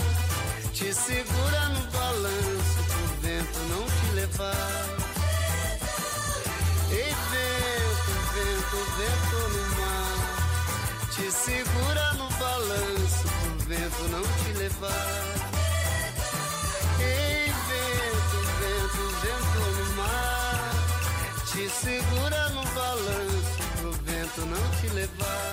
te 0.74 0.94
segura 0.94 1.70
no 1.70 1.82
balanço 1.92 2.80
pro 2.90 3.06
vento 3.22 3.60
não 3.70 3.84
te 3.86 4.08
levar. 4.16 4.86
Ei, 6.92 7.14
vento, 7.32 8.12
vento, 8.36 8.78
vento 8.98 9.38
no 9.54 9.64
mar, 9.80 10.18
te 11.16 11.32
segura 11.32 12.14
no 12.14 12.30
balanço 12.38 13.28
pro 13.40 13.54
vento 13.70 14.04
não 14.10 14.22
te 14.22 14.52
levar. 14.58 15.08
Ei, 17.00 17.46
vento, 17.70 18.38
vento, 18.60 19.04
vento 19.22 19.60
no 19.78 19.86
mar, 19.96 20.72
te 21.52 21.70
segura 21.70 22.50
no 22.50 22.64
balanço 22.74 23.64
pro 23.80 23.92
vento 24.04 24.42
não 24.42 24.64
te 24.82 24.88
levar. 24.94 25.45